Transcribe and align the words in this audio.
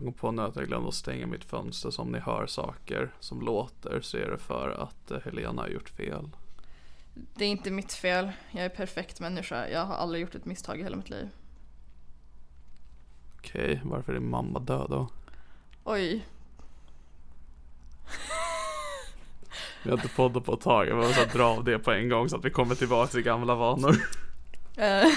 Jag 0.00 0.04
kom 0.04 0.12
på 0.12 0.30
nu 0.30 0.42
att 0.42 0.56
jag 0.56 0.66
glömde 0.66 0.88
att 0.88 0.94
stänga 0.94 1.26
mitt 1.26 1.44
fönster 1.44 1.90
så 1.90 2.02
om 2.02 2.12
ni 2.12 2.18
hör 2.18 2.46
saker 2.46 3.14
som 3.20 3.40
låter 3.40 4.00
så 4.00 4.16
är 4.16 4.30
det 4.30 4.38
för 4.38 4.70
att 4.70 5.10
eh, 5.10 5.18
Helena 5.24 5.62
har 5.62 5.68
gjort 5.68 5.88
fel. 5.88 6.28
Det 7.34 7.44
är 7.44 7.48
inte 7.48 7.70
mitt 7.70 7.92
fel. 7.92 8.32
Jag 8.50 8.64
är 8.64 8.68
perfekt 8.68 9.20
människa. 9.20 9.68
Jag 9.68 9.84
har 9.84 9.94
aldrig 9.94 10.22
gjort 10.22 10.34
ett 10.34 10.44
misstag 10.44 10.80
i 10.80 10.82
hela 10.82 10.96
mitt 10.96 11.10
liv. 11.10 11.28
Okej, 13.38 13.80
varför 13.84 14.12
är 14.12 14.18
din 14.18 14.30
mamma 14.30 14.58
död 14.58 14.86
då? 14.90 15.08
Oj. 15.84 16.26
Vi 19.82 19.90
har 19.90 19.96
inte 19.96 20.08
poddat 20.08 20.44
på 20.44 20.54
ett 20.54 20.60
tag, 20.60 20.88
jag 20.88 20.96
måste 20.96 21.24
dra 21.24 21.44
av 21.44 21.64
det 21.64 21.78
på 21.78 21.92
en 21.92 22.08
gång 22.08 22.28
så 22.28 22.36
att 22.36 22.44
vi 22.44 22.50
kommer 22.50 22.74
tillbaka 22.74 23.10
till 23.10 23.22
gamla 23.22 23.54
vanor. 23.54 23.96
Eh, 24.76 25.08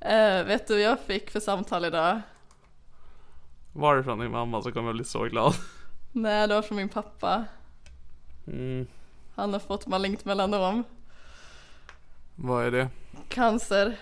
vet 0.46 0.66
du 0.66 0.74
vad 0.74 0.82
jag 0.82 1.00
fick 1.00 1.30
för 1.30 1.40
samtal 1.40 1.84
idag? 1.84 2.20
Varifrån 3.74 4.18
din 4.18 4.30
mamma 4.30 4.62
så 4.62 4.72
kommer 4.72 4.88
jag 4.88 4.94
bli 4.94 5.04
så 5.04 5.24
glad. 5.24 5.54
Nej, 6.12 6.48
det 6.48 6.54
var 6.54 6.62
från 6.62 6.76
min 6.76 6.88
pappa. 6.88 7.44
Mm, 8.46 8.86
Han 9.34 9.52
har 9.52 9.60
fått 9.60 9.86
malignt 9.86 10.24
melanom. 10.24 10.84
vad 12.34 12.64
är 12.66 12.70
det? 12.70 12.88
Cancer. 13.28 13.96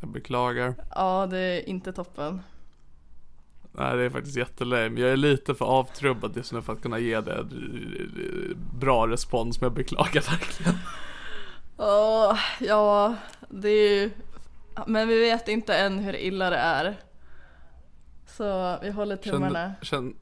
Jag 0.00 0.08
beklagar. 0.10 0.74
Ja, 0.94 1.26
det 1.30 1.38
är 1.38 1.68
inte 1.68 1.92
toppen. 1.92 2.40
Nej 3.72 3.96
det 3.96 4.02
är 4.02 4.10
faktiskt 4.10 4.36
jättelame. 4.36 5.00
Jag 5.00 5.10
är 5.10 5.16
lite 5.16 5.54
för 5.54 5.64
avtrubbad 5.64 6.36
just 6.36 6.52
nu 6.52 6.62
för 6.62 6.72
att 6.72 6.82
kunna 6.82 6.98
ge 6.98 7.20
det 7.20 7.38
eh, 7.38 8.56
bra 8.56 9.06
respons 9.08 9.60
men 9.60 9.66
jag 9.66 9.74
beklagar 9.74 10.30
verkligen. 10.30 10.74
Åh, 11.76 12.38
ja, 12.60 13.16
det 13.48 13.68
är 13.68 14.00
ju... 14.02 14.10
Men 14.86 15.08
vi 15.08 15.20
vet 15.20 15.48
inte 15.48 15.76
än 15.76 15.98
hur 15.98 16.16
illa 16.16 16.50
det 16.50 16.56
är. 16.56 16.96
Så 18.36 18.78
vi 18.82 18.90
håller 18.90 19.16
tummarna. 19.16 19.74
Känner, 19.82 20.12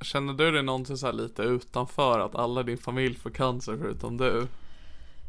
känner, 0.00 0.32
du 0.32 0.50
dig 0.50 0.62
någonsin 0.62 0.98
så 0.98 1.06
här 1.06 1.12
lite 1.12 1.42
utanför 1.42 2.20
att 2.20 2.34
alla 2.34 2.62
din 2.62 2.78
familj 2.78 3.14
får 3.16 3.30
cancer 3.30 3.76
förutom 3.80 4.16
du? 4.16 4.46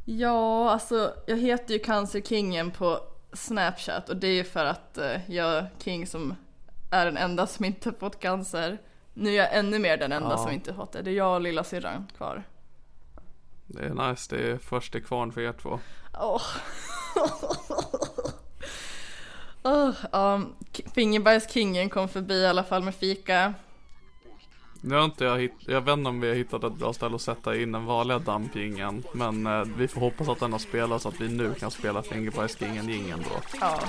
Ja, 0.05 0.69
alltså 0.69 1.13
jag 1.27 1.37
heter 1.37 1.73
ju 1.73 1.79
Cancerkingen 1.79 2.71
på 2.71 2.99
Snapchat 3.33 4.09
och 4.09 4.17
det 4.17 4.27
är 4.27 4.33
ju 4.33 4.43
för 4.43 4.65
att 4.65 4.97
eh, 4.97 5.31
jag 5.31 5.53
är 5.53 5.69
King 5.79 6.07
som 6.07 6.35
är 6.91 7.05
den 7.05 7.17
enda 7.17 7.47
som 7.47 7.65
inte 7.65 7.93
fått 7.99 8.19
cancer. 8.19 8.77
Nu 9.13 9.29
är 9.29 9.37
jag 9.37 9.55
ännu 9.57 9.79
mer 9.79 9.97
den 9.97 10.11
enda 10.11 10.29
Ja. 10.29 10.37
som 10.37 10.51
inte 10.51 10.73
fått 10.73 10.91
det. 10.91 11.01
Det 11.01 11.11
är 11.11 11.15
jag 11.15 11.33
och 11.35 11.41
lilla 11.41 11.63
syrran 11.63 12.07
kvar. 12.17 12.43
Det 13.67 13.85
är 13.85 14.09
nice, 14.09 14.35
det 14.35 14.51
är 14.51 14.57
först 14.57 14.91
till 14.91 15.03
kvarn 15.03 15.31
för 15.31 15.41
er 15.41 15.53
två. 15.53 15.79
Åh. 16.19 16.41
Åh, 19.63 19.91
ja, 20.11 20.41
K- 20.77 20.83
Fingerbajskingen 20.95 21.89
kom 21.89 22.09
förbi 22.09 22.33
i 22.33 22.47
alla 22.47 22.63
fall 22.63 22.83
med 22.83 22.95
fika. 22.95 23.53
Nu 24.81 24.95
har 24.95 25.05
inte 25.05 25.23
jag 25.25 25.39
hitt, 25.39 25.53
jag 25.59 25.81
vet 25.81 25.93
inte 25.97 26.09
om 26.09 26.19
vi 26.19 26.27
har 26.27 26.35
hittat 26.35 26.63
ett 26.63 26.73
bra 26.73 26.93
ställe 26.93 27.15
att 27.15 27.21
sätta 27.21 27.55
in 27.57 27.71
den 27.71 27.85
vanliga 27.85 28.19
dampjingeln. 28.19 29.03
Men 29.13 29.47
eh, 29.47 29.63
vi 29.77 29.87
får 29.87 30.01
hoppas 30.01 30.29
att 30.29 30.39
den 30.39 30.51
har 30.51 30.59
spelat 30.59 31.01
så 31.01 31.09
att 31.09 31.21
vi 31.21 31.29
nu 31.29 31.53
kan 31.53 31.71
spela 31.71 32.03
Fingerbajskingen 32.03 32.89
jingeln 32.89 33.23
då. 33.29 33.41
Ja. 33.61 33.79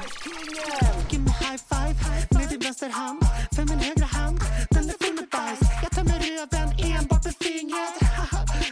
Give 1.11 1.23
me 1.25 1.31
high 1.31 1.57
five 1.71 1.95
med 2.39 2.49
din 2.49 2.61
vänster 2.61 2.89
hand 2.89 3.21
För 3.55 3.63
min 3.63 3.79
högra 3.79 4.05
hand, 4.07 4.39
den 4.71 4.85
är 4.89 5.05
full 5.05 5.15
med 5.15 5.29
bajs 5.31 5.61
Jag 5.83 5.91
tömmer 5.93 6.19
röven 6.19 6.69
enbart 6.99 7.25
med 7.25 7.35
fingret 7.41 7.97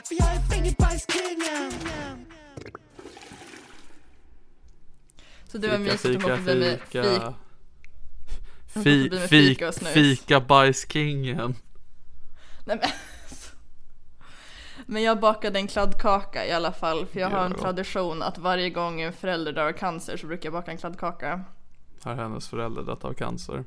För 0.08 0.14
jag 0.20 0.28
är 0.34 0.40
fingerbajskingen 0.50 1.72
Så 5.52 5.58
det 5.58 5.68
var 5.68 5.78
mysigt 5.78 6.16
att 6.16 6.22
komma 6.22 6.36
förbi 6.36 6.60
med 6.60 6.80
fik. 6.80 6.88
fika. 6.88 7.34
förbi 8.66 9.08
Fi, 9.08 9.10
med 9.10 9.28
fik, 9.28 9.48
fika 9.48 9.68
och 9.68 9.74
snus. 9.74 9.92
fika 9.92 10.40
bajskingen. 10.40 11.54
Nej, 12.64 12.78
men. 12.80 12.90
men 14.86 15.02
jag 15.02 15.20
bakade 15.20 15.58
en 15.58 15.66
kladdkaka 15.66 16.46
i 16.46 16.52
alla 16.52 16.72
fall 16.72 17.06
för 17.06 17.20
jag 17.20 17.30
har 17.30 17.44
en 17.44 17.54
tradition 17.54 18.22
att 18.22 18.38
varje 18.38 18.70
gång 18.70 19.00
en 19.00 19.12
förälder 19.12 19.52
dör 19.52 19.68
av 19.68 19.72
cancer 19.72 20.16
så 20.16 20.26
brukar 20.26 20.46
jag 20.46 20.52
baka 20.52 20.70
en 20.70 20.78
kladdkaka. 20.78 21.44
Har 22.02 22.14
hennes 22.14 22.48
förälder 22.48 22.82
dött 22.82 23.04
av 23.04 23.14
cancer? 23.14 23.64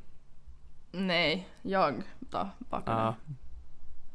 Nej, 0.91 1.47
jag 1.61 2.03
då 2.19 2.49
bakade. 2.59 2.97
Ja. 3.01 3.15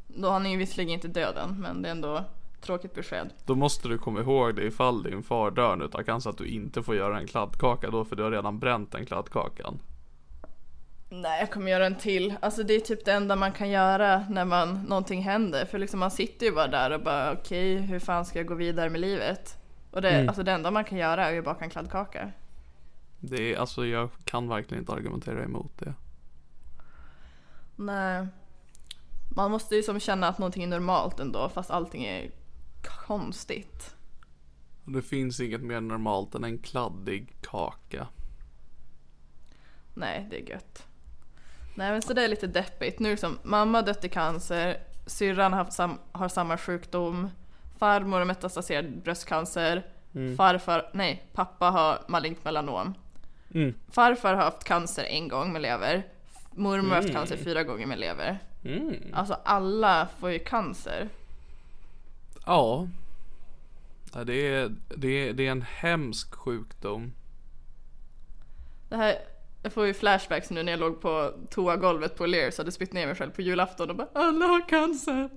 Då 0.06 0.30
han 0.30 0.46
är 0.46 0.50
ju 0.50 0.56
visserligen 0.56 0.94
inte 0.94 1.08
död 1.08 1.36
än 1.36 1.60
men 1.60 1.82
det 1.82 1.88
är 1.88 1.92
ändå 1.92 2.24
tråkigt 2.60 2.94
besked. 2.94 3.30
Då 3.44 3.54
måste 3.54 3.88
du 3.88 3.98
komma 3.98 4.20
ihåg 4.20 4.54
det 4.54 4.62
ifall 4.62 5.02
din 5.02 5.22
far 5.22 5.50
dör 5.50 5.76
nu 5.76 5.84
utav 5.84 6.02
cancer 6.02 6.30
att 6.30 6.38
du 6.38 6.46
inte 6.46 6.82
får 6.82 6.96
göra 6.96 7.18
en 7.18 7.26
kladdkaka 7.26 7.90
då 7.90 8.04
för 8.04 8.16
du 8.16 8.22
har 8.22 8.30
redan 8.30 8.58
bränt 8.58 8.92
den 8.92 9.06
kladdkakan. 9.06 9.78
Nej, 11.12 11.40
jag 11.40 11.50
kommer 11.50 11.70
göra 11.70 11.86
en 11.86 11.98
till. 11.98 12.34
Alltså 12.42 12.62
det 12.62 12.74
är 12.74 12.80
typ 12.80 13.04
det 13.04 13.12
enda 13.12 13.36
man 13.36 13.52
kan 13.52 13.70
göra 13.70 14.24
när 14.30 14.44
man, 14.44 14.82
någonting 14.82 15.22
händer. 15.22 15.64
För 15.64 15.78
liksom 15.78 16.00
man 16.00 16.10
sitter 16.10 16.46
ju 16.46 16.52
bara 16.52 16.68
där 16.68 16.90
och 16.90 17.02
bara 17.02 17.32
okej, 17.32 17.76
hur 17.76 17.98
fan 17.98 18.24
ska 18.24 18.38
jag 18.38 18.46
gå 18.46 18.54
vidare 18.54 18.90
med 18.90 19.00
livet? 19.00 19.56
Och 19.90 20.02
det, 20.02 20.28
alltså 20.28 20.42
det 20.42 20.52
enda 20.52 20.70
man 20.70 20.84
kan 20.84 20.98
göra 20.98 21.26
är 21.26 21.32
ju 21.32 21.38
att 21.38 21.44
baka 21.44 21.64
en 21.64 21.70
kladdkaka. 21.70 22.32
Det 23.20 23.54
är, 23.54 23.58
alltså 23.58 23.86
jag 23.86 24.08
kan 24.24 24.48
verkligen 24.48 24.82
inte 24.82 24.92
argumentera 24.92 25.44
emot 25.44 25.78
det. 25.78 25.94
Nej. 27.76 28.26
Man 29.36 29.50
måste 29.50 29.76
ju 29.76 29.82
som 29.82 30.00
känna 30.00 30.28
att 30.28 30.38
någonting 30.38 30.62
är 30.62 30.66
normalt 30.66 31.20
ändå 31.20 31.48
fast 31.48 31.70
allting 31.70 32.04
är 32.04 32.30
konstigt. 32.82 33.96
Det 34.84 35.02
finns 35.02 35.40
inget 35.40 35.62
mer 35.62 35.80
normalt 35.80 36.34
än 36.34 36.44
en 36.44 36.58
kladdig 36.58 37.36
kaka. 37.40 38.06
Nej, 39.94 40.26
det 40.30 40.36
är 40.36 40.50
gött. 40.50 40.86
Nej 41.74 41.90
men 41.90 42.02
så 42.02 42.12
det 42.12 42.24
är 42.24 42.28
lite 42.28 42.46
deppigt. 42.46 42.98
Nu 42.98 43.16
som 43.16 43.38
mamma 43.42 43.82
dött 43.82 44.04
i 44.04 44.08
cancer, 44.08 44.82
syrran 45.06 45.52
har, 45.52 45.64
sam, 45.64 45.98
har 46.12 46.28
samma 46.28 46.58
sjukdom, 46.58 47.28
farmor 47.78 48.18
har 48.18 48.24
metastaserad 48.24 49.02
bröstcancer, 49.02 49.84
Farfar, 50.36 50.90
nej, 50.92 51.24
pappa 51.32 51.70
har 51.70 52.04
malignt 52.08 52.44
melanom. 52.44 52.94
Mm. 53.54 53.74
Farfar 53.88 54.34
har 54.34 54.42
haft 54.42 54.64
cancer 54.64 55.04
en 55.04 55.28
gång 55.28 55.52
med 55.52 55.62
lever. 55.62 56.02
Mormor 56.50 56.88
har 56.88 56.96
haft 56.96 57.12
cancer 57.12 57.36
fyra 57.36 57.62
gånger 57.62 57.86
med 57.86 57.98
lever. 57.98 58.38
Mm. 58.64 58.94
Alltså 59.12 59.36
alla 59.44 60.08
får 60.18 60.30
ju 60.30 60.38
cancer. 60.38 61.08
Ja. 62.44 62.88
Ja, 64.14 64.24
Det 64.24 64.46
är, 64.46 64.76
det, 64.96 65.08
är, 65.08 65.32
det 65.32 65.46
är 65.46 65.50
en 65.50 65.62
hemsk 65.62 66.34
sjukdom. 66.34 67.12
Det 68.88 68.96
här, 68.96 69.16
jag 69.62 69.72
får 69.72 69.86
ju 69.86 69.94
flashbacks 69.94 70.50
nu 70.50 70.62
när 70.62 70.72
jag 70.72 70.80
låg 70.80 71.00
på 71.00 71.32
toagolvet 71.50 72.16
på 72.16 72.26
Lears 72.26 72.54
och 72.54 72.58
hade 72.58 72.72
spytt 72.72 72.92
ner 72.92 73.06
mig 73.06 73.14
själv 73.16 73.30
på 73.30 73.42
julafton 73.42 73.90
och 73.90 73.96
bara 73.96 74.08
alla 74.14 74.46
har 74.46 74.68
cancer. 74.68 75.30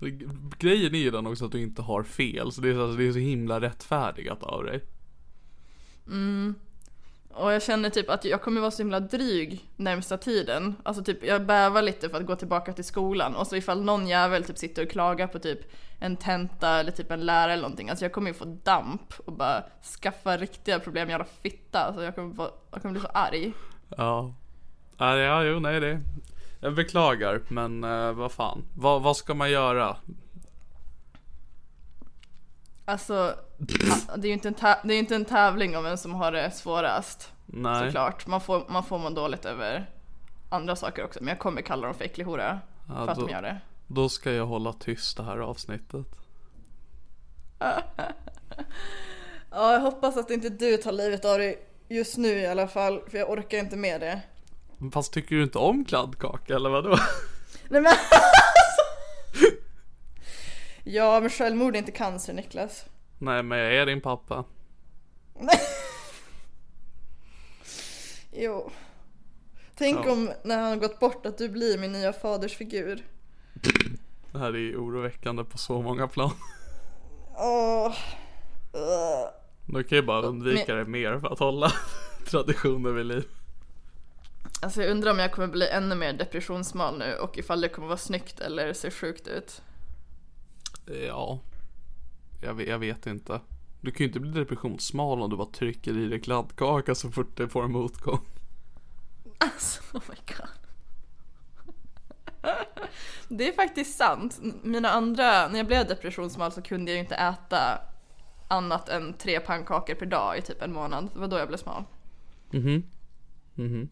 Grejen 0.58 0.94
är 0.94 0.98
ju 0.98 1.10
den 1.10 1.26
också 1.26 1.44
att 1.44 1.52
du 1.52 1.62
inte 1.62 1.82
har 1.82 2.02
fel, 2.02 2.52
så 2.52 2.60
det 2.60 2.68
är, 2.68 2.78
alltså, 2.78 2.98
det 2.98 3.04
är 3.08 3.12
så 3.12 3.18
himla 3.18 3.60
rättfärdigat 3.60 4.42
av 4.42 4.64
dig. 4.64 4.80
Och 7.36 7.52
jag 7.52 7.62
känner 7.62 7.90
typ 7.90 8.10
att 8.10 8.24
jag 8.24 8.42
kommer 8.42 8.60
vara 8.60 8.70
så 8.70 8.82
himla 8.82 9.00
dryg 9.00 9.68
närmsta 9.76 10.18
tiden. 10.18 10.74
Alltså 10.82 11.04
typ 11.04 11.24
jag 11.24 11.46
bävar 11.46 11.82
lite 11.82 12.08
för 12.08 12.16
att 12.16 12.26
gå 12.26 12.36
tillbaka 12.36 12.72
till 12.72 12.84
skolan 12.84 13.36
och 13.36 13.46
så 13.46 13.56
ifall 13.56 13.84
någon 13.84 14.06
jävel 14.08 14.44
typ 14.44 14.58
sitter 14.58 14.82
och 14.82 14.90
klagar 14.90 15.26
på 15.26 15.38
typ 15.38 15.58
en 16.00 16.16
tenta 16.16 16.68
eller 16.68 16.90
typ 16.90 17.10
en 17.10 17.20
lärare 17.20 17.52
eller 17.52 17.62
någonting. 17.62 17.90
Alltså 17.90 18.04
jag 18.04 18.12
kommer 18.12 18.30
ju 18.30 18.34
få 18.34 18.44
damp 18.44 19.14
och 19.24 19.32
bara 19.32 19.64
skaffa 20.00 20.36
riktiga 20.36 20.78
problem, 20.78 21.10
jävla 21.10 21.24
fitta. 21.42 21.84
Alltså 21.84 22.02
jag 22.04 22.14
kommer, 22.14 22.34
vara, 22.34 22.50
jag 22.70 22.82
kommer 22.82 22.92
bli 22.92 23.00
så 23.00 23.08
arg. 23.14 23.52
Ja. 23.96 24.34
Ja, 24.96 25.42
jo, 25.42 25.60
nej 25.60 25.80
det. 25.80 26.00
Jag 26.60 26.74
beklagar, 26.74 27.40
men 27.48 27.84
eh, 27.84 28.12
vad 28.12 28.32
fan. 28.32 28.64
Va, 28.74 28.98
vad 28.98 29.16
ska 29.16 29.34
man 29.34 29.50
göra? 29.50 29.96
Alltså, 32.84 33.34
det 34.16 34.26
är 34.26 34.28
ju 34.28 34.32
inte 34.32 34.48
en, 34.48 34.54
det 34.84 34.94
är 34.94 34.98
inte 34.98 35.14
en 35.14 35.24
tävling 35.24 35.76
om 35.76 35.84
vem 35.84 35.96
som 35.96 36.14
har 36.14 36.32
det 36.32 36.50
svårast. 36.50 37.32
Nej. 37.46 37.86
Såklart. 37.86 38.26
Man 38.26 38.40
får, 38.40 38.64
man 38.68 38.84
får 38.84 38.98
må 38.98 39.10
dåligt 39.10 39.44
över 39.44 39.90
andra 40.48 40.76
saker 40.76 41.04
också. 41.04 41.18
Men 41.20 41.28
jag 41.28 41.38
kommer 41.38 41.62
kalla 41.62 41.86
dem 41.86 41.94
för 41.94 42.04
äcklig 42.04 42.24
hora. 42.24 42.60
Ja, 42.88 42.94
för 42.94 43.08
att 43.12 43.18
då- 43.18 43.26
de 43.26 43.32
gör 43.32 43.42
det. 43.42 43.60
Då 43.86 44.08
ska 44.08 44.32
jag 44.32 44.46
hålla 44.46 44.72
tyst 44.72 45.16
det 45.16 45.22
här 45.22 45.38
avsnittet. 45.38 46.06
Ja, 49.50 49.72
jag 49.72 49.80
hoppas 49.80 50.16
att 50.16 50.30
inte 50.30 50.48
du 50.48 50.76
tar 50.76 50.92
livet 50.92 51.24
av 51.24 51.38
dig 51.38 51.66
just 51.88 52.16
nu 52.16 52.28
i 52.28 52.46
alla 52.46 52.68
fall. 52.68 53.00
För 53.10 53.18
jag 53.18 53.30
orkar 53.30 53.58
inte 53.58 53.76
med 53.76 54.00
det. 54.00 54.20
Fast 54.92 55.12
tycker 55.12 55.36
du 55.36 55.42
inte 55.42 55.58
om 55.58 55.84
kladdkaka 55.84 56.54
eller 56.54 56.70
vadå? 56.70 56.98
Nej 57.68 57.80
men 57.80 57.92
Ja, 60.84 61.20
men 61.20 61.30
självmord 61.30 61.74
är 61.74 61.78
inte 61.78 61.92
cancer 61.92 62.32
Niklas. 62.32 62.84
Nej, 63.18 63.42
men 63.42 63.58
jag 63.58 63.74
är 63.74 63.86
din 63.86 64.00
pappa. 64.00 64.44
Jo. 68.32 68.70
Tänk 69.76 70.06
Ja. 70.06 70.12
om 70.12 70.30
när 70.44 70.58
han 70.58 70.68
har 70.68 70.76
gått 70.76 71.00
bort 71.00 71.26
att 71.26 71.38
du 71.38 71.48
blir 71.48 71.78
min 71.78 71.92
nya 71.92 72.12
fadersfigur. 72.12 73.04
Det 74.32 74.38
här 74.38 74.56
är 74.56 74.76
oroväckande 74.76 75.44
på 75.44 75.58
så 75.58 75.82
många 75.82 76.08
plan. 76.08 76.30
Åh. 77.36 77.96
Ugh. 78.72 79.28
Du 79.66 79.84
kan 79.84 79.98
ju 79.98 80.02
bara 80.02 80.22
undvika 80.22 80.74
det 80.74 80.84
mer 80.84 81.18
för 81.18 81.32
att 81.32 81.38
hålla 81.38 81.72
traditioner 82.30 82.90
vid 82.90 83.06
liv. 83.06 83.24
Alltså 84.62 84.82
jag 84.82 84.90
undrar 84.90 85.10
om 85.10 85.18
jag 85.18 85.32
kommer 85.32 85.48
bli 85.48 85.68
ännu 85.68 85.94
mer 85.94 86.12
depressionsmal 86.12 86.98
nu 86.98 87.14
och 87.14 87.38
ifall 87.38 87.60
det 87.60 87.68
kommer 87.68 87.88
vara 87.88 87.98
snyggt 87.98 88.40
eller 88.40 88.72
se 88.72 88.90
sjukt 88.90 89.28
ut. 89.28 89.62
Ja. 90.86 91.40
Jag 92.42 92.54
vet, 92.54 92.68
jag 92.68 92.78
vet 92.78 93.06
inte. 93.06 93.40
Du 93.80 93.90
kan 93.90 93.98
ju 93.98 94.04
inte 94.06 94.20
bli 94.20 94.30
depressionssmal 94.30 95.22
om 95.22 95.30
du 95.30 95.36
bara 95.36 95.50
trycker 95.52 95.98
i 95.98 96.06
dig 96.08 96.20
kladdkaka 96.20 96.94
så 96.94 97.10
fort 97.10 97.36
det 97.36 97.48
får 97.48 97.64
en 97.64 97.72
motgång. 97.72 98.20
Alltså, 99.38 99.82
oh 99.96 100.02
my 100.08 100.16
god. 100.26 100.48
Det 103.28 103.48
är 103.48 103.52
faktiskt 103.52 103.98
sant. 103.98 104.40
Mina 104.62 104.88
andra, 104.90 105.48
när 105.48 105.56
jag 105.56 105.66
blev 105.66 105.86
depressionsmal 105.88 106.52
så 106.52 106.62
kunde 106.62 106.90
jag 106.90 106.96
ju 106.96 107.00
inte 107.02 107.14
äta 107.14 107.78
annat 108.48 108.88
än 108.88 109.12
tre 109.14 109.40
pannkakor 109.40 109.94
per 109.94 110.06
dag 110.06 110.38
i 110.38 110.42
typ 110.42 110.62
en 110.62 110.72
månad. 110.72 111.08
Det 111.12 111.18
var 111.18 111.28
då 111.28 111.38
jag 111.38 111.48
blev 111.48 111.58
smal. 111.58 111.84
Mhm. 112.50 112.82
Mhm. 113.54 113.88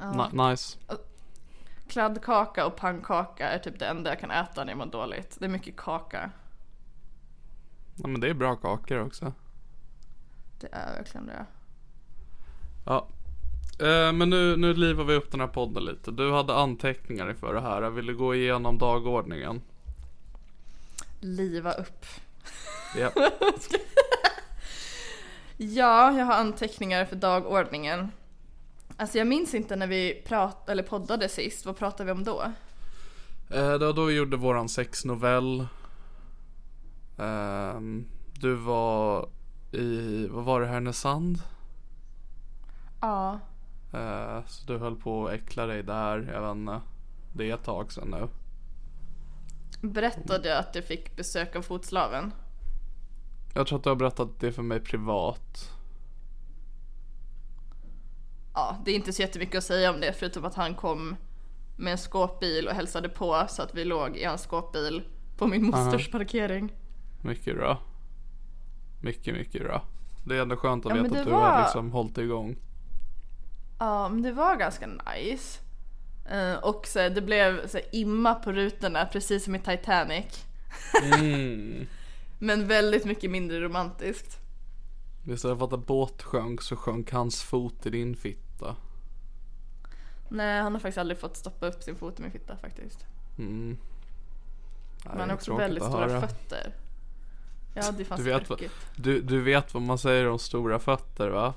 Ni- 0.00 0.48
nice. 0.50 0.78
Kladdkaka 1.94 2.66
och 2.66 2.76
pannkaka 2.76 3.48
är 3.48 3.58
typ 3.58 3.78
det 3.78 3.86
enda 3.86 4.10
jag 4.10 4.20
kan 4.20 4.30
äta 4.30 4.64
när 4.64 4.72
jag 4.72 4.78
mår 4.78 4.86
dåligt. 4.86 5.36
Det 5.38 5.44
är 5.44 5.48
mycket 5.48 5.76
kaka. 5.76 6.30
Ja, 7.94 8.08
men 8.08 8.20
det 8.20 8.28
är 8.28 8.34
bra 8.34 8.56
kakor 8.56 9.00
också. 9.00 9.32
Det 10.60 10.68
är 10.72 10.96
verkligen 10.96 11.26
det. 11.26 11.46
Ja. 12.86 13.06
Eh, 13.80 14.12
men 14.12 14.30
nu, 14.30 14.56
nu 14.56 14.74
livar 14.74 15.04
vi 15.04 15.14
upp 15.14 15.30
den 15.30 15.40
här 15.40 15.46
podden 15.46 15.84
lite. 15.84 16.10
Du 16.10 16.32
hade 16.32 16.54
anteckningar 16.54 17.30
inför 17.30 17.54
det 17.54 17.60
här. 17.60 17.82
Jag 17.82 17.90
ville 17.90 18.12
gå 18.12 18.34
igenom 18.34 18.78
dagordningen. 18.78 19.60
Liva 21.20 21.72
upp. 21.72 22.06
Ja. 22.98 23.10
Ja, 25.56 26.12
jag 26.12 26.24
har 26.24 26.34
anteckningar 26.34 27.04
för 27.04 27.16
dagordningen. 27.16 28.12
Alltså 28.96 29.18
jag 29.18 29.26
minns 29.26 29.54
inte 29.54 29.76
när 29.76 29.86
vi 29.86 30.22
prat, 30.26 30.68
eller 30.68 30.82
poddade 30.82 31.28
sist. 31.28 31.66
Vad 31.66 31.76
pratade 31.76 32.04
vi 32.04 32.12
om 32.12 32.24
då? 32.24 32.52
Eh, 33.50 33.74
då, 33.74 33.92
då 33.92 34.04
vi 34.04 34.14
gjorde 34.16 34.36
våran 34.36 34.68
sexnovell. 34.68 35.66
Ehm, 37.18 38.06
du 38.32 38.54
var 38.54 39.28
i, 39.72 40.26
vad 40.26 40.44
var 40.44 40.60
det, 40.60 40.66
Härnösand? 40.66 41.42
Ja. 43.00 43.40
Eh, 43.92 44.46
så 44.46 44.66
du 44.66 44.78
höll 44.78 44.96
på 44.96 45.26
att 45.26 45.32
äckla 45.32 45.66
dig 45.66 45.82
där, 45.82 46.30
jag 46.32 46.40
vet 46.40 46.56
inte. 46.56 46.80
Det 47.32 47.50
är 47.50 47.54
ett 47.54 47.64
tag 47.64 47.92
sedan 47.92 48.10
nu. 48.10 48.28
Berättade 49.88 50.48
jag 50.48 50.58
att 50.58 50.72
du 50.72 50.82
fick 50.82 51.16
besök 51.16 51.56
av 51.56 51.62
fotslaven? 51.62 52.32
Jag 53.54 53.66
tror 53.66 53.78
att 53.78 53.84
du 53.84 53.90
har 53.90 53.96
berättat 53.96 54.40
det 54.40 54.52
för 54.52 54.62
mig 54.62 54.80
privat. 54.80 55.73
Ja, 58.54 58.76
det 58.84 58.90
är 58.90 58.94
inte 58.94 59.12
så 59.12 59.22
jättemycket 59.22 59.58
att 59.58 59.64
säga 59.64 59.90
om 59.90 60.00
det 60.00 60.12
förutom 60.12 60.44
att 60.44 60.54
han 60.54 60.74
kom 60.74 61.16
med 61.76 61.90
en 61.92 61.98
skåpbil 61.98 62.68
och 62.68 62.74
hälsade 62.74 63.08
på 63.08 63.44
så 63.48 63.62
att 63.62 63.74
vi 63.74 63.84
låg 63.84 64.16
i 64.16 64.24
hans 64.24 64.42
skåpbil 64.42 65.02
på 65.36 65.46
min 65.46 65.66
mosters 65.66 66.10
parkering. 66.10 66.72
Mycket 67.22 67.56
bra. 67.56 67.78
Mycket, 69.00 69.34
mycket 69.34 69.62
bra. 69.62 69.82
Det 70.24 70.36
är 70.36 70.42
ändå 70.42 70.56
skönt 70.56 70.86
att 70.86 70.96
Ja, 70.96 71.02
veta 71.02 71.18
att 71.18 71.24
du 71.24 71.30
var- 71.30 71.50
har 71.50 71.62
liksom 71.62 71.92
hållit 71.92 72.18
igång. 72.18 72.56
Ja, 73.78 74.08
men 74.08 74.22
det 74.22 74.32
var 74.32 74.56
ganska 74.56 74.86
nice. 74.86 75.60
Eh, 76.30 76.54
och 76.54 76.86
så, 76.86 77.08
det 77.08 77.20
blev 77.22 77.66
så, 77.68 77.78
imma 77.92 78.34
på 78.34 78.52
rutorna 78.52 79.04
precis 79.12 79.44
som 79.44 79.54
i 79.54 79.58
Titanic. 79.58 80.44
Mm. 81.14 81.86
Men 82.38 82.66
väldigt 82.68 83.04
mycket 83.04 83.30
mindre 83.30 83.60
romantiskt. 83.60 84.38
Istället 85.26 85.58
för 85.58 85.64
att 85.66 85.72
en 85.72 85.80
båt 85.80 86.22
sjönk 86.22 86.62
så 86.62 86.76
sjönk 86.76 87.12
hans 87.12 87.42
fot 87.42 87.86
i 87.86 87.90
din 87.90 88.16
fitta. 88.16 88.43
Nej, 90.28 90.62
han 90.62 90.72
har 90.72 90.80
faktiskt 90.80 90.98
aldrig 90.98 91.18
fått 91.18 91.36
stoppa 91.36 91.66
upp 91.66 91.82
sin 91.82 91.96
fot 91.96 92.18
i 92.18 92.22
min 92.22 92.30
fitta 92.30 92.56
faktiskt. 92.56 93.06
Mm. 93.38 93.78
Men 95.04 95.20
han 95.20 95.28
har 95.28 95.36
också 95.36 95.56
väldigt 95.56 95.84
stora 95.84 96.08
höra. 96.08 96.20
fötter. 96.20 96.74
Ja, 97.74 97.92
det 97.92 98.04
fanns 98.04 98.18
Du 98.20 98.24
vet, 98.24 98.50
vad, 98.50 98.62
du, 98.96 99.20
du 99.20 99.40
vet 99.42 99.74
vad 99.74 99.82
man 99.82 99.98
säger 99.98 100.28
om 100.28 100.38
stora 100.38 100.78
fötter 100.78 101.28
va? 101.28 101.54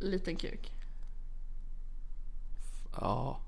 Liten 0.00 0.36
kuk. 0.36 0.72
Ja. 3.00 3.40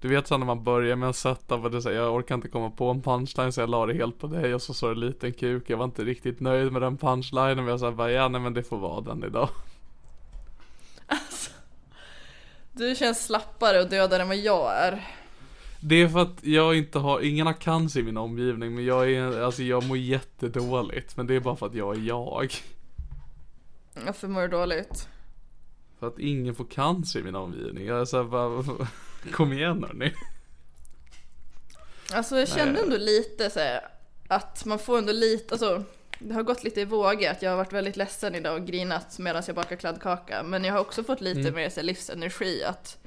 Du 0.00 0.08
vet 0.08 0.26
så 0.26 0.36
när 0.38 0.46
man 0.46 0.64
börjar 0.64 0.96
med 0.96 1.08
att 1.08 1.16
sätta 1.16 1.58
på 1.58 1.68
det 1.68 1.84
här, 1.84 1.90
jag 1.90 2.14
orkar 2.14 2.34
inte 2.34 2.48
komma 2.48 2.70
på 2.70 2.90
en 2.90 3.02
punchline 3.02 3.52
så 3.52 3.60
jag 3.60 3.70
la 3.70 3.86
det 3.86 3.94
helt 3.94 4.18
på 4.18 4.26
dig 4.26 4.54
och 4.54 4.62
så 4.62 4.74
sa 4.74 4.88
det 4.88 4.94
liten 4.94 5.32
kuk. 5.32 5.70
Jag 5.70 5.76
var 5.76 5.84
inte 5.84 6.04
riktigt 6.04 6.40
nöjd 6.40 6.72
med 6.72 6.82
den 6.82 6.96
punchlinen 6.96 7.56
men 7.56 7.66
jag 7.66 7.80
sa 7.80 7.92
bara 7.92 8.10
ja 8.10 8.28
nej 8.28 8.40
men 8.40 8.54
det 8.54 8.62
får 8.62 8.78
vara 8.78 9.00
den 9.00 9.24
idag. 9.24 9.48
Du 12.72 12.94
känns 12.94 13.24
slappare 13.24 13.82
och 13.82 13.88
dödare 13.88 14.22
än 14.22 14.28
vad 14.28 14.36
jag 14.36 14.72
är. 14.72 15.06
Det 15.80 15.94
är 15.94 16.08
för 16.08 16.18
att 16.18 16.44
jag 16.44 16.76
inte 16.76 16.98
har, 16.98 17.20
ingen 17.20 17.46
har 17.46 17.54
cancer 17.54 18.00
i 18.00 18.02
min 18.02 18.16
omgivning 18.16 18.74
men 18.74 18.84
jag 18.84 19.12
är, 19.12 19.42
alltså 19.42 19.62
jag 19.62 19.84
mår 19.84 19.96
jättedåligt. 19.96 21.16
Men 21.16 21.26
det 21.26 21.34
är 21.34 21.40
bara 21.40 21.56
för 21.56 21.66
att 21.66 21.74
jag 21.74 21.96
är 21.96 22.00
jag. 22.00 22.52
Varför 24.04 24.28
mår 24.28 24.42
du 24.42 24.48
dåligt? 24.48 25.08
För 25.98 26.06
att 26.06 26.18
ingen 26.18 26.54
får 26.54 26.64
cancer 26.64 27.20
i 27.20 27.22
min 27.22 27.36
omgivning. 27.36 27.86
Jag 27.86 28.00
är 28.00 28.04
såhär 28.04 28.24
bara, 28.24 28.64
kom 29.32 29.52
igen 29.52 29.84
hörni. 29.84 30.14
Alltså 32.12 32.38
jag 32.38 32.48
kände 32.48 32.72
Nej. 32.72 32.82
ändå 32.82 32.96
lite 32.96 33.50
så 33.50 33.60
här, 33.60 33.80
att 34.28 34.64
man 34.64 34.78
får 34.78 34.98
ändå 34.98 35.12
lite, 35.12 35.54
alltså 35.54 35.84
det 36.18 36.34
har 36.34 36.42
gått 36.42 36.64
lite 36.64 36.80
i 36.80 36.84
vågor 36.84 37.28
att 37.28 37.42
jag 37.42 37.50
har 37.50 37.56
varit 37.56 37.72
väldigt 37.72 37.96
ledsen 37.96 38.34
idag 38.34 38.60
och 38.60 38.66
grinat 38.66 39.18
medan 39.18 39.42
jag 39.46 39.56
bakar 39.56 39.76
kladdkaka. 39.76 40.42
Men 40.42 40.64
jag 40.64 40.72
har 40.72 40.80
också 40.80 41.04
fått 41.04 41.20
lite 41.20 41.52
mer 41.52 41.70
så 41.70 41.80
här, 41.80 41.86
livsenergi 41.86 42.64
att 42.64 42.98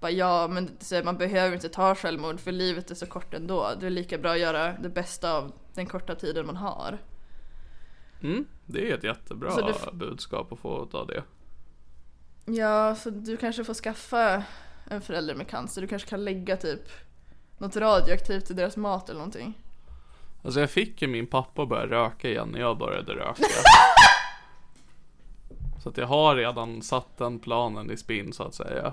bara 0.00 0.10
ja 0.10 0.48
men 0.48 0.70
så 0.80 1.02
man 1.04 1.18
behöver 1.18 1.54
inte 1.54 1.68
ta 1.68 1.94
självmord 1.94 2.40
för 2.40 2.52
livet 2.52 2.90
är 2.90 2.94
så 2.94 3.06
kort 3.06 3.34
ändå. 3.34 3.74
Det 3.80 3.86
är 3.86 3.90
lika 3.90 4.18
bra 4.18 4.32
att 4.32 4.38
göra 4.38 4.72
det 4.72 4.88
bästa 4.88 5.32
av 5.32 5.52
den 5.74 5.86
korta 5.86 6.14
tiden 6.14 6.46
man 6.46 6.56
har. 6.56 6.98
Mm, 8.22 8.46
det 8.66 8.90
är 8.90 8.94
ett 8.96 9.04
jättebra 9.04 9.74
du 9.90 9.96
budskap 9.96 10.52
att 10.52 10.58
få 10.58 10.88
av 10.92 11.06
det. 11.06 11.22
Ja, 12.44 12.94
så 12.94 13.10
du 13.10 13.36
kanske 13.36 13.64
får 13.64 13.74
skaffa 13.74 14.42
en 14.90 15.00
förälder 15.00 15.34
med 15.34 15.48
cancer. 15.48 15.82
Du 15.82 15.88
kanske 15.88 16.08
kan 16.08 16.24
lägga 16.24 16.56
typ 16.56 16.80
något 17.58 17.76
radioaktivt 17.76 18.50
i 18.50 18.54
deras 18.54 18.76
mat 18.76 19.08
eller 19.08 19.18
någonting. 19.18 19.54
Alltså 20.42 20.60
jag 20.60 20.70
fick 20.70 21.02
ju 21.02 21.08
min 21.08 21.26
pappa 21.26 21.62
att 21.62 21.68
börja 21.68 21.86
röka 21.86 22.28
igen 22.28 22.48
när 22.52 22.60
jag 22.60 22.78
började 22.78 23.12
röka. 23.12 23.42
så 25.82 25.88
att 25.88 25.96
jag 25.96 26.06
har 26.06 26.36
redan 26.36 26.82
satt 26.82 27.18
den 27.18 27.38
planen 27.38 27.90
i 27.90 27.96
spinn 27.96 28.32
så 28.32 28.42
att 28.42 28.54
säga. 28.54 28.92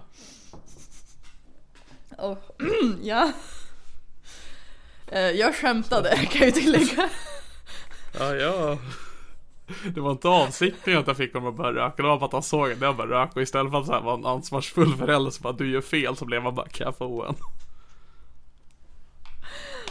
Oh. 2.18 2.38
ja. 3.02 3.32
Eh, 5.08 5.20
Jag 5.30 5.56
skämtade 5.56 6.10
kan 6.16 6.42
jag 6.42 6.46
ju 6.46 6.52
tillägga. 6.62 7.10
Ja, 8.20 8.36
ja. 8.36 8.78
Det 9.96 10.02
var 10.02 10.12
inte 10.12 10.28
avsikten 10.28 10.98
att 10.98 11.08
jag 11.08 11.18
fick 11.18 11.34
honom 11.34 11.50
att 11.50 11.56
börja 11.56 11.72
röka, 11.86 12.04
det 12.04 12.10
var 12.10 12.20
bara 12.20 12.26
att 12.26 12.34
han 12.34 12.44
såg 12.44 12.72
att 12.72 12.82
jag 12.82 12.96
började 12.96 13.16
röka 13.16 13.32
och 13.36 13.42
istället 13.42 13.72
för 13.72 13.80
att 13.80 13.88
här 13.88 14.02
vara 14.02 14.16
en 14.16 14.26
ansvarsfull 14.26 14.96
förälder 14.98 15.32
så 15.32 15.42
bara 15.42 15.54
du 15.54 15.72
gör 15.72 15.82
fel 15.82 16.16
så 16.16 16.26
blev 16.26 16.42
han 16.44 16.56
bara 16.56 16.68
kan 16.68 16.86
jag 16.86 16.98
få 16.98 17.24
en? 17.26 17.36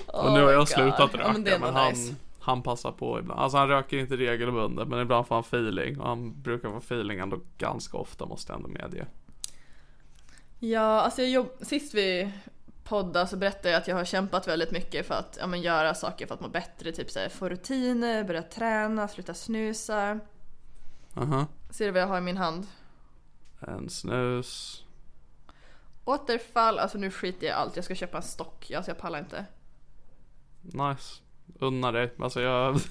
Och 0.06 0.32
nu 0.32 0.40
har 0.40 0.46
Oh 0.46 0.52
jag 0.52 0.58
God. 0.58 0.68
slutat 0.68 1.14
röka 1.14 1.24
Ja, 1.26 1.32
men 1.32 1.60
men 1.60 1.74
han, 1.74 1.92
nice. 1.92 2.14
han 2.40 2.62
passar 2.62 2.92
på 2.92 3.18
ibland. 3.18 3.40
Alltså 3.40 3.58
han 3.58 3.68
röker 3.68 3.98
inte 3.98 4.16
regelbundet 4.16 4.88
men 4.88 5.00
ibland 5.00 5.26
får 5.26 5.34
han 5.34 5.44
feeling 5.44 6.00
och 6.00 6.08
han 6.08 6.42
brukar 6.42 6.70
få 6.70 6.76
feeling 6.76 7.18
ändå 7.18 7.40
ganska 7.58 7.96
ofta 7.96 8.26
måste 8.26 8.52
jag 8.52 8.56
ändå 8.56 8.68
medge. 8.68 9.06
Ja, 10.58 11.00
alltså 11.00 11.22
jag 11.22 11.30
jobb... 11.30 11.48
sist 11.60 11.94
vi 11.94 12.30
poddade 12.84 13.26
så 13.26 13.36
berättade 13.36 13.70
jag 13.70 13.78
att 13.78 13.88
jag 13.88 13.96
har 13.96 14.04
kämpat 14.04 14.48
väldigt 14.48 14.70
mycket 14.70 15.06
för 15.06 15.14
att 15.14 15.36
ja, 15.40 15.46
men 15.46 15.62
göra 15.62 15.94
saker 15.94 16.26
för 16.26 16.34
att 16.34 16.40
må 16.40 16.48
bättre. 16.48 16.92
Typ 16.92 17.10
så 17.10 17.18
här, 17.18 17.28
få 17.28 17.48
rutiner, 17.48 18.24
börja 18.24 18.42
träna, 18.42 19.08
sluta 19.08 19.34
snusa. 19.34 20.20
Aha. 21.14 21.46
Ser 21.70 21.86
du 21.86 21.90
vad 21.90 22.02
jag 22.02 22.06
har 22.06 22.18
i 22.18 22.20
min 22.20 22.36
hand? 22.36 22.66
En 23.60 23.90
snus. 23.90 24.84
Återfall, 26.04 26.78
alltså 26.78 26.98
nu 26.98 27.10
skiter 27.10 27.46
jag 27.46 27.52
i 27.52 27.56
allt. 27.56 27.76
Jag 27.76 27.84
ska 27.84 27.94
köpa 27.94 28.16
en 28.16 28.22
stock. 28.22 28.70
Alltså 28.70 28.90
jag 28.90 28.98
pallar 28.98 29.18
inte. 29.18 29.44
Nice. 30.60 31.20
Unna 31.58 31.92
dig. 31.92 32.12
Alltså 32.18 32.40
jag... 32.40 32.80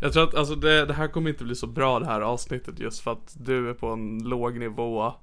Jag 0.00 0.12
tror 0.12 0.24
att 0.28 0.34
alltså 0.34 0.54
det, 0.54 0.86
det 0.86 0.94
här 0.94 1.08
kommer 1.08 1.30
inte 1.30 1.44
bli 1.44 1.54
så 1.54 1.66
bra 1.66 1.98
det 1.98 2.06
här 2.06 2.20
avsnittet 2.20 2.78
just 2.78 3.00
för 3.00 3.12
att 3.12 3.36
du 3.40 3.70
är 3.70 3.74
på 3.74 3.86
en 3.86 4.18
låg 4.18 4.58
nivå 4.58 5.14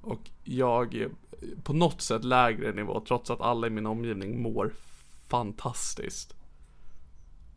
och 0.00 0.20
jag 0.44 0.94
är 0.94 1.10
på 1.62 1.72
något 1.72 2.00
sätt 2.00 2.24
lägre 2.24 2.72
nivå 2.72 3.02
trots 3.08 3.30
att 3.30 3.40
alla 3.40 3.66
i 3.66 3.70
min 3.70 3.86
omgivning 3.86 4.42
mår 4.42 4.72
fantastiskt. 5.28 6.34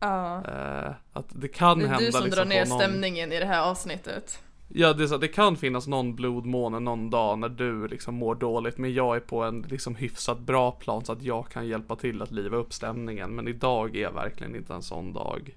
Ja. 0.00 0.44
Eh, 0.44 0.92
att 1.12 1.26
det 1.28 1.48
kan 1.48 1.78
Det 1.78 1.84
är 1.84 1.88
hända 1.88 2.04
du 2.04 2.12
som 2.12 2.24
liksom 2.24 2.38
drar 2.38 2.44
ner 2.44 2.66
någon... 2.66 2.78
stämningen 2.78 3.32
i 3.32 3.38
det 3.38 3.46
här 3.46 3.70
avsnittet. 3.70 4.42
Ja, 4.68 4.92
det, 4.92 5.02
är 5.02 5.06
så, 5.06 5.16
det 5.16 5.28
kan 5.28 5.56
finnas 5.56 5.86
någon 5.86 6.14
blodmåne 6.14 6.80
någon 6.80 7.10
dag 7.10 7.38
när 7.38 7.48
du 7.48 7.88
liksom 7.88 8.14
mår 8.14 8.34
dåligt. 8.34 8.78
Men 8.78 8.94
jag 8.94 9.16
är 9.16 9.20
på 9.20 9.42
en 9.42 9.62
liksom 9.62 9.94
hyfsat 9.94 10.38
bra 10.38 10.70
plan 10.70 11.04
så 11.04 11.12
att 11.12 11.22
jag 11.22 11.48
kan 11.48 11.66
hjälpa 11.66 11.96
till 11.96 12.22
att 12.22 12.30
liva 12.30 12.56
upp 12.56 12.72
stämningen. 12.72 13.34
Men 13.34 13.48
idag 13.48 13.96
är 13.96 14.10
verkligen 14.10 14.56
inte 14.56 14.74
en 14.74 14.82
sån 14.82 15.12
dag. 15.12 15.56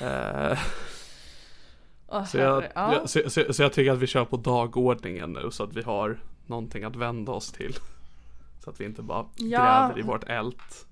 Eh, 0.00 0.58
Åh, 2.08 2.24
så, 2.24 2.38
jag, 2.38 2.64
ja. 2.74 2.94
jag, 2.94 3.10
så, 3.10 3.30
så, 3.30 3.52
så 3.52 3.62
jag 3.62 3.72
tycker 3.72 3.92
att 3.92 3.98
vi 3.98 4.06
kör 4.06 4.24
på 4.24 4.36
dagordningen 4.36 5.32
nu 5.32 5.50
så 5.50 5.64
att 5.64 5.72
vi 5.72 5.82
har 5.82 6.18
någonting 6.46 6.84
att 6.84 6.96
vända 6.96 7.32
oss 7.32 7.52
till. 7.52 7.74
Så 8.64 8.70
att 8.70 8.80
vi 8.80 8.84
inte 8.84 9.02
bara 9.02 9.26
Ja. 9.36 9.58
gräver 9.88 9.98
i 9.98 10.02
vårt 10.02 10.24
ält. 10.24 10.86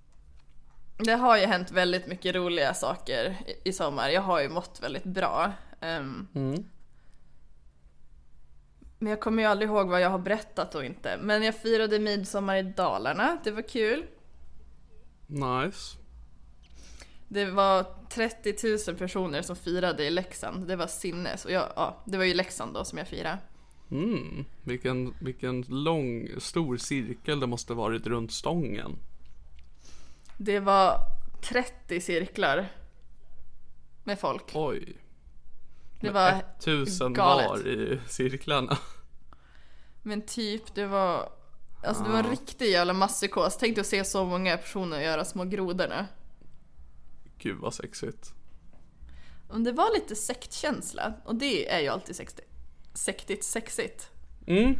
Det 0.98 1.12
har 1.14 1.36
ju 1.38 1.46
hänt 1.46 1.70
väldigt 1.70 2.06
mycket 2.06 2.34
roliga 2.34 2.74
saker 2.74 3.36
i, 3.64 3.68
i 3.68 3.72
sommar. 3.72 4.08
Jag 4.08 4.22
har 4.22 4.40
ju 4.42 4.48
mått 4.48 4.80
väldigt 4.82 5.04
bra. 5.04 5.52
Ehm, 5.80 6.26
Mm. 6.34 6.64
Men 8.98 9.10
jag 9.10 9.20
kommer 9.20 9.42
ju 9.42 9.48
aldrig 9.48 9.70
ihåg 9.70 9.88
vad 9.88 10.00
jag 10.00 10.10
har 10.10 10.18
berättat 10.18 10.74
och 10.74 10.84
inte. 10.84 11.18
Men 11.22 11.42
jag 11.42 11.54
firade 11.54 11.98
midsommar 11.98 12.56
i 12.56 12.62
Dalarna. 12.62 13.38
Det 13.44 13.50
var 13.50 13.68
kul. 13.68 14.04
Nice. 15.26 15.96
Det 17.28 17.44
var 17.44 17.86
30 18.08 18.54
000 18.88 18.96
personer 18.96 19.42
som 19.42 19.56
firade 19.56 20.04
i 20.04 20.10
Leksand. 20.10 20.68
Det 20.68 20.76
var 20.76 20.86
sinnes. 20.86 21.44
Och 21.44 21.50
jag, 21.50 21.72
ja, 21.76 22.02
det 22.04 22.16
var 22.18 22.24
ju 22.24 22.34
Leksand 22.34 22.74
då 22.74 22.84
som 22.84 22.98
jag 22.98 23.08
firade. 23.08 23.38
Mm. 23.90 24.44
Vilken, 24.62 25.14
vilken 25.20 25.64
lång, 25.68 26.28
stor 26.38 26.76
cirkel 26.76 27.40
det 27.40 27.46
måste 27.46 27.74
varit 27.74 28.06
runt 28.06 28.32
stången. 28.32 28.98
Det 30.36 30.60
var 30.60 30.96
30 31.42 32.00
cirklar 32.00 32.68
med 34.04 34.18
folk. 34.18 34.50
Oj. 34.54 34.96
Det 36.00 36.10
var 36.10 36.42
tusen 36.60 37.12
galet. 37.12 37.48
var 37.48 37.68
i 37.68 38.00
cirklarna. 38.08 38.78
Men 40.02 40.26
typ, 40.26 40.74
det 40.74 40.86
var... 40.86 41.28
Alltså 41.82 42.04
det 42.04 42.10
var 42.10 42.18
en 42.18 42.30
riktig 42.30 42.70
jävla 42.70 42.92
masspsykos. 42.92 43.56
Tänk 43.56 43.74
dig 43.74 43.80
att 43.80 43.86
se 43.86 44.04
så 44.04 44.24
många 44.24 44.56
personer 44.56 45.00
göra 45.00 45.24
små 45.24 45.44
grodorna. 45.44 46.06
Gud 47.44 47.58
vad 47.58 47.74
sexigt. 47.74 48.34
Men 49.50 49.64
det 49.64 49.72
var 49.72 49.94
lite 49.94 50.14
sektkänsla. 50.16 51.12
Och 51.24 51.34
det 51.34 51.70
är 51.72 51.80
ju 51.80 51.88
alltid. 51.88 52.16
Sektigt 52.94 53.44
sexigt. 53.44 54.10
Mm. 54.46 54.74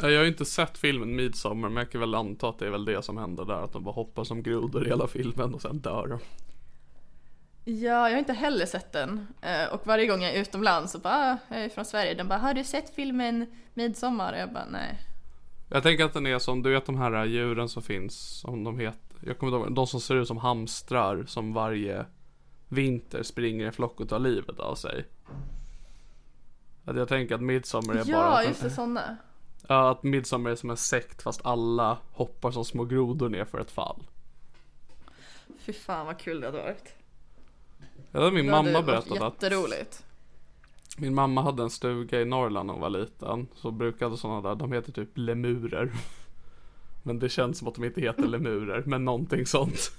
Ja, 0.00 0.10
Jag 0.10 0.18
har 0.18 0.24
ju 0.24 0.30
inte 0.30 0.44
sett 0.44 0.78
filmen 0.78 1.16
Midsommar 1.16 1.68
men 1.68 1.76
jag 1.76 1.90
kan 1.90 2.00
väl 2.00 2.14
anta 2.14 2.48
att 2.48 2.58
det 2.58 2.66
är 2.66 2.70
väl 2.70 2.84
det 2.84 3.02
som 3.02 3.16
händer 3.16 3.44
där. 3.44 3.62
Att 3.64 3.72
de 3.72 3.84
bara 3.84 3.94
hoppar 3.94 4.24
som 4.24 4.42
grodor 4.42 4.86
i 4.86 4.88
hela 4.88 5.06
filmen 5.06 5.54
och 5.54 5.62
sen 5.62 5.78
dör 5.78 6.06
de. 6.06 6.18
Ja, 7.64 8.08
jag 8.08 8.10
har 8.10 8.18
inte 8.18 8.32
heller 8.32 8.66
sett 8.66 8.92
den. 8.92 9.26
Eh, 9.40 9.72
Och 9.74 9.86
varje 9.86 10.06
gång 10.06 10.22
jag 10.22 10.34
är 10.34 10.40
utomlands 10.40 10.92
så 10.92 10.98
bara, 10.98 11.14
ah, 11.32 11.38
jag 11.54 11.64
är 11.64 11.68
från 11.68 11.84
Sverige. 11.84 12.14
Den 12.14 12.28
bara, 12.28 12.38
har 12.38 12.54
du 12.54 12.64
sett 12.64 12.94
filmen 12.94 13.46
Midsommar? 13.74 14.32
Och 14.32 14.38
jag 14.38 14.52
bara, 14.52 14.66
nej. 14.70 14.98
Jag 15.70 15.82
tänker 15.82 16.04
att 16.04 16.12
den 16.12 16.26
är 16.26 16.38
som, 16.38 16.62
du 16.62 16.70
vet 16.72 16.86
de 16.86 16.98
här 16.98 17.24
djuren 17.24 17.68
som 17.68 17.82
finns, 17.82 18.14
som 18.40 18.64
de 18.64 18.78
heter. 18.78 19.03
Jag 19.26 19.38
kommer 19.38 19.52
ihåg, 19.52 19.74
de 19.74 19.86
som 19.86 20.00
ser 20.00 20.14
ut 20.14 20.28
som 20.28 20.36
hamstrar 20.36 21.24
som 21.26 21.52
varje 21.52 22.06
vinter 22.68 23.22
springer 23.22 23.68
i 23.68 23.72
flock 23.72 24.00
och 24.00 24.08
tar 24.08 24.18
livet 24.18 24.58
av 24.60 24.74
sig. 24.74 25.04
Att 26.84 26.96
jag 26.96 27.08
tänker 27.08 27.34
att 27.34 27.42
Midsommar 27.42 27.94
är 27.94 27.98
bara 28.04 28.06
Ja, 28.06 28.40
att, 28.40 28.46
just 28.48 28.62
det, 28.62 28.70
såna. 28.70 29.16
ja, 29.68 29.90
att 29.90 30.02
Midsommar 30.02 30.50
är 30.50 30.56
som 30.56 30.70
en 30.70 30.76
sekt 30.76 31.22
fast 31.22 31.46
alla 31.46 31.98
hoppar 32.12 32.50
som 32.50 32.64
små 32.64 32.84
grodor 32.84 33.28
ner 33.28 33.44
för 33.44 33.58
ett 33.60 33.70
fall. 33.70 34.02
Fy 35.58 35.72
fan 35.72 36.06
vad 36.06 36.18
kul 36.18 36.40
det 36.40 36.46
hade 36.46 36.58
varit. 36.62 36.94
Ja, 38.10 38.18
det 38.18 38.24
har 38.24 38.30
min 38.30 38.46
Det 38.46 38.52
hade 38.52 38.72
mamma 38.72 38.86
varit 38.86 38.86
berättat 39.08 39.22
att 39.22 39.42
Jätteroligt. 39.42 40.04
Min 40.98 41.14
mamma 41.14 41.42
hade 41.42 41.62
en 41.62 41.70
stuga 41.70 42.20
i 42.20 42.24
Norrland 42.24 42.66
när 42.66 42.74
hon 42.74 42.80
var 42.82 42.90
liten. 42.90 43.48
Så 43.54 43.70
brukade 43.70 44.16
sådana 44.16 44.48
där, 44.48 44.54
de 44.54 44.72
heter 44.72 44.92
typ 44.92 45.10
lemurer. 45.14 45.92
Men 47.06 47.18
det 47.18 47.28
känns 47.28 47.58
som 47.58 47.68
att 47.68 47.74
de 47.74 47.84
inte 47.84 48.00
heter 48.00 48.26
lemurer, 48.26 48.82
men 48.86 49.04
någonting 49.04 49.46
sånt. 49.46 49.92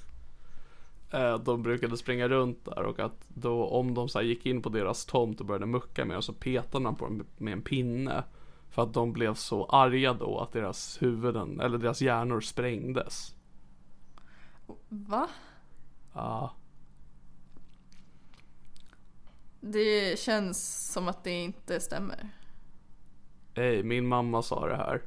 Eh, 1.12 1.38
De 1.40 1.64
brukade 1.64 1.98
springa 1.98 2.28
runt 2.28 2.66
där 2.66 2.84
och 2.84 3.00
att 3.00 3.26
då 3.28 3.66
om 3.66 3.94
de 3.94 4.10
så 4.10 4.22
gick 4.22 4.46
in 4.46 4.62
på 4.62 4.70
deras 4.70 5.06
tomt 5.06 5.40
och 5.40 5.46
började 5.46 5.66
mucka 5.66 6.06
med 6.06 6.16
dem 6.16 6.22
så 6.24 6.34
petade 6.34 6.84
man 6.84 6.96
på 6.96 7.06
dem 7.06 7.26
med 7.38 7.54
en 7.54 7.62
pinne. 7.62 8.24
För 8.70 8.84
att 8.84 8.94
de 8.94 9.14
blev 9.14 9.34
så 9.34 9.66
arga 9.66 10.14
då 10.14 10.40
att 10.40 10.52
deras 10.52 11.02
huvuden, 11.02 11.60
eller 11.60 11.78
deras 11.78 12.02
hjärnor 12.02 12.42
sprängdes. 12.42 13.36
Va? 14.90 15.30
Ja, 16.14 16.54
Det 19.68 20.20
känns 20.20 20.92
som 20.94 21.08
att 21.08 21.24
det 21.24 21.32
inte 21.32 21.80
stämmer. 21.80 22.30
Hej, 23.56 23.84
min 23.84 24.08
mamma 24.08 24.42
sa 24.42 24.68
det 24.68 24.76
här. 24.76 25.02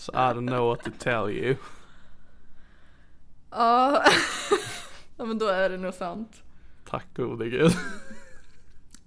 Så 0.00 0.12
I 0.12 0.16
don't 0.16 0.46
know 0.46 0.68
what 0.68 0.84
to 0.84 0.90
tell 0.98 1.30
you. 1.30 1.56
Ja. 3.50 4.04
ja, 5.16 5.24
men 5.24 5.38
då 5.38 5.46
är 5.46 5.70
det 5.70 5.76
nog 5.76 5.94
sant. 5.94 6.42
Tack 6.84 7.06
gode 7.16 7.48
gud. 7.48 7.72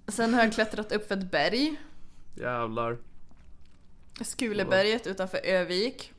Sen 0.08 0.34
har 0.34 0.42
jag 0.42 0.52
klättrat 0.52 0.92
upp 0.92 1.08
för 1.08 1.16
ett 1.16 1.30
berg. 1.30 1.76
Jävlar. 2.34 2.98
Skuleberget 4.20 5.06
utanför 5.06 5.38
Övik. 5.44 6.12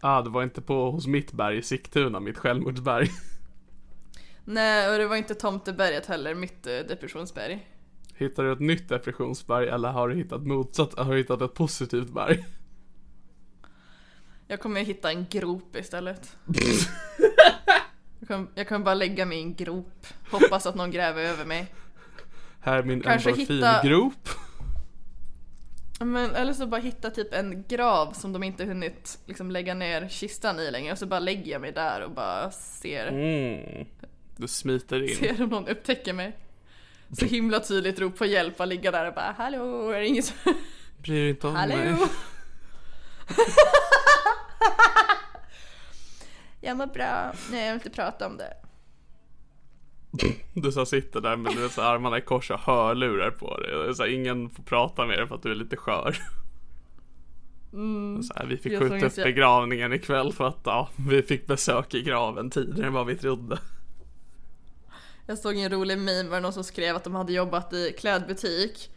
Ah, 0.00 0.22
det 0.22 0.30
var 0.30 0.42
inte 0.42 0.60
på 0.60 0.90
hos 0.90 1.06
mitt 1.06 1.32
berg 1.32 1.58
i 1.58 1.62
Sigtuna, 1.62 2.20
mitt 2.20 2.38
självmordsberg. 2.38 3.08
Nej, 4.44 4.92
och 4.92 4.98
det 4.98 5.06
var 5.06 5.16
inte 5.16 5.34
Tomteberget 5.34 6.06
heller, 6.06 6.34
mitt 6.34 6.66
eh, 6.66 6.78
depressionsberg. 6.78 7.68
Hittar 8.14 8.42
du 8.42 8.52
ett 8.52 8.60
nytt 8.60 8.88
depressionsberg 8.88 9.68
eller 9.68 9.88
har 9.88 10.08
du 10.08 10.14
hittat 10.14 10.46
motsatt, 10.46 10.98
har 10.98 11.12
du 11.12 11.18
hittat 11.18 11.42
ett 11.42 11.54
positivt 11.54 12.10
berg? 12.10 12.44
Jag 14.48 14.60
kommer 14.60 14.80
hitta 14.80 15.10
en 15.10 15.26
grop 15.30 15.76
istället. 15.76 16.36
jag, 18.20 18.28
kommer, 18.28 18.46
jag 18.54 18.68
kommer 18.68 18.84
bara 18.84 18.94
lägga 18.94 19.26
mig 19.26 19.38
i 19.38 19.42
en 19.42 19.54
grop. 19.54 20.06
Hoppas 20.30 20.66
att 20.66 20.74
någon 20.74 20.90
gräver 20.90 21.22
över 21.22 21.44
mig. 21.44 21.74
Här 22.60 22.78
är 22.78 22.82
min 22.82 23.00
Kanske 23.02 23.30
endorfingrop. 23.30 24.28
Men, 26.00 26.34
eller 26.34 26.52
så 26.52 26.66
bara 26.66 26.80
hitta 26.80 27.10
typ 27.10 27.34
en 27.34 27.64
grav 27.68 28.12
som 28.12 28.32
de 28.32 28.42
inte 28.42 28.64
hunnit 28.64 29.18
liksom 29.26 29.50
lägga 29.50 29.74
ner 29.74 30.08
kistan 30.08 30.60
i 30.60 30.70
längre 30.70 30.92
och 30.92 30.98
så 30.98 31.06
bara 31.06 31.20
lägger 31.20 31.52
jag 31.52 31.60
mig 31.60 31.72
där 31.72 32.00
och 32.00 32.10
bara 32.10 32.50
ser, 32.50 33.06
Mm. 33.06 33.86
Du 34.36 34.48
smiter 34.48 35.02
in. 35.02 35.16
ser 35.16 35.42
om 35.42 35.48
någon 35.48 35.68
upptäcker 35.68 36.12
mig. 36.12 36.36
Så 37.18 37.26
himla 37.26 37.60
tydligt 37.60 37.98
rop 37.98 38.18
på 38.18 38.26
hjälp 38.26 38.60
och 38.60 38.66
ligga 38.66 38.90
där 38.90 39.08
och 39.08 39.14
bara 39.14 39.34
hallå, 39.38 39.90
är 39.90 40.00
det 40.00 40.06
ingen 40.06 40.22
som... 40.22 40.54
Bryr 40.98 41.20
dig 41.20 41.30
inte 41.30 41.46
om 41.46 41.54
mig. 41.54 41.96
Jag 46.60 46.76
mår 46.76 46.86
bra, 46.86 47.32
nej 47.50 47.60
jag 47.66 47.72
vill 47.72 47.80
inte 47.80 47.90
prata 47.90 48.26
om 48.26 48.36
det. 48.36 48.54
Du 50.52 50.72
så 50.72 50.86
sitter 50.86 51.20
där 51.20 51.36
med 51.36 51.52
du 51.56 51.68
så 51.68 51.82
armarna 51.82 52.18
i 52.18 52.20
kors 52.20 52.50
och 52.50 52.60
hörlurar 52.60 53.30
på 53.30 53.56
dig. 53.56 53.94
Så 53.94 54.02
här, 54.02 54.10
ingen 54.10 54.50
får 54.50 54.62
prata 54.62 55.06
med 55.06 55.18
dig 55.18 55.26
för 55.28 55.34
att 55.34 55.42
du 55.42 55.50
är 55.50 55.54
lite 55.54 55.76
skör. 55.76 56.16
Så 58.22 58.32
här, 58.36 58.46
vi 58.46 58.56
fick 58.56 58.72
Mm. 58.72 58.82
Jag 58.82 58.92
skjuta 58.92 59.06
upp 59.06 59.12
se- 59.12 59.24
begravningen 59.24 59.92
ikväll 59.92 60.32
för 60.32 60.48
att 60.48 60.58
ja, 60.64 60.88
vi 61.08 61.22
fick 61.22 61.46
besök 61.46 61.94
i 61.94 62.02
graven 62.02 62.50
tidigare 62.50 62.86
än 62.86 62.92
vad 62.92 63.06
vi 63.06 63.16
trodde. 63.16 63.58
Jag 65.26 65.38
såg 65.38 65.56
en 65.56 65.70
rolig 65.70 65.98
meme 65.98 66.28
var 66.28 66.36
det 66.36 66.40
någon 66.42 66.52
som 66.52 66.64
skrev 66.64 66.96
att 66.96 67.04
de 67.04 67.14
hade 67.14 67.32
jobbat 67.32 67.72
i 67.72 67.92
klädbutik 67.98 68.90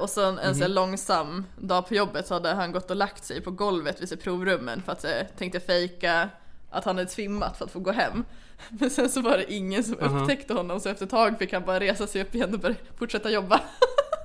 och 0.00 0.10
sen 0.10 0.38
en 0.38 0.54
så 0.54 0.60
här 0.60 0.68
långsam 0.68 1.44
dag 1.56 1.88
på 1.88 1.94
jobbet 1.94 2.26
så 2.26 2.34
hade 2.34 2.48
han 2.48 2.72
gått 2.72 2.90
och 2.90 2.96
lagt 2.96 3.24
sig 3.24 3.40
på 3.40 3.50
golvet 3.50 4.02
vid 4.02 4.08
sig 4.08 4.18
provrummen 4.18 4.82
för 4.82 4.92
att 4.92 5.04
eh, 5.04 5.22
tänkte 5.38 5.60
fejka 5.60 6.28
att 6.70 6.84
han 6.84 6.98
hade 6.98 7.10
svimmat 7.10 7.58
för 7.58 7.64
att 7.64 7.70
få 7.70 7.80
gå 7.80 7.90
hem. 7.90 8.24
Men 8.68 8.90
sen 8.90 9.08
så 9.08 9.20
var 9.20 9.36
det 9.36 9.52
ingen 9.52 9.84
som 9.84 9.98
upptäckte 9.98 10.54
honom 10.54 10.80
så 10.80 10.88
efter 10.88 11.04
ett 11.04 11.10
tag 11.10 11.38
fick 11.38 11.52
han 11.52 11.64
bara 11.64 11.80
resa 11.80 12.06
sig 12.06 12.22
upp 12.22 12.34
igen 12.34 12.54
och 12.54 12.60
börja 12.60 12.76
fortsätta 12.98 13.30
jobba. 13.30 13.60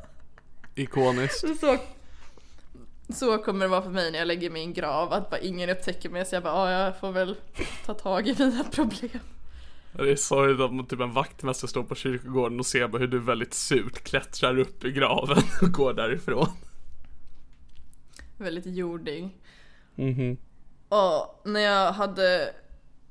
Ikoniskt. 0.76 1.60
så, 1.60 1.78
så 3.14 3.38
kommer 3.38 3.66
det 3.66 3.70
vara 3.70 3.82
för 3.82 3.90
mig 3.90 4.12
när 4.12 4.20
jag 4.20 4.28
lägger 4.28 4.50
mig 4.50 4.62
i 4.62 4.66
en 4.66 4.74
grav, 4.74 5.14
att 5.14 5.30
bara 5.30 5.40
ingen 5.40 5.70
upptäcker 5.70 6.10
mig 6.10 6.26
så 6.26 6.36
jag 6.36 6.44
bara 6.44 6.72
ja, 6.72 6.84
jag 6.86 7.00
får 7.00 7.12
väl 7.12 7.36
ta 7.86 7.94
tag 7.94 8.28
i 8.28 8.36
mina 8.40 8.64
problem. 8.64 9.20
Det 9.94 10.12
är 10.12 10.16
sorgligt 10.16 10.82
att 10.82 10.90
typ 10.90 11.00
en 11.00 11.14
vaktmästare 11.14 11.70
står 11.70 11.84
på 11.84 11.96
kyrkogården 11.96 12.60
och 12.60 12.66
ser 12.66 13.00
hur 13.00 13.08
du 13.08 13.20
väldigt 13.20 13.54
surt 13.54 14.04
klättrar 14.04 14.60
upp 14.60 14.84
i 14.86 14.92
graven 14.92 15.44
och 15.62 15.72
går 15.72 15.94
därifrån. 15.94 16.48
Väldigt 18.38 18.66
jordig. 18.66 19.30
Mhm. 19.96 20.38
Och 20.90 21.42
när 21.46 21.60
jag 21.60 21.92
hade 21.92 22.54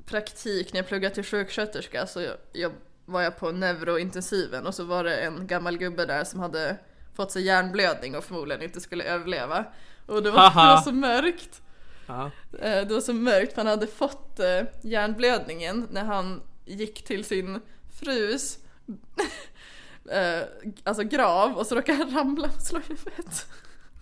praktik 0.04 0.72
när 0.72 0.80
jag 0.80 0.88
pluggade 0.88 1.14
till 1.14 1.24
sjuksköterska 1.24 2.06
så 2.06 2.20
jag, 2.20 2.34
jag, 2.52 2.72
var 3.04 3.22
jag 3.22 3.38
på 3.38 3.52
neurointensiven 3.52 4.66
och 4.66 4.74
så 4.74 4.84
var 4.84 5.04
det 5.04 5.16
en 5.16 5.46
gammal 5.46 5.78
gubbe 5.78 6.06
där 6.06 6.24
som 6.24 6.40
hade 6.40 6.76
fått 7.14 7.30
sig 7.32 7.42
hjärnblödning 7.42 8.16
och 8.16 8.24
förmodligen 8.24 8.62
inte 8.62 8.80
skulle 8.80 9.04
överleva. 9.04 9.64
Och 10.06 10.22
det 10.22 10.30
var, 10.30 10.48
det 10.50 10.54
var 10.56 10.76
så 10.80 10.92
mörkt. 10.92 11.62
Ja. 12.06 12.30
Eh, 12.60 12.86
Det 12.86 12.94
var 12.94 13.00
så 13.00 13.12
mörkt 13.14 13.52
för 13.52 13.60
han 13.60 13.66
hade 13.66 13.86
fått 13.86 14.40
eh, 14.40 14.60
hjärnblödningen 14.82 15.88
när 15.90 16.04
han 16.04 16.42
gick 16.64 17.04
till 17.04 17.24
sin 17.24 17.60
frus 18.00 18.58
eh, 20.10 20.42
alltså 20.84 21.02
grav 21.02 21.56
och 21.56 21.66
så 21.66 21.74
råkade 21.74 21.98
han 21.98 22.14
ramla 22.14 22.50
och 22.56 22.62
slå 22.62 22.80
huvudet. 22.88 23.46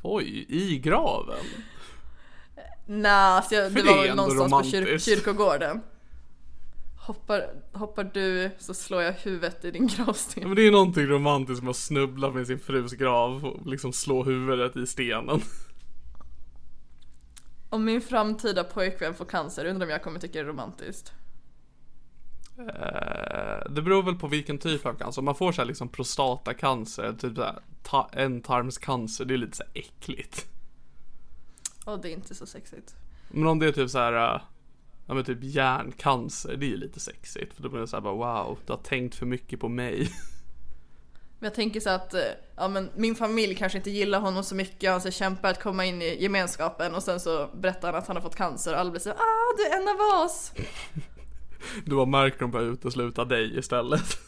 Oj, 0.03 0.47
i 0.49 0.79
graven? 0.79 1.45
Nej, 2.87 3.13
alltså 3.13 3.55
jag, 3.55 3.73
det 3.73 3.83
var 3.83 3.93
det 3.93 4.01
är 4.01 4.07
väl 4.07 4.17
någonstans 4.17 4.53
på 4.53 4.71
kyr, 4.71 4.81
romantiskt. 4.81 5.09
kyrkogården. 5.09 5.81
Hoppar, 6.97 7.51
hoppar 7.73 8.05
du 8.05 8.51
så 8.59 8.75
slår 8.75 9.03
jag 9.03 9.13
huvudet 9.13 9.65
i 9.65 9.71
din 9.71 9.87
gravsten. 9.87 10.43
men 10.43 10.57
det 10.57 10.67
är 10.67 10.71
någonting 10.71 11.07
romantiskt 11.07 11.63
med 11.63 11.71
att 11.71 11.77
snubbla 11.77 12.31
med 12.31 12.47
sin 12.47 12.59
frus 12.59 12.93
grav 12.93 13.45
och 13.47 13.67
liksom 13.67 13.93
slå 13.93 14.25
huvudet 14.25 14.77
i 14.77 14.87
stenen. 14.87 15.41
Om 17.71 17.85
min 17.85 18.01
framtida 18.01 18.65
pojkvän 18.65 19.15
får 19.15 19.25
cancer, 19.25 19.65
undrar 19.65 19.87
om 19.87 19.91
jag 19.91 20.03
kommer 20.03 20.21
tycka 20.21 20.33
det 20.33 20.45
är 20.45 20.45
romantiskt. 20.45 21.13
Eh, 22.69 23.71
det 23.71 23.83
beror 23.83 24.03
väl 24.03 24.15
på 24.15 24.27
vilken 24.29 24.59
typ 24.59 24.87
av 24.87 24.95
cancer. 24.95 25.21
Om 25.21 25.25
man 25.25 25.35
får 25.35 25.53
så 25.53 25.61
här 25.61 25.67
liksom 25.67 25.89
prostatacancer, 25.89 27.13
typ 27.13 27.37
så 27.37 27.43
här, 27.43 27.59
ta- 27.83 28.11
ändtarmscancer, 28.13 29.25
det 29.25 29.35
är 29.35 29.39
lite 29.39 29.57
så 29.57 29.63
här 29.63 29.73
äckligt. 29.75 30.47
Och 31.85 32.01
det 32.01 32.09
är 32.09 32.13
inte 32.13 32.35
så 32.35 32.47
sexigt. 32.47 32.95
Men 33.29 33.47
om 33.47 33.59
det 33.59 33.67
är 33.67 33.73
typ 33.73 33.91
så 33.91 33.99
här, 33.99 34.13
eh, 34.35 34.41
ja 35.07 35.15
men 35.15 35.25
typ 35.25 35.39
hjärncancer, 35.43 36.57
det 36.57 36.67
är 36.67 36.71
ju 36.71 36.77
lite 36.77 37.01
sexigt. 37.01 37.55
För 37.55 37.63
då 37.63 37.69
blir 37.69 37.81
det 37.81 37.87
så 37.87 37.97
här 37.97 38.01
bara 38.01 38.15
wow, 38.45 38.59
du 38.67 38.73
har 38.73 38.81
tänkt 38.81 39.15
för 39.15 39.27
mycket 39.27 39.61
på 39.61 39.69
mig. 39.69 40.11
Men 41.39 41.47
jag 41.47 41.55
tänker 41.55 41.81
så 41.81 41.91
att, 41.91 42.15
eh, 42.15 42.21
ja 42.57 42.69
men 42.69 42.91
min 42.97 43.15
familj 43.15 43.55
kanske 43.55 43.79
inte 43.79 43.91
gillar 43.91 44.21
honom 44.21 44.45
så 44.45 44.55
mycket, 44.55 44.91
han 44.91 45.01
så 45.01 45.11
kämpar 45.11 45.51
att 45.51 45.63
komma 45.63 45.85
in 45.85 46.03
i 46.03 46.23
gemenskapen 46.23 46.95
och 46.95 47.03
sen 47.03 47.21
så 47.21 47.49
berättar 47.55 47.93
han 47.93 48.03
att 48.03 48.07
han 48.07 48.17
har 48.17 48.23
fått 48.23 48.37
cancer 48.37 48.73
och 48.73 48.79
alla 48.81 48.91
blir 48.91 49.01
så 49.01 49.11
ah 49.11 49.55
du 49.57 49.65
är 49.67 49.77
en 49.81 49.89
av 49.89 50.25
oss! 50.25 50.53
Du 51.85 51.95
har 51.97 52.07
de 52.39 52.51
börjar 52.51 52.67
utesluta 52.73 53.25
dig 53.25 53.59
istället. 53.59 54.03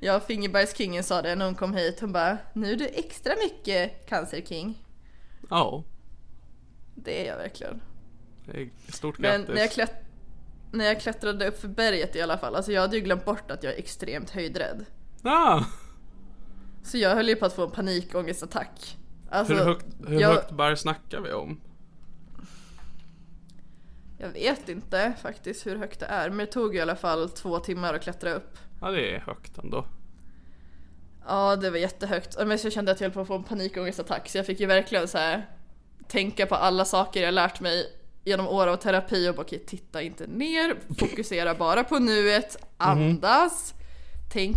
Ja, 0.00 0.20
Fingerbergskingen 0.20 1.04
sa 1.04 1.22
det 1.22 1.34
när 1.36 1.44
hon 1.44 1.54
kom 1.54 1.74
hit, 1.74 2.00
hon 2.00 2.12
bara 2.12 2.38
nu 2.52 2.72
är 2.72 2.76
du 2.76 2.86
extra 2.86 3.32
mycket 3.44 4.06
cancerking. 4.08 4.84
Ja, 5.50 5.84
Det 6.94 7.22
är 7.26 7.30
jag 7.30 7.36
verkligen. 7.36 7.80
det 8.46 8.60
är 8.60 8.70
stort 8.92 9.18
Men 9.18 9.40
grattis. 9.40 9.54
när 9.54 9.60
jag, 9.60 9.70
klätt- 9.70 10.04
när 10.72 10.84
jag 10.84 11.00
klättrade 11.00 11.48
upp 11.48 11.60
för 11.60 11.68
berget 11.68 12.16
i 12.16 12.22
alla 12.22 12.38
fall, 12.38 12.54
alltså 12.54 12.72
jag 12.72 12.80
hade 12.80 12.96
ju 12.96 13.02
glömt 13.02 13.24
bort 13.24 13.50
att 13.50 13.62
jag 13.62 13.72
är 13.74 13.78
extremt 13.78 14.30
höjdrädd. 14.30 14.84
Ah, 15.22 15.64
Så 16.82 16.98
jag 16.98 17.14
höll 17.14 17.28
ju 17.28 17.36
på 17.36 17.46
att 17.46 17.52
få 17.54 17.64
en 17.64 17.70
panikångestattack. 17.70 18.96
Alltså, 19.30 19.54
hur 19.54 19.64
högt, 19.64 19.86
hur 20.06 20.20
jag, 20.20 20.28
högt 20.34 20.50
berg 20.50 20.76
snackar 20.76 21.20
vi 21.20 21.32
om? 21.32 21.60
Jag 24.18 24.28
vet 24.28 24.68
inte 24.68 25.12
faktiskt 25.22 25.66
hur 25.66 25.76
högt 25.76 26.00
det 26.00 26.06
är, 26.06 26.28
men 26.30 26.38
det 26.38 26.46
tog 26.46 26.76
i 26.76 26.80
alla 26.80 26.96
fall 26.96 27.28
två 27.30 27.58
timmar 27.58 27.94
att 27.94 28.02
klättra 28.02 28.32
upp. 28.32 28.58
Ja, 28.80 28.90
det 28.90 29.14
är 29.14 29.20
högt 29.20 29.58
ändå. 29.58 29.84
Ja, 31.26 31.56
det 31.56 31.70
var 31.70 31.78
jättehögt. 31.78 32.36
Men 32.46 32.58
så 32.58 32.66
jag 32.66 32.72
kände 32.72 32.92
att 32.92 33.00
jag 33.00 33.08
höll 33.08 33.14
på 33.14 33.20
att 33.20 33.26
få 33.26 33.34
en 33.34 33.44
panikångestattack, 33.44 34.28
så 34.28 34.38
jag 34.38 34.46
fick 34.46 34.60
ju 34.60 34.66
verkligen 34.66 35.08
så 35.08 35.18
här 35.18 35.46
tänka 36.08 36.46
på 36.46 36.54
alla 36.54 36.84
saker 36.84 37.22
jag 37.22 37.34
lärt 37.34 37.60
mig 37.60 37.86
genom 38.24 38.48
år 38.48 38.66
av 38.66 38.76
terapi 38.76 39.28
och 39.30 39.34
bara 39.34 39.42
okej, 39.42 39.64
titta 39.66 40.02
inte 40.02 40.26
ner, 40.26 40.76
fokusera 40.98 41.54
bara 41.54 41.84
på 41.84 41.98
nuet, 41.98 42.56
andas, 42.76 43.74
tänk, 44.32 44.54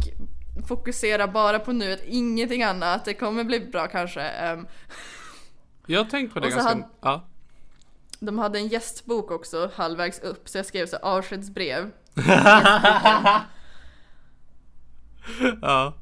fokusera 0.67 1.28
bara 1.28 1.60
på 1.60 1.71
nuet, 1.71 2.02
ingenting 2.06 2.63
annat, 2.63 3.06
det 3.06 3.13
kommer 3.13 3.43
bli 3.43 3.60
bra 3.60 3.88
kanske. 3.88 4.21
Ehm, 4.21 4.67
Jag 5.88 6.04
har 6.04 6.10
tänkt 6.10 6.34
på 6.34 6.39
det 6.39 6.50
ganska... 6.50 6.69
hade- 6.69 6.88
Ja. 7.02 7.28
De 8.24 8.40
hade 8.40 8.60
en 8.60 8.68
gästbok 8.68 9.32
också 9.32 9.72
halvvägs 9.76 10.20
upp, 10.20 10.50
så 10.50 10.58
jag 10.58 10.66
skrev 10.66 10.86
så 10.86 10.98
avskedsbrev. 10.98 11.92
ja. 15.62 15.94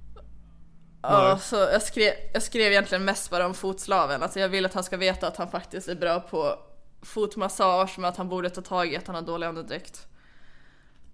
Ja, 1.02 1.38
så 1.42 1.56
jag 1.56 1.82
skrev, 1.82 2.14
jag 2.34 2.44
skrev 2.44 2.72
egentligen 2.72 3.06
mest 3.06 3.30
bara 3.30 3.46
om 3.46 3.54
fotslaven. 3.54 4.24
Alltså 4.24 4.40
jag 4.40 4.50
vill 4.50 4.66
att 4.66 4.74
han 4.74 4.84
ska 4.84 4.98
veta 4.98 5.28
att 5.28 5.38
han 5.38 5.52
faktiskt 5.52 5.88
är 5.88 5.96
bra 5.96 6.20
på 6.20 6.60
fotmassage, 7.02 8.00
men 8.00 8.06
att 8.10 8.18
han 8.18 8.30
borde 8.30 8.50
ta 8.50 8.62
tag 8.62 8.94
i 8.94 8.98
att 8.98 9.08
han 9.08 9.16
har 9.16 9.22
dålig 9.22 9.48
andedräkt. 9.48 10.08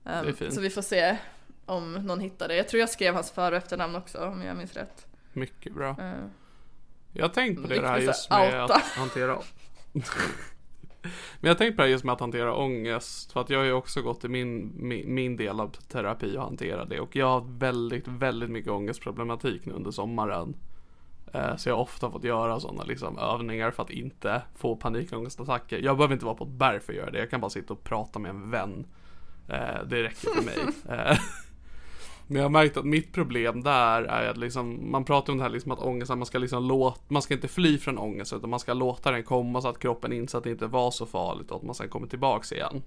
Det 0.04 0.34
fint. 0.34 0.54
så 0.54 0.62
vi 0.62 0.70
får 0.70 0.82
se 0.82 1.18
om 1.66 1.94
någon 1.94 2.20
hittar 2.20 2.48
det. 2.48 2.56
Jag 2.56 2.68
tror 2.68 2.80
jag 2.80 2.90
skrev 2.90 3.14
hans 3.14 3.32
för 3.32 3.52
och 3.52 3.58
efternamn 3.58 3.96
också, 3.96 4.26
om 4.26 4.42
jag 4.42 4.58
minns 4.58 4.74
rätt. 4.74 5.06
Mycket 5.34 5.74
bra. 5.74 5.96
Ehm, 6.00 6.30
Jag 7.14 7.24
har 7.24 7.30
tänkt 7.34 7.62
på 7.62 7.68
det, 7.68 7.74
Viktigt 7.74 7.90
här 7.90 7.98
just 8.00 8.30
med 8.30 8.62
outa. 8.62 8.76
att 8.76 8.82
hantera 8.82 9.40
Men 11.40 11.48
jag 11.48 11.50
har 11.50 11.58
tänkt 11.58 11.76
på 11.76 11.82
det 11.82 11.88
här 11.88 11.92
just 11.92 12.04
med 12.04 12.14
att 12.14 12.20
hantera 12.20 12.56
ångest 12.56 13.32
För 13.32 13.42
att 13.42 13.50
jag 13.50 13.60
har 13.60 13.66
ju 13.66 13.74
också 13.74 14.02
gått 14.02 14.26
i 14.26 14.28
min, 14.28 14.72
min, 14.76 15.14
min 15.14 15.38
del 15.38 15.60
av 15.60 15.68
terapi 15.68 16.38
och 16.38 16.42
hantera 16.44 16.86
det 16.86 17.00
Och 17.00 17.16
jag 17.16 17.26
har 17.28 17.46
väldigt, 17.60 18.08
väldigt 18.08 18.50
mycket 18.50 18.72
ångestproblematik 18.72 19.66
nu 19.66 19.74
under 19.74 19.92
sommaren. 19.92 20.56
Eh, 21.34 21.56
Så 21.56 21.70
jag 21.70 21.76
har 21.76 21.82
ofta 21.82 22.12
fått 22.12 22.24
göra 22.24 22.60
sådana 22.60 22.84
liksom 22.84 23.18
övningar 23.18 23.72
för 23.72 23.84
att 23.84 23.90
inte 23.90 24.42
få 24.56 24.76
panikångestattacker 24.76 25.80
Jag 25.80 25.98
behöver 25.98 26.14
inte 26.14 26.26
vara 26.26 26.36
på 26.36 26.44
ett 26.44 26.50
berg 26.50 26.80
för 26.80 26.94
att 26.94 26.98
göra 26.98 27.12
det 27.12 27.20
Jag 27.20 27.30
kan 27.30 27.42
bara 27.42 27.50
sitta 27.50 27.74
och 27.74 27.84
prata 27.84 28.20
med 28.20 28.30
en 28.30 28.52
vän. 28.52 28.86
Eh, 29.48 29.84
Det 29.88 30.04
räcker 30.04 30.30
för 30.36 30.44
mig. 30.46 30.58
Eh, 30.90 31.18
men 32.28 32.36
jag 32.36 32.44
har 32.44 32.50
märkt 32.50 32.78
att 32.78 32.86
mitt 32.86 33.14
problem 33.14 33.64
där 33.64 34.04
är 34.04 34.30
att 34.30 34.38
liksom, 34.38 34.92
man 34.92 35.06
pratar 35.06 35.34
om 35.34 35.38
det 35.38 35.44
här 35.44 35.52
liksom 35.52 35.72
att 35.72 35.80
ångesten, 35.80 36.20
man 36.20 36.26
ska 36.26 36.38
liksom 36.38 36.64
låta, 36.64 37.02
man 37.08 37.22
ska 37.22 37.34
inte 37.34 37.48
fly 37.48 37.78
från 37.78 37.98
ångest 37.98 38.34
utan 38.34 38.50
man 38.50 38.60
ska 38.60 38.74
låta 38.74 39.12
den 39.12 39.24
komma 39.24 39.62
så 39.62 39.68
att 39.68 39.80
kroppen 39.80 40.14
inser 40.14 40.38
att 40.38 40.44
det 40.44 40.52
inte 40.52 40.68
var 40.68 40.92
så 40.92 41.06
farligt 41.06 41.52
och 41.52 41.58
att 41.58 41.64
man 41.64 41.76
sen 41.76 41.90
kommer 41.90 42.08
tillbaks 42.08 42.52
igen. 42.52 42.82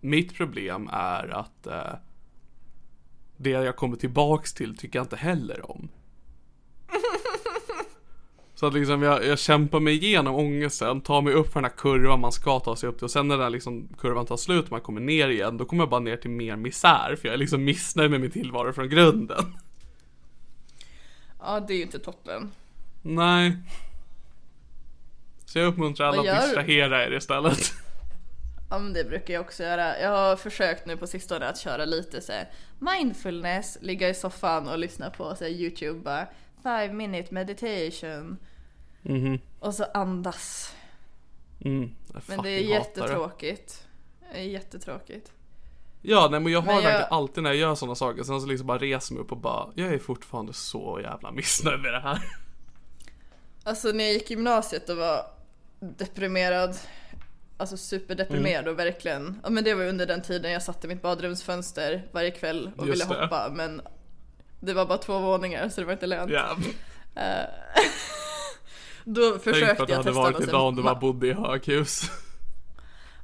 Mitt 0.00 0.34
problem 0.34 0.88
är 0.92 1.28
att 1.28 1.66
eh, 1.66 1.94
det 3.36 3.50
jag 3.50 3.76
kommer 3.76 3.96
tillbaks 3.96 4.54
till 4.54 4.76
tycker 4.76 4.98
jag 4.98 5.04
inte 5.04 5.16
heller 5.16 5.70
om. 5.70 5.88
Så 8.58 8.66
att 8.66 8.74
liksom 8.74 9.02
jag, 9.02 9.26
jag 9.26 9.38
kämpar 9.38 9.80
mig 9.80 9.94
igenom 9.94 10.34
ångesten, 10.34 11.00
tar 11.00 11.22
mig 11.22 11.32
upp 11.32 11.52
för 11.52 11.60
den 11.60 11.70
här 11.70 11.76
kurvan 11.76 12.20
man 12.20 12.32
ska 12.32 12.60
ta 12.60 12.76
sig 12.76 12.88
upp 12.88 12.96
till 12.96 13.04
och 13.04 13.10
sen 13.10 13.28
när 13.28 13.36
den 13.36 13.42
här 13.42 13.50
liksom 13.50 13.88
kurvan 13.98 14.26
tar 14.26 14.36
slut 14.36 14.64
och 14.64 14.70
man 14.70 14.80
kommer 14.80 15.00
ner 15.00 15.28
igen, 15.28 15.56
då 15.56 15.64
kommer 15.64 15.82
jag 15.82 15.90
bara 15.90 16.00
ner 16.00 16.16
till 16.16 16.30
mer 16.30 16.56
misär 16.56 17.16
för 17.20 17.28
jag 17.28 17.34
är 17.34 17.38
liksom 17.38 17.64
missnöjd 17.64 18.10
med 18.10 18.20
min 18.20 18.30
tillvaro 18.30 18.72
från 18.72 18.88
grunden. 18.88 19.56
Ja, 21.40 21.60
det 21.60 21.72
är 21.72 21.76
ju 21.76 21.82
inte 21.82 21.98
toppen. 21.98 22.50
Nej. 23.02 23.56
Så 25.46 25.58
jag 25.58 25.66
uppmuntrar 25.66 26.06
alla 26.06 26.24
gör 26.24 26.34
att 26.34 26.42
distrahera 26.42 27.04
er 27.04 27.16
istället. 27.16 27.72
Ja 28.70 28.78
men 28.78 28.92
det 28.92 29.04
brukar 29.04 29.34
jag 29.34 29.40
också 29.40 29.62
göra. 29.62 30.00
Jag 30.00 30.10
har 30.10 30.36
försökt 30.36 30.86
nu 30.86 30.96
på 30.96 31.06
sistone 31.06 31.48
att 31.48 31.58
köra 31.58 31.84
lite 31.84 32.20
så 32.20 32.32
här 32.32 32.48
mindfulness, 32.78 33.78
ligga 33.80 34.08
i 34.08 34.14
soffan 34.14 34.68
och 34.68 34.78
lyssna 34.78 35.10
på 35.10 35.34
så 35.34 35.44
här, 35.44 35.50
youtube 35.50 36.00
bara 36.00 36.26
five 36.62 36.92
minute 36.92 37.34
meditation. 37.34 38.36
Mhm. 39.02 39.38
Och 39.58 39.74
så 39.74 39.84
andas. 39.94 40.74
Mm, 41.64 41.90
Men 42.26 42.42
det 42.42 42.50
är 42.50 42.58
jättetråkigt. 42.60 43.86
Det 44.32 44.38
är 44.38 44.42
jättetråkigt. 44.42 45.32
Ja, 46.02 46.28
nej 46.30 46.40
men 46.40 46.52
jag 46.52 46.60
har 46.60 46.66
Men 46.66 46.74
jag- 46.74 46.82
verkligen 46.82 47.12
alltid 47.12 47.42
när 47.42 47.50
jag 47.50 47.56
gör 47.58 47.74
sådana 47.74 47.94
saker, 47.94 48.22
sen 48.22 48.40
så 48.40 48.46
liksom 48.46 48.66
bara 48.66 48.78
reser 48.78 49.14
mig 49.14 49.22
upp 49.22 49.32
och 49.32 49.38
bara, 49.38 49.68
jag 49.74 49.94
är 49.94 49.98
fortfarande 49.98 50.52
så 50.52 51.00
jävla 51.02 51.30
missnöjd 51.32 51.80
med 51.80 51.92
det 51.92 52.00
här. 52.00 52.18
Alltså 53.64 53.88
när 53.88 54.04
jag 54.04 54.12
gick 54.12 54.30
i 54.30 54.34
gymnasiet 54.34 54.88
och 54.88 54.96
var 54.96 55.26
deprimerad, 55.80 56.76
alltså 57.56 57.76
superdeprimerad 57.76 58.62
Mm. 58.62 58.72
och 58.72 58.78
verkligen, 58.78 59.40
ja 59.44 59.50
men 59.50 59.64
det 59.64 59.74
var 59.74 59.84
under 59.84 60.06
den 60.06 60.22
tiden 60.22 60.52
jag 60.52 60.62
satte 60.62 60.88
mitt 60.88 61.02
badrumsfönster 61.02 62.08
varje 62.12 62.30
kväll 62.30 62.70
och 62.76 62.86
Just 62.88 63.02
ville 63.04 63.14
det. 63.14 63.20
hoppa 63.24 63.48
men 63.52 63.80
det 64.60 64.74
var 64.74 64.86
bara 64.86 64.98
två 64.98 65.18
våningar 65.18 65.68
så 65.68 65.80
det 65.80 65.86
var 65.86 65.92
inte 65.92 66.06
lönt. 66.06 66.30
Ja. 66.32 66.56
Då 69.04 69.30
Tänk 69.30 69.42
för 69.42 69.52
försökte 69.52 69.82
att 69.82 69.88
det 69.88 69.92
jag 69.92 69.98
hade 69.98 70.10
testa 70.10 70.22
varit 70.22 70.40
idag 70.40 70.68
om 70.68 70.76
du 70.76 70.82
bara 70.82 70.94
bodde 70.94 71.26
i 71.26 71.32
höghus. 71.32 72.10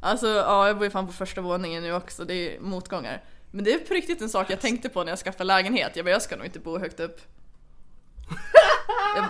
Alltså 0.01 0.29
ja, 0.29 0.67
jag 0.67 0.77
bor 0.77 0.85
ju 0.85 0.91
fan 0.91 1.07
på 1.07 1.13
första 1.13 1.41
våningen 1.41 1.83
nu 1.83 1.95
också, 1.95 2.25
det 2.25 2.35
är 2.35 2.61
motgångar. 2.61 3.23
Men 3.51 3.65
det 3.65 3.73
är 3.75 3.79
på 3.79 3.95
riktigt 3.95 4.23
en 4.23 4.29
sak 4.29 4.51
jag 4.51 4.61
tänkte 4.61 4.89
på 4.89 5.05
när 5.05 5.13
jag 5.13 5.19
skaffade 5.19 5.45
lägenhet. 5.45 5.93
Jag 5.97 6.05
bara, 6.05 6.11
jag 6.11 6.23
ska 6.23 6.37
nog 6.37 6.47
inte 6.47 6.59
bo 6.59 6.79
högt 6.79 7.01
upp. 7.01 7.21
jag... 9.17 9.25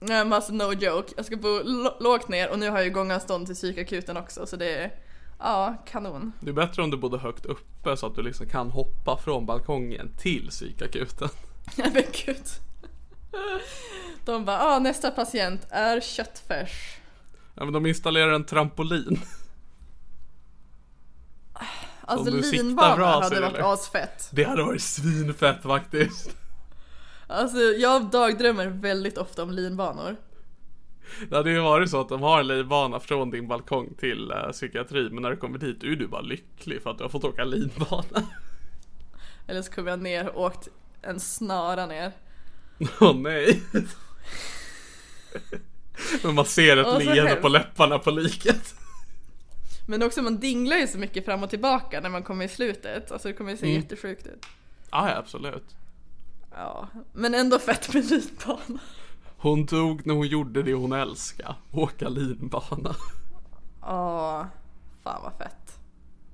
Nej 0.00 0.24
men 0.24 0.32
alltså 0.32 0.52
no 0.52 0.72
joke, 0.72 1.12
jag 1.16 1.26
ska 1.26 1.36
bo 1.36 1.60
lågt 2.00 2.28
ner 2.28 2.50
och 2.50 2.58
nu 2.58 2.70
har 2.70 2.76
jag 2.76 2.84
ju 2.84 2.92
gångavstånd 2.92 3.46
till 3.46 3.54
psykakuten 3.54 4.16
också 4.16 4.46
så 4.46 4.56
det 4.56 4.74
är, 4.74 4.92
ja 5.38 5.76
kanon. 5.86 6.32
Det 6.40 6.50
är 6.50 6.54
bättre 6.54 6.82
om 6.82 6.90
du 6.90 6.96
bodde 6.96 7.18
högt 7.18 7.46
uppe 7.46 7.96
så 7.96 8.06
att 8.06 8.14
du 8.14 8.22
liksom 8.22 8.48
kan 8.48 8.70
hoppa 8.70 9.16
från 9.16 9.46
balkongen 9.46 10.10
till 10.18 10.48
psykakuten. 10.48 11.28
Nej 11.76 11.90
men 11.94 12.02
gud. 12.26 12.46
De 14.24 14.44
bara, 14.44 14.62
ah, 14.62 14.78
nästa 14.78 15.10
patient 15.10 15.66
är 15.70 16.00
köttfärs. 16.00 16.96
Ja 17.54 17.64
men 17.64 17.72
de 17.72 17.86
installerar 17.86 18.32
en 18.32 18.44
trampolin. 18.44 19.20
Alltså 22.00 22.30
du 22.30 22.42
siktar 22.42 22.64
linbana 22.64 23.06
hade 23.06 23.40
varit 23.40 23.54
du. 23.54 23.62
asfett. 23.62 24.28
Det 24.32 24.44
hade 24.44 24.62
varit 24.62 24.82
svinfett 24.82 25.62
faktiskt. 25.62 26.36
Alltså 27.26 27.58
jag 27.58 28.10
dagdrömmer 28.10 28.66
väldigt 28.66 29.18
ofta 29.18 29.42
om 29.42 29.50
linbanor. 29.50 30.16
Det 31.28 31.36
hade 31.36 31.50
ju 31.50 31.60
varit 31.60 31.90
så 31.90 32.00
att 32.00 32.08
de 32.08 32.22
har 32.22 32.40
en 32.40 32.46
linbana 32.46 33.00
från 33.00 33.30
din 33.30 33.48
balkong 33.48 33.94
till 33.98 34.32
uh, 34.32 34.50
psykiatri 34.52 35.10
men 35.10 35.22
när 35.22 35.30
du 35.30 35.36
kommer 35.36 35.58
dit 35.58 35.82
är 35.82 35.88
du 35.88 36.08
bara 36.08 36.20
lycklig 36.20 36.82
för 36.82 36.90
att 36.90 36.98
du 36.98 37.04
har 37.04 37.08
fått 37.08 37.24
åka 37.24 37.44
linbana. 37.44 38.26
Eller 39.46 39.62
så 39.62 39.72
kommer 39.72 39.90
jag 39.90 40.00
ner 40.00 40.28
och 40.28 40.44
åkt 40.44 40.68
en 41.02 41.20
snara 41.20 41.86
ner. 41.86 42.12
Åh 43.00 43.14
nej. 43.16 43.62
Men 46.22 46.34
man 46.34 46.44
ser 46.44 46.76
ett 46.76 47.04
leende 47.06 47.34
på 47.36 47.48
läpparna 47.48 47.98
på 47.98 48.10
liket. 48.10 48.74
Men 49.86 50.02
också 50.02 50.22
man 50.22 50.40
dinglar 50.40 50.76
ju 50.76 50.86
så 50.86 50.98
mycket 50.98 51.24
fram 51.24 51.42
och 51.42 51.50
tillbaka 51.50 52.00
när 52.00 52.08
man 52.08 52.22
kommer 52.22 52.44
i 52.44 52.48
slutet. 52.48 53.12
Alltså 53.12 53.28
det 53.28 53.34
kommer 53.34 53.50
ju 53.50 53.56
se 53.56 53.66
Mm. 53.66 53.76
jättesjukt 53.82 54.26
ut. 54.26 54.46
Ja, 54.90 55.10
ja, 55.10 55.16
absolut. 55.16 55.76
Ja, 56.56 56.88
men 57.12 57.34
ändå 57.34 57.58
fett 57.58 57.94
med 57.94 58.10
linbana. 58.10 58.80
Hon 59.36 59.66
dog 59.66 60.06
när 60.06 60.14
hon 60.14 60.26
gjorde 60.26 60.62
det 60.62 60.74
hon 60.74 60.92
älskade. 60.92 61.54
Åka 61.72 62.08
linbana. 62.08 62.94
Åh, 63.82 64.44
fan 65.02 65.22
vad 65.22 65.32
fett. 65.38 65.78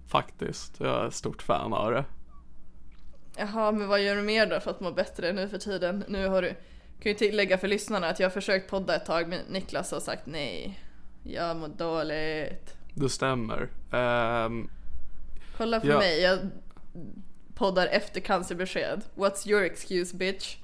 Faktiskt. 0.08 0.74
Jag 0.80 1.06
är 1.06 1.10
stort 1.10 1.42
fan 1.42 1.72
av 1.72 1.90
det. 1.90 2.04
Jaha, 3.40 3.72
men 3.72 3.88
vad 3.88 4.02
gör 4.02 4.16
du 4.16 4.22
mer 4.22 4.46
då 4.46 4.60
för 4.60 4.70
att 4.70 4.80
må 4.80 4.92
bättre 4.92 5.32
nu 5.32 5.48
för 5.48 5.58
tiden? 5.58 6.04
Nu 6.08 6.26
har 6.28 6.42
du, 6.42 6.48
kan 7.02 7.12
ju 7.12 7.14
tillägga 7.14 7.58
för 7.58 7.68
lyssnarna 7.68 8.08
att 8.08 8.20
jag 8.20 8.26
har 8.26 8.30
försökt 8.30 8.70
podda 8.70 8.96
ett 8.96 9.06
tag 9.06 9.28
men 9.28 9.40
Niklas 9.48 9.90
har 9.92 10.00
sagt 10.00 10.26
nej. 10.26 10.80
Jag 11.22 11.56
mår 11.56 11.68
dåligt. 11.68 12.74
Det 12.94 13.08
stämmer. 13.08 13.68
Ehm, 13.92 14.68
Kolla 15.56 15.80
på 15.80 15.86
Ja. 15.88 15.98
mig, 15.98 16.20
jag 16.20 16.38
poddar 17.54 17.86
efter 17.86 18.20
cancerbesked. 18.20 19.00
What's 19.14 19.48
your 19.48 19.62
excuse 19.62 20.16
bitch? 20.16 20.56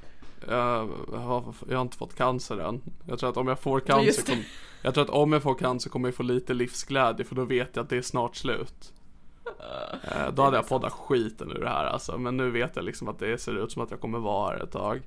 jag, 0.48 0.88
har, 1.12 1.54
jag 1.68 1.76
har 1.76 1.82
inte 1.82 1.96
fått 1.96 2.14
cancer 2.16 2.58
än. 2.58 2.82
Jag 3.06 3.18
tror 3.18 3.30
att 3.30 3.36
om 3.36 3.48
jag 3.48 3.58
får 3.60 3.80
cancer 3.80 4.22
kom, 4.22 4.42
Jag 4.82 4.94
tror 4.94 5.04
att 5.04 5.10
om 5.10 5.32
jag 5.32 5.42
får 5.42 5.54
cancer 5.54 5.90
kommer 5.90 6.08
jag 6.08 6.14
få 6.14 6.22
lite 6.22 6.54
livsglädje 6.54 7.24
för 7.24 7.34
då 7.34 7.44
vet 7.44 7.68
jag 7.76 7.82
att 7.82 7.88
det 7.90 7.96
är 7.96 8.02
snart 8.02 8.36
slut. 8.36 8.92
Eh, 10.02 10.32
då 10.32 10.42
hade 10.42 10.56
jag 10.56 10.68
poddat 10.68 10.92
skiten 10.92 11.52
ur 11.52 11.60
det 11.60 11.68
här 11.68 11.84
alltså. 11.84 12.18
Men 12.18 12.36
nu 12.36 12.50
vet 12.50 12.76
jag 12.76 12.84
liksom 12.84 13.08
att 13.08 13.18
det 13.18 13.38
ser 13.38 13.64
ut 13.64 13.72
som 13.72 13.82
att 13.82 13.90
jag 13.90 14.00
kommer 14.00 14.18
vara 14.18 14.56
här 14.56 14.62
ett 14.62 14.72
tag. 14.72 15.02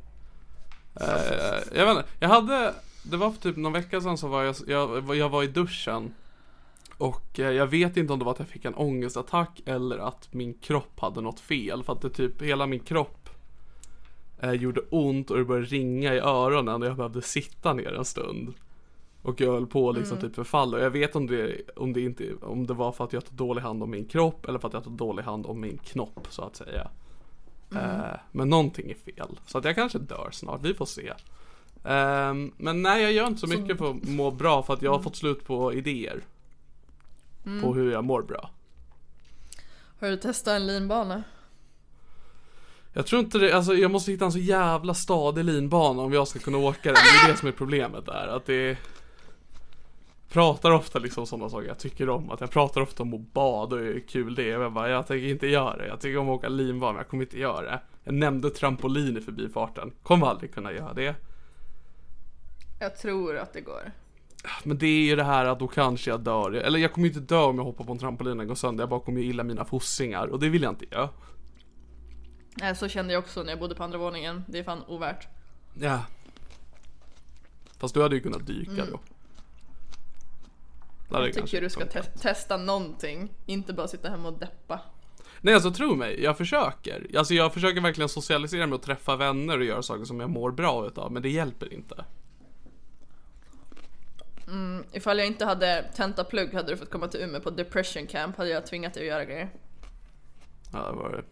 Eh, 1.01 1.77
jag 1.77 1.85
vet 1.85 1.97
inte, 1.97 2.09
jag 2.19 2.29
hade 2.29 2.73
Det 3.03 3.17
var 3.17 3.31
för 3.31 3.41
typ 3.41 3.57
någon 3.57 3.73
vecka 3.73 4.01
sedan 4.01 4.17
så 4.17 4.27
var 4.27 4.43
jag, 4.43 4.55
jag, 4.67 5.15
jag 5.15 5.29
var 5.29 5.43
i 5.43 5.47
duschen 5.47 6.13
Och 6.97 7.39
eh, 7.39 7.51
jag 7.51 7.67
vet 7.67 7.97
inte 7.97 8.13
om 8.13 8.19
det 8.19 8.25
var 8.25 8.31
att 8.31 8.39
jag 8.39 8.47
fick 8.47 8.65
en 8.65 8.75
ångestattack 8.75 9.61
eller 9.65 9.97
att 9.97 10.33
min 10.33 10.53
kropp 10.53 10.99
hade 10.99 11.21
något 11.21 11.39
fel 11.39 11.83
För 11.83 11.93
att 11.93 12.01
det 12.01 12.09
typ, 12.09 12.41
hela 12.41 12.67
min 12.67 12.79
kropp 12.79 13.29
eh, 14.39 14.51
Gjorde 14.51 14.81
ont 14.89 15.31
och 15.31 15.37
det 15.37 15.45
började 15.45 15.67
ringa 15.67 16.13
i 16.13 16.19
öronen 16.19 16.81
och 16.81 16.87
jag 16.87 16.95
behövde 16.95 17.21
sitta 17.21 17.73
ner 17.73 17.93
en 17.93 18.05
stund 18.05 18.53
Och 19.21 19.41
jag 19.41 19.51
höll 19.51 19.67
på 19.67 19.91
liksom 19.91 20.17
typ 20.17 20.35
förfalla 20.35 20.77
och 20.77 20.83
jag 20.83 20.89
vet 20.89 21.15
om 21.15 21.27
det, 21.27 21.61
om 21.75 21.93
det 21.93 22.01
inte, 22.01 22.33
om 22.41 22.67
det 22.67 22.73
var 22.73 22.91
för 22.91 23.03
att 23.03 23.13
jag 23.13 23.25
tog 23.25 23.33
dålig 23.33 23.61
hand 23.61 23.83
om 23.83 23.91
min 23.91 24.05
kropp 24.05 24.45
eller 24.45 24.59
för 24.59 24.67
att 24.67 24.73
jag 24.73 24.83
tog 24.83 24.93
dålig 24.93 25.23
hand 25.23 25.45
om 25.45 25.59
min 25.61 25.77
knopp 25.77 26.27
så 26.29 26.41
att 26.41 26.55
säga 26.55 26.89
Eh, 27.75 28.19
Men 28.31 28.49
någonting 28.49 28.91
är 28.91 28.95
fel. 29.13 29.39
Så 29.45 29.57
att 29.57 29.65
jag 29.65 29.75
kanske 29.75 29.99
dör 29.99 30.29
snart, 30.31 30.61
vi 30.63 30.73
får 30.73 30.85
se. 30.85 31.13
Ehm, 31.83 32.51
men 32.57 32.81
nej, 32.81 33.01
jag 33.03 33.11
gör 33.11 33.27
inte 33.27 33.39
så 33.39 33.47
mycket 33.47 33.77
för 33.77 33.89
att 33.89 34.03
må 34.03 34.31
bra 34.31 34.63
för 34.63 34.73
att 34.73 34.81
jag 34.81 34.91
har 34.91 34.99
fått 34.99 35.15
slut 35.15 35.45
på 35.45 35.73
idéer. 35.73 36.23
På 37.61 37.73
hur 37.73 37.91
jag 37.91 38.03
mår 38.03 38.21
bra. 38.21 38.49
Har 39.99 40.09
du 40.09 40.17
testat 40.17 40.51
en 40.51 40.67
linbana? 40.67 41.23
Jag 42.93 43.05
tror 43.05 43.19
inte 43.19 43.37
det, 43.37 43.53
alltså 43.53 43.73
jag 43.73 43.91
måste 43.91 44.11
hitta 44.11 44.25
en 44.25 44.31
så 44.31 44.39
jävla 44.39 44.93
stadig 44.93 45.45
linbana 45.45 46.01
om 46.01 46.13
jag 46.13 46.27
ska 46.27 46.39
kunna 46.39 46.57
åka 46.57 46.91
den. 46.91 46.93
Det 46.93 47.27
är 47.27 47.31
det 47.31 47.37
som 47.37 47.47
är 47.47 47.51
problemet 47.51 48.05
där. 48.05 48.27
Att 48.27 48.45
det 48.45 48.77
Pratar 50.29 50.71
ofta 50.71 50.99
liksom 50.99 51.27
sådana 51.27 51.49
saker 51.49 51.67
jag 51.67 51.79
tycker 51.79 52.09
om. 52.09 52.31
Att 52.31 52.41
jag 52.41 52.51
pratar 52.51 52.81
ofta 52.81 53.03
om 53.03 53.13
att 53.13 53.33
bada 53.33 53.75
och 53.75 53.81
hur 53.81 53.99
kul 53.99 54.35
det 54.35 54.43
är. 54.43 54.59
Jag 54.59 54.73
bara, 54.73 54.89
jag 54.89 55.07
tänker 55.07 55.27
inte 55.27 55.47
göra 55.47 55.77
det. 55.77 55.87
Jag 55.87 56.01
tycker 56.01 56.17
om 56.17 56.29
att 56.29 56.35
åka 56.35 56.49
linbana, 56.49 56.91
men 56.91 56.97
jag 56.99 57.07
kommer 57.07 57.23
inte 57.23 57.39
göra 57.39 57.61
det. 57.61 57.81
Jag 58.03 58.13
nämnde 58.13 58.49
trampolin 58.49 59.17
i 59.17 59.21
förbifarten. 59.21 59.91
Kommer 60.03 60.27
aldrig 60.27 60.53
kunna 60.53 60.71
göra 60.71 60.93
det. 60.93 61.15
Jag 62.79 62.97
tror 62.97 63.37
att 63.37 63.53
det 63.53 63.61
går. 63.61 63.91
Men 64.63 64.77
det 64.77 64.85
är 64.85 65.01
ju 65.01 65.15
det 65.15 65.23
här 65.23 65.45
att 65.45 65.59
då 65.59 65.67
kanske 65.67 66.09
jag 66.09 66.19
dör. 66.19 66.51
Eller 66.51 66.79
jag 66.79 66.93
kommer 66.93 67.07
ju 67.07 67.13
inte 67.13 67.35
dö 67.35 67.41
om 67.41 67.57
jag 67.57 67.65
hoppar 67.65 67.85
på 67.85 67.91
en 67.91 67.97
trampolin 67.97 68.39
och 68.39 68.47
går 68.47 68.55
sönder. 68.55 68.81
Jag 68.81 68.89
bara 68.89 68.99
kommer 68.99 69.21
ju 69.21 69.29
illa 69.29 69.43
mina 69.43 69.65
fossingar. 69.65 70.27
Och 70.27 70.39
det 70.39 70.49
vill 70.49 70.61
jag 70.61 70.71
inte 70.71 70.85
göra. 70.91 71.09
Nej, 72.55 72.75
så 72.75 72.87
kände 72.87 73.13
jag 73.13 73.23
också 73.23 73.43
när 73.43 73.49
jag 73.49 73.59
bodde 73.59 73.75
på 73.75 73.83
andra 73.83 73.97
våningen. 73.97 74.43
Det 74.47 74.59
är 74.59 74.63
fan 74.63 74.83
ovärt. 74.87 75.27
Ja. 75.79 75.99
Fast 77.77 77.93
du 77.93 78.01
hade 78.01 78.15
ju 78.15 78.21
kunnat 78.21 78.47
dyka 78.47 78.85
då. 78.91 78.99
Jag 81.09 81.33
kanske 81.33 81.41
tycker 81.41 81.61
du 81.61 81.69
ska 81.69 81.85
te- 81.85 82.03
testa 82.03 82.57
någonting. 82.57 83.29
Inte 83.45 83.73
bara 83.73 83.87
sitta 83.87 84.09
hemma 84.09 84.27
och 84.27 84.39
deppa. 84.39 84.79
Nej 85.41 85.53
alltså 85.53 85.71
tro 85.71 85.95
mig, 85.95 86.23
jag 86.23 86.37
försöker. 86.37 87.07
Alltså 87.17 87.33
jag 87.33 87.53
försöker 87.53 87.81
verkligen 87.81 88.09
socialisera 88.09 88.67
mig 88.67 88.75
och 88.75 88.81
träffa 88.81 89.15
vänner 89.15 89.57
och 89.57 89.65
göra 89.65 89.83
saker 89.83 90.05
som 90.05 90.19
jag 90.19 90.29
mår 90.29 90.51
bra 90.51 90.87
utav. 90.87 91.11
Men 91.11 91.21
det 91.21 91.29
hjälper 91.29 91.73
inte. 91.73 92.05
Ifall 94.91 95.17
jag 95.17 95.27
inte 95.27 95.45
hade 95.45 95.91
tentaplugg 95.95 96.53
hade 96.53 96.71
du 96.71 96.77
fått 96.77 96.89
komma 96.89 97.07
till 97.07 97.21
Umeå 97.21 97.41
på 97.41 97.49
depression 97.49 98.07
camp 98.07 98.37
hade 98.37 98.49
jag 98.49 98.65
tvingat 98.65 98.93
dig 98.93 99.03
att 99.03 99.07
göra 99.07 99.25
grejer. 99.25 99.49
Ja, 100.73 100.79
det 100.91 100.95
var 100.95 101.23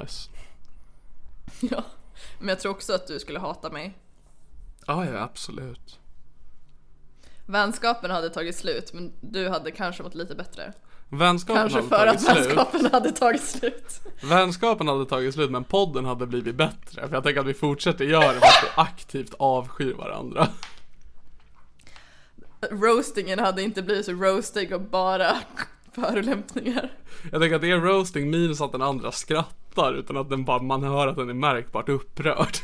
nice. 0.00 0.30
Ja. 1.70 1.84
Men 2.38 2.48
jag 2.48 2.60
tror 2.60 2.72
också 2.72 2.92
att 2.92 3.06
du 3.06 3.18
skulle 3.20 3.38
hata 3.38 3.70
mig. 3.70 3.98
Ja, 4.86 5.06
ja 5.06 5.18
absolut. 5.18 5.98
Vänskapen 7.50 8.10
hade 8.10 8.30
tagit 8.30 8.56
slut 8.56 8.92
men 8.92 9.12
du 9.20 9.48
hade 9.48 9.70
kanske 9.70 10.02
mått 10.02 10.14
lite 10.14 10.34
bättre. 10.34 10.72
Vänskapen 11.08 11.62
Kanske 11.62 11.78
hade 11.78 11.88
för 11.88 11.96
tagit 11.96 12.14
att 12.14 12.20
slut. 12.22 12.36
vänskapen 12.46 12.86
hade 12.92 13.12
tagit 13.12 13.42
slut. 13.42 14.00
Vänskapen 14.22 14.88
hade 14.88 15.06
tagit 15.06 15.34
slut 15.34 15.50
men 15.50 15.64
podden 15.64 16.04
hade 16.04 16.26
blivit 16.26 16.54
bättre. 16.54 17.08
För 17.08 17.14
jag 17.16 17.22
tänker 17.24 17.40
att 17.40 17.46
vi 17.46 17.54
fortsätter 17.54 18.04
göra 18.04 18.26
det 18.32 18.40
för 18.40 18.46
att 18.46 18.64
vi 18.64 18.68
aktivt 18.82 19.34
avskyr 19.38 19.92
varandra. 19.94 20.48
Roastingen 22.70 23.38
hade 23.38 23.62
inte 23.62 23.82
blivit 23.82 24.06
så 24.06 24.12
roastig 24.12 24.72
och 24.74 24.80
bara 24.80 25.32
förolämpningar. 25.94 26.92
Jag 27.32 27.40
tänker 27.40 27.54
att 27.56 27.62
det 27.62 27.70
är 27.70 27.80
roasting 27.80 28.30
minus 28.30 28.60
att 28.60 28.72
den 28.72 28.82
andra 28.82 29.12
skrattar 29.12 29.94
utan 29.94 30.16
att 30.16 30.30
den 30.30 30.44
bara, 30.44 30.62
man 30.62 30.82
hör 30.82 31.08
att 31.08 31.16
den 31.16 31.30
är 31.30 31.34
märkbart 31.34 31.88
upprörd. 31.88 32.56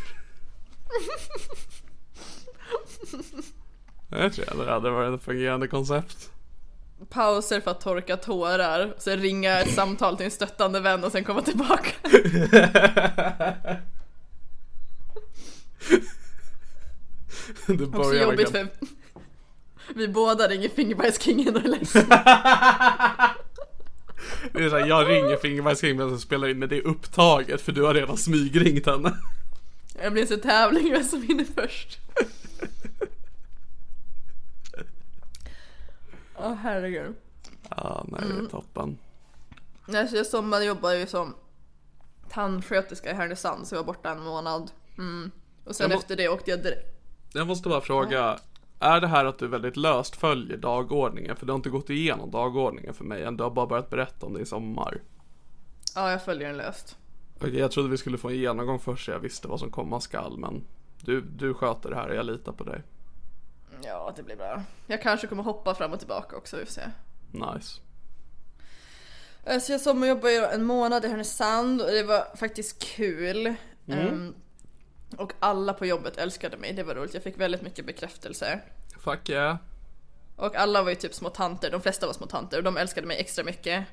Jag 4.09 4.33
tror 4.33 4.65
det 4.65 4.71
hade 4.71 4.91
varit 4.91 5.21
ett 5.21 5.25
fungerande 5.25 5.69
koncept. 5.69 6.31
Pauser 7.09 7.61
för 7.61 7.71
att 7.71 7.81
torka 7.81 8.17
tårar, 8.17 8.95
sen 8.99 9.21
ringa 9.21 9.61
ett 9.61 9.75
samtal 9.75 10.17
till 10.17 10.25
en 10.25 10.31
stöttande 10.31 10.81
vän 10.81 11.05
och 11.05 11.13
sen 11.13 11.25
komma 11.25 11.43
tillbaka. 11.43 11.91
Det 17.67 17.85
Också 17.85 18.15
jobbigt 18.15 18.51
för 18.51 18.69
vi 19.95 20.09
båda 20.09 20.49
ringer 20.49 20.69
Fingerbajskingen 20.69 21.57
och 21.57 21.65
är 21.65 21.69
ledsna. 21.69 22.01
Det 24.53 24.65
är 24.65 24.71
så 24.71 24.79
här, 24.79 24.87
jag 24.87 25.09
ringer 25.09 25.37
Fingerbajsking 25.37 25.97
medan 25.97 26.11
jag 26.11 26.21
spelar 26.21 26.49
in 26.49 26.59
men 26.59 26.69
det 26.69 26.77
är 26.77 26.87
upptaget 26.87 27.61
för 27.61 27.73
du 27.73 27.83
har 27.83 27.95
redan 27.95 28.17
smygringt 28.17 28.87
henne. 28.87 29.13
Det 30.03 30.11
blir 30.11 30.27
så 30.27 30.37
tävling 30.37 30.93
vem 30.93 31.05
som 31.05 31.23
hinner 31.23 31.47
först. 31.55 31.99
Åh 36.39 36.55
herregud. 36.55 37.15
Ja, 37.71 38.05
nej 38.09 38.21
det 38.29 38.45
är 38.45 38.49
toppen. 38.49 38.99
Nej, 39.89 40.09
så 40.09 40.17
jag 40.17 40.27
sommarjobbade 40.27 40.99
ju 40.99 41.07
som 41.07 41.35
tandsköterska 42.31 43.11
i 43.11 43.15
Härnösand 43.15 43.67
så 43.67 43.75
jag 43.75 43.81
var 43.83 43.87
borta 43.87 44.11
en 44.11 44.23
månad. 44.23 44.71
Mm. 44.99 45.31
Och 45.65 45.77
sen 45.77 45.91
må- 45.91 45.97
efter 45.97 46.17
det 46.17 46.29
åkte 46.29 46.51
jag 46.51 46.63
direkt. 46.63 47.01
Jag 47.33 47.47
måste 47.47 47.69
bara 47.69 47.81
fråga, 47.81 48.39
är 48.81 49.01
det 49.01 49.07
här 49.07 49.25
att 49.25 49.39
du 49.39 49.47
väldigt 49.47 49.77
löst 49.77 50.17
följer 50.17 50.57
dagordningen? 50.57 51.37
För 51.37 51.47
du 51.47 51.53
har 51.53 51.57
inte 51.57 51.71
gått 51.71 51.91
igenom 51.91 52.31
dagordningen 52.31 52.95
för 52.95 53.05
mig 53.05 53.23
än, 53.25 53.37
du 53.37 53.43
har 53.43 53.51
bara 53.51 53.67
börjat 53.67 53.91
berätta 53.91 54.27
om 54.27 54.35
det 54.35 54.41
i 54.41 54.47
sommar. 54.47 55.01
Ja, 55.95 56.11
jag 56.11 56.25
följer 56.25 56.49
den 56.49 56.57
löst. 56.57 56.97
Okej, 57.37 57.59
jag 57.59 57.71
trodde 57.71 57.89
vi 57.89 57.97
skulle 57.99 58.19
få 58.19 58.29
en 58.29 58.37
genomgång 58.37 58.79
först 58.79 59.05
så 59.05 59.11
jag 59.11 59.19
visste 59.19 59.49
vad 59.49 59.61
som 59.61 59.71
komma 59.71 60.01
skall, 60.01 60.39
men 60.39 60.65
du, 61.01 61.21
du 61.21 61.55
sköter 61.55 61.91
det 61.91 61.97
här 61.97 62.09
och 62.09 62.15
jag 62.17 62.27
litar 62.27 62.53
på 62.53 62.65
dig. 62.65 62.83
Ja, 63.83 64.13
det 64.17 64.23
blir 64.23 64.37
bra. 64.37 64.63
Jag 64.87 65.03
kanske 65.03 65.27
kommer 65.27 65.43
hoppa 65.43 65.75
fram 65.75 65.93
och 65.93 65.99
tillbaka 65.99 66.37
också, 66.37 66.57
vi 66.57 66.65
får 66.65 66.73
se. 66.73 66.83
Nice. 67.33 67.81
Eh, 69.45 69.59
Så 69.61 69.73
jag 69.73 69.81
sommarjobbade 69.81 70.33
ju 70.35 70.45
en 70.45 70.65
månad 70.65 71.05
i 71.05 71.09
Härnösand 71.09 71.81
och 71.83 71.91
det 71.91 72.03
var 72.03 72.37
faktiskt 72.37 72.79
kul. 72.83 73.47
Mm. 73.89 73.99
Ehm, 74.09 74.35
och 75.17 75.33
alla 75.41 75.73
på 75.73 75.87
jobbet 75.87 76.17
älskade 76.19 76.57
mig, 76.57 76.73
det 76.73 76.83
var 76.83 76.95
roligt. 76.95 77.15
Jag 77.15 77.23
fick 77.23 77.41
väldigt 77.41 77.63
mycket 77.63 77.87
bekräftelse. 77.87 78.61
Fuck 79.05 79.29
yeah. 79.31 79.57
Och 80.37 80.57
alla 80.57 80.83
var 80.83 80.91
ju 80.91 80.97
typ 80.97 81.15
små 81.15 81.31
tanter, 81.31 81.71
de 81.71 81.81
flesta 81.81 82.07
var 82.07 82.13
små 82.15 82.27
tanter 82.27 82.59
och 82.59 82.65
de 82.65 82.77
älskade 82.77 83.07
mig 83.07 83.17
extra 83.21 83.45
mycket. 83.45 83.85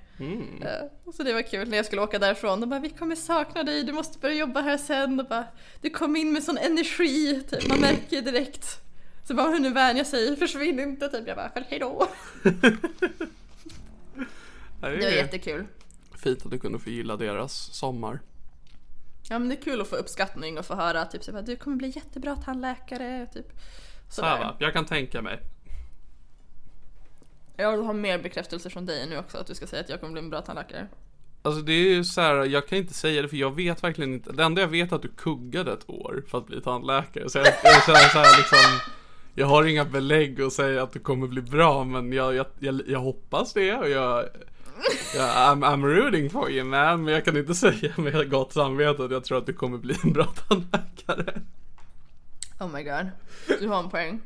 Eh, 0.64 1.12
Så 1.14 1.24
det 1.24 1.34
var 1.34 1.42
kul 1.42 1.70
när 1.70 1.78
jag 1.78 1.86
skulle 1.86 2.02
åka 2.02 2.20
därifrån. 2.20 2.62
De 2.62 2.70
bara 2.70 2.80
vi 2.80 2.90
kommer 2.90 3.16
sakna 3.16 3.64
dig, 3.64 3.84
du 3.84 3.94
måste 3.94 4.20
börja 4.20 4.36
jobba 4.36 4.62
här 4.62 4.78
sen. 4.78 5.20
Och 5.20 5.26
bara, 5.28 5.46
du 5.82 5.90
kom 5.90 6.16
in 6.16 6.34
med 6.34 6.44
sån 6.44 6.58
energi, 6.58 7.44
typ. 7.50 7.68
man 7.68 7.80
märker 7.80 8.22
direkt. 8.22 8.80
Så 9.24 9.34
bara 9.34 9.48
hur 9.52 9.60
nu 9.60 9.74
vänja 9.74 10.06
sig, 10.06 10.38
försvinn 10.38 10.80
inte 10.80 11.10
typ. 11.10 11.28
Jag 11.28 11.38
bara 11.38 11.52
hejdå. 11.70 12.08
Det 12.44 12.52
Det 14.82 14.82
var 14.82 14.90
är 14.90 15.12
jättekul. 15.16 15.66
fint 16.24 16.46
att 16.46 16.52
du 16.52 16.60
kunde 16.60 16.80
få 16.80 16.90
gilla 16.90 17.18
deras 17.18 17.54
sommar. 17.74 18.20
Ja 19.30 19.40
men 19.40 19.50
det 19.50 19.56
är 19.56 19.62
kul 19.62 19.82
att 19.82 19.88
få 19.88 19.96
uppskattning 19.96 20.58
och 20.58 20.66
få 20.66 20.76
höra 20.76 21.06
typ 21.06 21.24
så 21.24 21.32
bara, 21.32 21.42
du 21.42 21.56
kommer 21.56 21.78
bli 21.78 21.94
jättebra 21.96 22.36
tandläkare. 22.36 23.28
Typ. 23.34 23.46
Så 24.10 24.16
Sådär. 24.16 24.40
va, 24.40 24.56
jag 24.60 24.74
kan 24.74 24.86
tänka 24.86 25.22
mig. 25.22 25.40
Jag 27.58 27.72
vill 27.78 27.86
ha 27.86 27.94
mer 27.94 28.20
bekräftelse 28.20 28.70
från 28.70 28.86
dig 28.86 29.10
nu 29.10 29.18
också 29.18 29.38
att 29.38 29.48
du 29.48 29.56
ska 29.56 29.68
säga 29.68 29.82
att 29.82 29.90
jag 29.90 30.00
kommer 30.00 30.14
bli 30.14 30.22
en 30.22 30.30
bra 30.30 30.42
tandläkare. 30.42 30.88
Alltså 31.42 31.62
det 31.62 31.74
är 31.74 31.90
ju 31.96 32.04
så 32.04 32.22
här, 32.22 32.36
jag 32.46 32.68
kan 32.68 32.78
inte 32.78 32.94
säga 32.94 33.22
det 33.22 33.28
för 33.30 33.38
jag 33.38 33.56
vet 33.56 33.84
verkligen 33.84 34.14
inte. 34.14 34.32
Det 34.32 34.44
enda 34.44 34.62
jag 34.62 34.68
vet 34.68 34.92
är 34.92 34.96
att 34.96 35.02
du 35.02 35.12
kuggade 35.18 35.74
ett 35.74 35.90
år 35.90 36.24
för 36.28 36.38
att 36.38 36.46
bli 36.48 36.62
tandläkare. 36.62 37.30
Så 37.30 37.38
jag, 37.38 37.48
jag 37.48 37.84
känner 37.86 38.00
så 38.10 38.18
här 38.20 38.38
liksom, 38.38 38.80
jag 39.36 39.48
har 39.48 39.64
inga 39.66 39.86
belägg 39.86 40.42
att 40.42 40.54
säga 40.54 40.84
att 40.84 40.92
du 40.94 41.00
kommer 41.00 41.28
bli 41.28 41.42
bra 41.42 41.84
men 41.84 42.14
jag, 42.14 42.36
jag, 42.36 42.46
jag, 42.60 42.82
jag 42.88 43.00
hoppas 43.00 43.54
det 43.54 43.74
och 43.74 43.90
jag, 43.90 44.26
jag 45.16 45.30
I'm, 45.30 45.66
I'm 45.66 45.86
rooting 45.96 46.30
for 46.30 46.52
you 46.52 46.64
man. 46.66 47.04
Men 47.04 47.14
jag 47.14 47.26
kan 47.26 47.38
inte 47.38 47.56
säga 47.66 47.94
med 47.98 48.30
gott 48.32 48.54
samvete 48.54 49.04
att 49.04 49.12
jag 49.12 49.24
tror 49.24 49.38
att 49.38 49.46
du 49.46 49.54
kommer 49.54 49.78
bli 49.78 49.96
en 50.04 50.14
bra 50.14 50.26
tandläkare. 50.26 51.42
Oh 52.60 52.68
my 52.74 52.84
god, 52.84 53.10
du 53.60 53.68
har 53.68 53.80
en 53.80 53.90
poäng. 53.90 54.22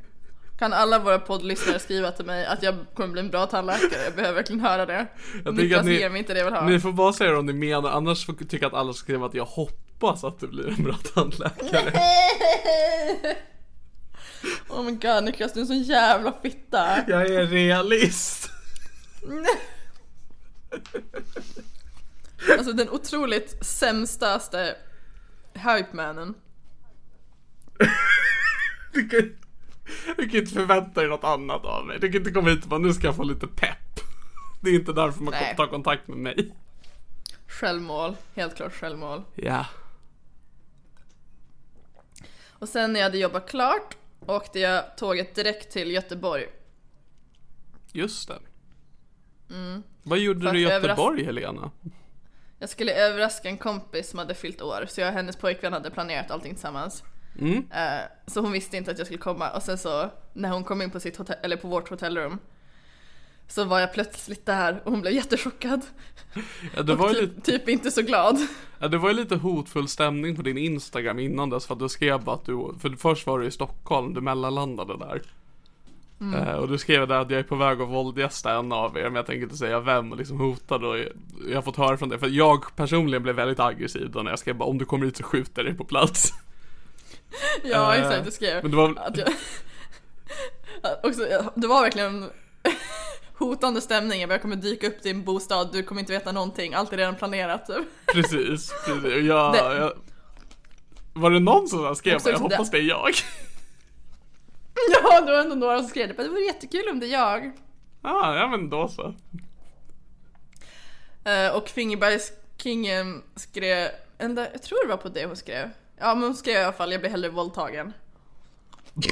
Kan 0.59 0.73
alla 0.73 0.99
våra 0.99 1.19
poddlyssnare 1.19 1.79
skriva 1.79 2.11
till 2.11 2.25
mig 2.25 2.45
att 2.45 2.63
jag 2.63 2.75
kommer 2.93 3.09
bli 3.09 3.19
en 3.21 3.29
bra 3.29 3.45
tandläkare? 3.45 4.03
Jag 4.05 4.13
behöver 4.15 4.35
verkligen 4.35 4.59
höra 4.59 4.85
det. 4.85 5.07
Jag 5.45 5.55
Niklas 5.55 5.85
ni- 5.85 5.93
ger 5.99 6.09
mig 6.09 6.19
inte 6.19 6.33
det 6.33 6.39
jag 6.39 6.45
vill 6.45 6.53
ha. 6.53 6.65
Ni 6.65 6.79
får 6.79 6.91
bara 6.91 7.13
säga 7.13 7.31
det 7.31 7.37
om 7.37 7.45
ni 7.45 7.53
menar, 7.53 7.89
annars 7.89 8.25
får 8.25 8.33
tycka 8.33 8.67
att 8.67 8.73
alla 8.73 8.93
ska 8.93 9.03
skriva 9.03 9.25
att 9.25 9.33
jag 9.33 9.45
hoppas 9.45 10.23
att 10.23 10.39
du 10.39 10.47
blir 10.47 10.67
en 10.67 10.83
bra 10.83 10.95
tandläkare. 11.13 11.93
Oh 14.69 14.83
my 14.83 14.91
god 14.91 15.23
Niklas, 15.23 15.53
du 15.53 15.59
är 15.59 15.61
en 15.61 15.67
sån 15.67 15.83
jävla 15.83 16.33
fitta. 16.41 17.03
Jag 17.07 17.29
är 17.29 17.47
realist. 17.47 18.49
Alltså 22.57 22.73
den 22.73 22.89
otroligt 22.89 23.65
sämstaste 23.65 24.75
hypemanen. 25.53 26.33
Du 28.93 29.09
kan, 29.09 29.35
du 30.17 30.29
kan 30.29 30.39
inte 30.39 30.53
förvänta 30.53 31.01
dig 31.01 31.09
något 31.09 31.23
annat 31.23 31.65
av 31.65 31.85
mig. 31.85 31.99
Du 31.99 32.11
kan 32.11 32.21
inte 32.21 32.31
komma 32.31 32.49
hit 32.49 32.63
och 32.63 32.69
bara, 32.69 32.79
nu 32.79 32.93
ska 32.93 33.07
jag 33.07 33.15
få 33.15 33.23
lite 33.23 33.47
pepp. 33.47 33.99
Det 34.61 34.69
är 34.69 34.75
inte 34.75 34.93
därför 34.93 35.23
man 35.23 35.31
Nej. 35.31 35.55
tar 35.55 35.67
kontakt 35.67 36.07
med 36.07 36.17
mig. 36.17 36.55
Självmål, 37.47 38.15
helt 38.35 38.55
klart 38.55 38.73
självmål. 38.73 39.23
Ja. 39.35 39.65
Och 42.49 42.69
sen 42.69 42.93
när 42.93 42.99
jag 42.99 43.05
hade 43.05 43.17
jobbat 43.17 43.49
klart 43.49 43.97
åkte 44.27 44.59
jag 44.59 44.97
tåget 44.97 45.35
direkt 45.35 45.71
till 45.71 45.91
Göteborg. 45.91 46.45
Just 47.91 48.27
det. 48.27 48.39
Vad 50.03 50.19
gjorde 50.19 50.51
du 50.51 50.59
i 50.59 50.61
Göteborg 50.61 51.23
Helena? 51.23 51.71
Jag 52.59 52.69
skulle 52.69 52.93
överraska 52.93 53.49
en 53.49 53.57
kompis 53.57 54.09
som 54.09 54.19
hade 54.19 54.33
fyllt 54.33 54.61
år, 54.61 54.85
så 54.87 55.01
jag 55.01 55.07
och 55.07 55.13
hennes 55.13 55.35
pojkvän 55.35 55.73
hade 55.73 55.91
planerat 55.91 56.31
allting 56.31 56.53
tillsammans. 56.53 57.03
Mm. 57.39 57.67
Eh, 57.71 58.01
så 58.27 58.41
hon 58.41 58.51
visste 58.51 58.77
inte 58.77 58.91
att 58.91 58.97
jag 58.97 59.07
skulle 59.07 59.19
komma 59.19 59.49
och 59.49 59.63
sen 59.63 59.77
så 59.77 60.09
när 60.33 60.49
hon 60.49 60.63
kom 60.63 60.81
in 60.81 60.91
på, 60.91 60.99
sitt 60.99 61.17
hotell, 61.17 61.37
eller 61.43 61.57
på 61.57 61.67
vårt 61.67 61.89
hotellrum 61.89 62.39
så 63.47 63.63
var 63.65 63.79
jag 63.79 63.93
plötsligt 63.93 64.45
där 64.45 64.81
och 64.85 64.91
hon 64.91 65.01
blev 65.01 65.13
jättechockad. 65.13 65.81
Ja, 66.75 66.83
det, 66.83 66.95
var 66.95 67.05
och 67.05 67.15
typ, 67.15 67.21
lite, 67.21 67.51
typ 67.51 67.69
inte 67.69 67.91
så 67.91 68.01
glad. 68.01 68.37
ja, 68.79 68.87
det 68.87 68.97
var 68.97 69.09
ju 69.09 69.15
lite 69.15 69.35
hotfull 69.35 69.87
stämning 69.87 70.35
på 70.35 70.41
din 70.41 70.57
Instagram 70.57 71.19
innan 71.19 71.49
dess 71.49 71.65
för 71.65 71.73
att 71.73 71.79
du 71.79 71.89
skrev 71.89 72.23
bara 72.23 72.35
att 72.35 72.45
du, 72.45 72.73
för 72.79 72.89
först 72.89 73.27
var 73.27 73.39
du 73.39 73.45
i 73.45 73.51
Stockholm, 73.51 74.13
du 74.13 74.21
mellanlandade 74.21 74.97
där. 74.97 75.21
Eh, 76.21 76.53
och 76.53 76.67
du 76.67 76.77
skrev 76.77 77.07
där 77.07 77.19
att 77.19 77.29
jag 77.29 77.39
är 77.39 77.43
på 77.43 77.55
väg 77.55 77.81
att 77.81 77.89
våldgästa 77.89 78.53
en 78.53 78.71
av 78.71 78.97
er, 78.97 79.03
men 79.03 79.15
jag 79.15 79.25
tänker 79.25 79.43
inte 79.43 79.57
säga 79.57 79.79
vem 79.79 80.11
och 80.11 80.17
liksom 80.17 80.39
hotade 80.39 80.87
och 80.87 80.97
jag, 81.49 81.55
har 81.55 81.61
fått 81.61 81.77
höra 81.77 81.97
från 81.97 82.09
det. 82.09 82.19
För 82.19 82.27
jag 82.27 82.75
personligen 82.75 83.23
blev 83.23 83.35
väldigt 83.35 83.59
aggressiv 83.59 84.11
då 84.11 84.21
när 84.21 84.31
jag 84.31 84.39
skrev 84.39 84.55
bara 84.55 84.69
om 84.69 84.77
du 84.77 84.85
kommer 84.85 85.05
hit 85.05 85.17
så 85.17 85.23
skjuter 85.23 85.61
jag 85.61 85.65
dig 85.65 85.77
på 85.77 85.85
plats. 85.85 86.33
Ja 87.63 87.95
Eh, 87.95 88.01
exakt, 88.01 88.25
jag 88.25 88.33
skrev 88.33 88.61
Men 88.61 88.71
det 88.71 88.77
var 88.77 88.93
att 88.97 89.17
jag... 89.17 89.27
också, 91.03 91.21
det 91.55 91.67
var 91.67 91.81
verkligen 91.81 92.29
hotande 93.37 93.81
stämning. 93.81 94.21
Jag 94.21 94.41
kommer 94.41 94.55
dyka 94.55 94.87
upp 94.87 95.01
till 95.01 95.13
din 95.13 95.23
bostad, 95.23 95.69
du 95.73 95.83
kommer 95.83 96.01
inte 96.01 96.13
veta 96.13 96.31
någonting, 96.31 96.73
allt 96.73 96.93
är 96.93 96.97
redan 96.97 97.15
planerat 97.15 97.65
typ. 97.67 97.85
Precis, 98.13 98.73
precis. 98.85 99.25
Jag, 99.25 99.53
Det- 99.53 99.57
jag, 99.77 99.93
var 101.13 101.31
det 101.31 101.39
någon 101.39 101.67
som 101.67 101.95
skrev 101.95 102.13
bara, 102.13 102.21
jag 102.23 102.31
liksom 102.31 102.49
det- 102.49 102.55
hoppas 102.55 102.71
det 102.71 102.77
är 102.77 102.81
jag? 102.81 103.09
Ja, 105.03 105.21
det 105.21 105.31
var 105.31 105.39
ändå 105.39 105.55
några 105.55 105.79
som 105.79 105.87
skrev 105.89 106.07
det, 106.07 106.23
det 106.23 106.29
vore 106.29 106.41
jättekul 106.45 106.89
om 106.91 106.99
det 106.99 107.05
är 107.05 107.11
jag. 107.11 107.51
ah, 108.01 108.35
ja 108.35 108.47
men 108.47 108.69
då 108.69 108.87
så. 108.87 109.15
Eh, 111.29 111.55
och 111.55 111.69
Fingerbergskingen 111.69 113.23
skrev, 113.35 113.87
ända, 114.17 114.51
jag 114.51 114.63
tror 114.63 114.83
det 114.83 114.89
var 114.89 114.97
på 114.97 115.09
det 115.09 115.25
hon 115.25 115.35
skrev. 115.35 115.69
Ja 115.97 116.13
men 116.15 116.23
hon 116.23 116.35
skrev 116.35 116.55
i 116.61 116.63
alla 116.63 116.73
fall, 116.73 116.91
jag 116.91 117.01
blir 117.01 117.11
hellre 117.11 117.29
våldtagen. 117.29 117.93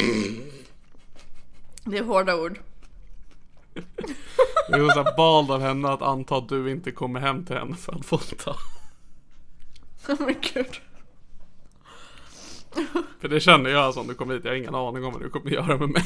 Det 1.83 1.97
är 1.97 2.03
hårda 2.03 2.35
ord. 2.35 2.59
Det 4.69 4.75
är 4.75 4.89
så 4.93 5.03
bald 5.17 5.51
av 5.51 5.61
henne 5.61 5.89
att 5.89 6.01
anta 6.01 6.35
att 6.37 6.49
du 6.49 6.71
inte 6.71 6.91
kommer 6.91 7.19
hem 7.19 7.45
till 7.45 7.55
henne 7.55 7.75
för 7.75 7.93
att 7.95 8.11
våldta. 8.11 8.55
Men 10.25 10.35
gud. 10.53 10.75
För 13.21 13.27
det 13.27 13.39
känner 13.39 13.69
jag 13.69 13.93
som 13.93 14.07
du 14.07 14.13
kommer 14.13 14.33
hit, 14.33 14.45
jag 14.45 14.51
har 14.51 14.57
ingen 14.57 14.75
aning 14.75 15.05
om 15.05 15.13
vad 15.13 15.21
du 15.21 15.29
kommer 15.29 15.51
göra 15.51 15.77
med 15.77 15.89
mig. 15.89 16.03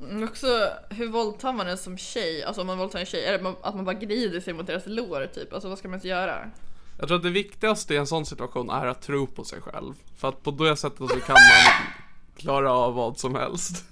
Mm, 0.00 0.24
Också 0.24 0.46
hur 0.90 1.08
våldtar 1.08 1.52
man 1.52 1.68
en 1.68 1.78
som 1.78 1.98
tjej? 1.98 2.44
Alltså 2.44 2.60
om 2.60 2.66
man 2.66 2.78
våldtar 2.78 2.98
en 2.98 3.06
tjej, 3.06 3.24
är 3.24 3.32
det 3.32 3.42
man- 3.44 3.56
att 3.62 3.74
man 3.74 3.84
bara 3.84 3.94
grider 3.94 4.40
sig 4.40 4.52
mot 4.54 4.66
deras 4.66 4.82
lår 4.86 5.26
typ? 5.34 5.52
Alltså 5.52 5.68
vad 5.68 5.78
ska 5.78 5.88
man 5.88 5.94
inte 5.94 6.08
göra? 6.08 6.50
Jag 6.98 7.08
tror 7.08 7.16
att 7.16 7.22
det 7.22 7.30
viktigaste 7.30 7.94
i 7.94 7.96
en 7.96 8.06
sån 8.06 8.26
situation 8.26 8.70
är 8.70 8.86
att 8.86 9.02
tro 9.02 9.26
på 9.26 9.44
sig 9.44 9.60
själv. 9.60 9.94
För 10.16 10.28
att 10.28 10.42
på 10.42 10.50
det 10.50 10.76
sättet 10.76 10.98
så 11.10 11.20
kan 11.20 11.34
man 11.34 11.86
klara 12.36 12.72
av 12.72 12.94
vad 12.94 13.18
som 13.18 13.34
helst. 13.34 13.84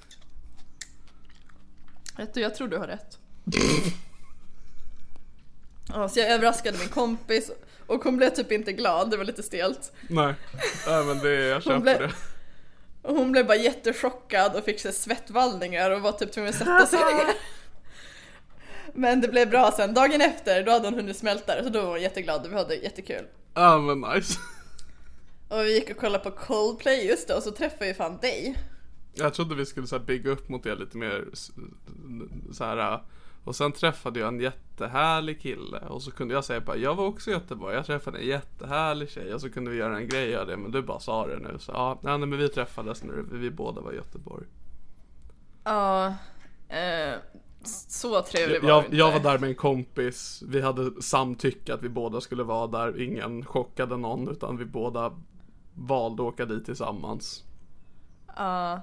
Vet 2.21 2.35
du, 2.35 2.41
jag 2.41 2.55
tror 2.55 2.69
du 2.69 2.79
har 2.79 2.87
rätt. 2.87 3.19
Ja, 5.93 6.09
så 6.09 6.21
jag 6.21 6.31
överraskade 6.31 6.79
min 6.79 6.89
kompis 6.89 7.51
och 7.87 8.05
hon 8.05 8.17
blev 8.17 8.31
typ 8.31 8.53
inte 8.53 8.73
glad, 8.73 9.11
det 9.11 9.17
var 9.17 9.25
lite 9.25 9.43
stelt. 9.43 9.93
Nej, 10.09 10.35
Nej 10.87 11.05
men 11.05 11.19
det, 11.19 11.35
jag 11.35 11.63
köper 11.63 11.81
blev- 11.81 11.99
det. 11.99 12.13
Och 13.03 13.15
hon 13.17 13.33
blev 13.33 13.47
bara 13.47 13.57
jättechockad 13.57 14.57
och 14.57 14.65
fick 14.65 14.81
sig 14.81 14.93
svettvallningar 14.93 15.91
och 15.91 16.01
var 16.01 16.13
typ 16.13 16.33
tvungen 16.33 16.51
att 16.51 16.57
sätta 16.59 16.87
sig 16.87 16.99
ner. 16.99 17.35
Men 18.95 19.21
det 19.21 19.29
blev 19.29 19.51
bra 19.51 19.73
sen. 19.77 19.95
Dagen 19.95 20.21
efter, 20.21 20.63
då 20.63 20.73
hade 20.73 20.87
hon 20.87 20.95
hunnit 20.95 21.17
smälta 21.17 21.57
det, 21.57 21.65
så 21.65 21.71
då 21.71 21.81
var 21.83 21.91
hon 21.91 22.03
jätteglad 22.03 22.47
och 22.47 22.53
vi 22.53 22.57
hade 22.57 22.75
jättekul. 22.75 23.27
Ja 23.55 23.79
men 23.79 24.01
nice. 24.01 24.39
Och 25.49 25.61
vi 25.61 25.75
gick 25.75 25.91
och 25.91 25.97
kollade 25.97 26.25
på 26.25 26.31
Coldplay 26.31 27.07
just 27.07 27.29
då, 27.29 27.35
och 27.35 27.43
så 27.43 27.51
träffade 27.51 27.85
vi 27.87 27.95
fan 27.95 28.19
dig. 28.23 28.57
Jag 29.14 29.35
trodde 29.35 29.55
vi 29.55 29.66
skulle 29.66 29.87
så 29.87 29.99
här, 29.99 30.05
bygga 30.05 30.31
upp 30.31 30.49
mot 30.49 30.62
det 30.62 30.75
lite 30.75 30.96
mer 30.96 31.29
så 32.53 32.64
här. 32.64 33.01
Och 33.44 33.57
sen 33.57 33.73
träffade 33.73 34.20
jag 34.20 34.29
en 34.29 34.40
jättehärlig 34.40 35.40
kille 35.40 35.79
och 35.79 36.03
så 36.03 36.11
kunde 36.11 36.35
jag 36.35 36.44
säga 36.44 36.61
bara 36.61 36.77
jag 36.77 36.94
var 36.94 37.05
också 37.05 37.31
i 37.31 37.33
Göteborg, 37.33 37.75
jag 37.75 37.87
träffade 37.87 38.18
en 38.18 38.27
jättehärlig 38.27 39.11
tjej 39.11 39.35
och 39.35 39.40
så 39.40 39.51
kunde 39.51 39.70
vi 39.70 39.77
göra 39.77 39.96
en 39.96 40.09
grej 40.09 40.37
av 40.37 40.46
det 40.46 40.57
men 40.57 40.70
du 40.70 40.83
bara 40.83 41.01
sa 41.01 41.27
det 41.27 41.38
nu 41.38 41.59
så 41.59 41.73
ja, 41.73 41.99
nej 42.03 42.18
men 42.18 42.38
vi 42.38 42.49
träffades 42.49 43.05
när 43.05 43.14
vi 43.33 43.51
båda 43.51 43.81
var 43.81 43.92
i 43.92 43.96
Göteborg. 43.96 44.46
Ja, 45.64 46.14
eh, 46.68 47.14
så 47.88 48.23
trevlig 48.23 48.62
var 48.62 48.68
Jag, 48.68 48.85
inte. 48.85 48.96
jag 48.96 49.12
var 49.12 49.20
där 49.20 49.38
med 49.38 49.49
en 49.49 49.55
kompis, 49.55 50.42
vi 50.46 50.61
hade 50.61 51.03
samtycke 51.03 51.75
att 51.75 51.83
vi 51.83 51.88
båda 51.88 52.20
skulle 52.20 52.42
vara 52.42 52.66
där, 52.66 53.01
ingen 53.03 53.44
chockade 53.44 53.96
någon 53.96 54.29
utan 54.29 54.57
vi 54.57 54.64
båda 54.64 55.12
valde 55.75 56.23
att 56.23 56.29
åka 56.29 56.46
dit 56.46 56.64
tillsammans. 56.64 57.44
Ja. 58.37 58.81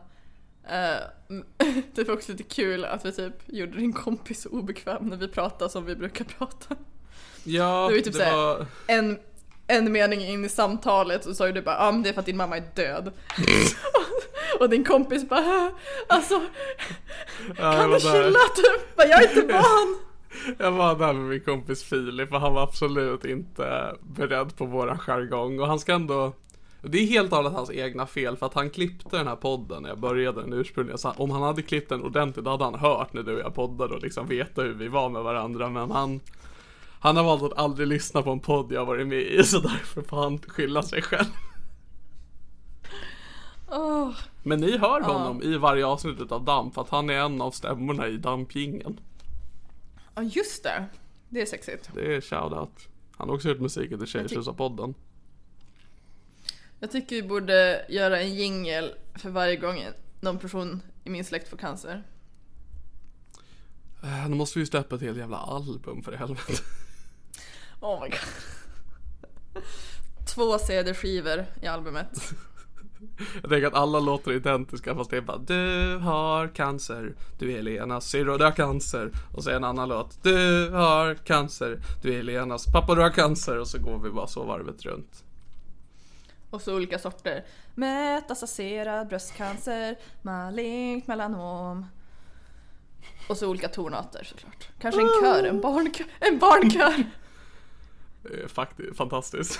Eh, 0.69 1.35
det 1.95 2.03
var 2.07 2.13
också 2.13 2.31
lite 2.31 2.43
kul 2.43 2.85
att 2.85 3.05
vi 3.05 3.11
typ 3.11 3.33
gjorde 3.45 3.77
din 3.77 3.93
kompis 3.93 4.45
obekväm 4.45 5.05
när 5.05 5.17
vi 5.17 5.27
pratade 5.27 5.71
som 5.71 5.85
vi 5.85 5.95
brukar 5.95 6.25
prata. 6.25 6.75
Ja, 7.43 7.63
Det 7.89 7.95
var 7.95 8.01
typ 8.01 8.05
det 8.05 8.13
såhär- 8.13 8.35
var... 8.35 8.65
En, 8.87 9.19
en 9.67 9.91
mening 9.91 10.21
in 10.21 10.45
i 10.45 10.49
samtalet 10.49 11.23
så 11.23 11.33
sa 11.33 11.47
ju 11.47 11.53
du 11.53 11.61
bara 11.61 11.77
ah, 11.79 11.91
men 11.91 12.03
det 12.03 12.09
är 12.09 12.13
för 12.13 12.19
att 12.19 12.25
din 12.25 12.37
mamma 12.37 12.57
är 12.57 12.63
död. 12.75 13.11
och 14.59 14.69
din 14.69 14.83
kompis 14.83 15.29
bara 15.29 15.39
"Äh, 15.39 15.69
alltså 16.07 16.41
Ja, 17.57 17.71
kan 17.73 17.91
du 17.91 17.99
chilla 17.99 18.39
typ? 18.55 18.81
Jag 18.97 19.23
är 19.23 19.29
inte 19.37 19.53
van. 19.53 19.97
Jag 20.57 20.71
var 20.71 20.95
där 20.95 21.13
med 21.13 21.23
min 21.29 21.41
kompis 21.41 21.83
Filip 21.83 22.33
och 22.33 22.41
han 22.41 22.53
var 22.53 22.63
absolut 22.63 23.25
inte 23.25 23.95
beredd 24.01 24.57
på 24.57 24.65
våran 24.65 24.97
jargong 24.99 25.59
och 25.59 25.67
han 25.67 25.79
ska 25.79 25.93
ändå 25.93 26.33
det 26.89 26.97
är 26.97 27.07
helt 27.07 27.31
och 27.31 27.37
hållet 27.37 27.53
hans 27.53 27.71
egna 27.71 28.05
fel 28.05 28.37
för 28.37 28.45
att 28.45 28.53
han 28.53 28.69
klippte 28.69 29.17
den 29.17 29.27
här 29.27 29.35
podden 29.35 29.83
när 29.83 29.89
jag 29.89 29.99
började 29.99 30.41
den 30.41 30.53
ursprungligen. 30.53 30.97
Så 30.97 31.11
om 31.11 31.31
han 31.31 31.41
hade 31.41 31.61
klippt 31.61 31.89
den 31.89 32.03
ordentligt 32.03 32.45
då 32.45 32.51
hade 32.51 32.63
han 32.63 32.75
hört 32.75 33.13
när 33.13 33.23
du 33.23 33.33
och 33.33 33.39
jag 33.39 33.55
poddade 33.55 33.93
och 33.95 34.01
liksom 34.01 34.27
veta 34.27 34.61
hur 34.61 34.73
vi 34.73 34.87
var 34.87 35.09
med 35.09 35.23
varandra. 35.23 35.69
Men 35.69 35.91
han, 35.91 36.19
han 36.99 37.17
har 37.17 37.23
valt 37.23 37.43
att 37.43 37.57
aldrig 37.57 37.87
lyssna 37.87 38.21
på 38.21 38.31
en 38.31 38.39
podd 38.39 38.71
jag 38.71 38.85
varit 38.85 39.07
med 39.07 39.21
i 39.21 39.43
så 39.43 39.59
därför 39.59 40.01
får 40.01 40.17
han 40.17 40.39
skylla 40.39 40.83
sig 40.83 41.01
själv. 41.01 41.27
Åh, 43.71 44.11
Men 44.43 44.59
ni 44.59 44.77
hör 44.77 45.01
honom 45.01 45.41
i 45.43 45.57
varje 45.57 45.85
avsnitt 45.85 46.31
av 46.31 46.43
Damp 46.43 46.73
för 46.73 46.81
att 46.81 46.89
han 46.89 47.09
är 47.09 47.13
en 47.13 47.41
av 47.41 47.51
stämmorna 47.51 48.07
i 48.07 48.17
Dampgingen. 48.17 48.99
Ja 50.15 50.23
just 50.23 50.63
det. 50.63 50.85
Det 51.29 51.41
är 51.41 51.45
sexigt. 51.45 51.89
Det 51.93 52.15
är 52.15 52.21
shoutout. 52.21 52.87
Han 53.17 53.29
har 53.29 53.35
också 53.35 53.49
gjort 53.49 53.59
musiken 53.59 53.99
till 53.99 54.07
Tjejtjusarpodden. 54.07 54.93
Jag 56.79 56.91
tycker 56.91 57.15
vi 57.15 57.23
borde 57.23 57.85
göra 57.89 58.21
en 58.21 58.35
jingel 58.35 58.93
för 59.15 59.29
varje 59.29 59.55
gång 59.55 59.85
någon 60.21 60.39
person 60.39 60.81
i 61.03 61.09
min 61.09 61.25
släkt 61.25 61.47
får 61.49 61.57
cancer. 61.57 62.03
Eh, 64.03 64.29
Nu 64.29 64.35
måste 64.35 64.59
vi 64.59 64.61
ju 64.61 64.65
släppa 64.65 64.95
ett 64.95 65.01
helt 65.01 65.17
jävla 65.17 65.37
album 65.37 66.03
för 66.03 66.11
helvete. 66.11 66.53
Oh 67.79 68.03
my 68.03 68.09
god. 68.09 69.63
Två 70.35 70.59
CD-skivor 70.59 71.45
i 71.61 71.67
albumet. 71.67 72.09
Jag 73.41 73.49
tänker 73.49 73.67
att 73.67 73.73
alla 73.73 73.99
låter 73.99 74.31
identiska 74.31 74.95
fast 74.95 75.09
det 75.09 75.17
är 75.17 75.21
bara 75.21 75.37
Du 75.37 75.97
har 75.97 76.47
cancer, 76.47 77.15
du 77.39 77.51
är 77.57 77.61
Lenas 77.61 78.09
syrra, 78.09 78.37
du 78.37 78.43
har 78.43 78.51
cancer. 78.51 79.11
Och 79.33 79.43
så 79.43 79.49
en 79.49 79.63
annan 79.63 79.89
låt 79.89 80.23
Du 80.23 80.69
har 80.69 81.15
cancer, 81.15 81.81
du 82.01 82.19
är 82.19 82.23
Lenas 82.23 82.65
pappa, 82.71 82.95
du 82.95 83.01
har 83.01 83.09
cancer. 83.09 83.57
Och 83.57 83.67
så 83.67 83.79
går 83.79 83.99
vi 83.99 84.09
bara 84.09 84.27
så 84.27 84.43
varvet 84.43 84.85
runt. 84.85 85.23
Och 86.49 86.61
så 86.61 86.75
olika 86.75 86.99
sorter. 86.99 87.45
Metastaserad 87.75 89.07
bröstcancer, 89.07 89.97
malignt 90.21 91.07
melanom. 91.07 91.85
Och 93.29 93.37
så 93.37 93.47
olika 93.49 93.67
tonarter 93.67 94.23
såklart. 94.23 94.69
Kanske 94.79 95.01
en 95.01 95.07
kör, 95.21 95.43
en 95.43 95.61
barnkör. 95.61 96.05
En 96.19 96.39
barnkör! 96.39 97.03
Är 98.23 98.47
faktiskt 98.47 98.97
fantastiskt. 98.97 99.59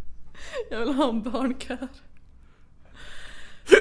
Jag 0.70 0.78
vill 0.78 0.94
ha 0.94 1.08
en 1.08 1.22
barnkör. 1.22 1.88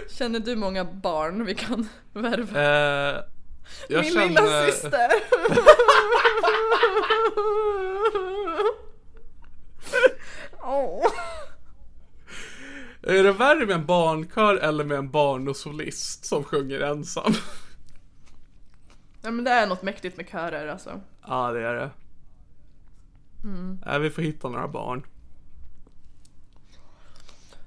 Känner 0.09 0.39
du 0.39 0.55
många 0.55 0.83
barn 0.85 1.45
vi 1.45 1.55
kan 1.55 1.89
värva? 2.13 2.61
Eh, 2.61 3.23
Min 3.89 4.03
känner... 4.03 4.27
lilla 4.27 4.65
syster! 4.65 5.11
Åh. 10.63 11.05
Är 13.03 13.23
det 13.23 13.31
värre 13.31 13.65
med 13.65 13.75
en 13.75 13.85
barnkör 13.85 14.55
eller 14.55 14.83
med 14.83 14.97
en 14.97 15.11
barnosolist 15.11 16.25
som 16.25 16.43
sjunger 16.43 16.79
ensam? 16.79 17.33
Ja 19.21 19.31
men 19.31 19.43
det 19.45 19.51
är 19.51 19.67
något 19.67 19.81
mäktigt 19.83 20.17
med 20.17 20.29
körer 20.29 20.67
alltså. 20.67 21.01
Ja, 21.27 21.51
det 21.51 21.67
är 21.67 21.73
det. 21.75 21.89
Nej, 23.85 23.99
vi 23.99 24.09
får 24.09 24.21
hitta 24.21 24.49
några 24.49 24.67
barn. 24.67 25.03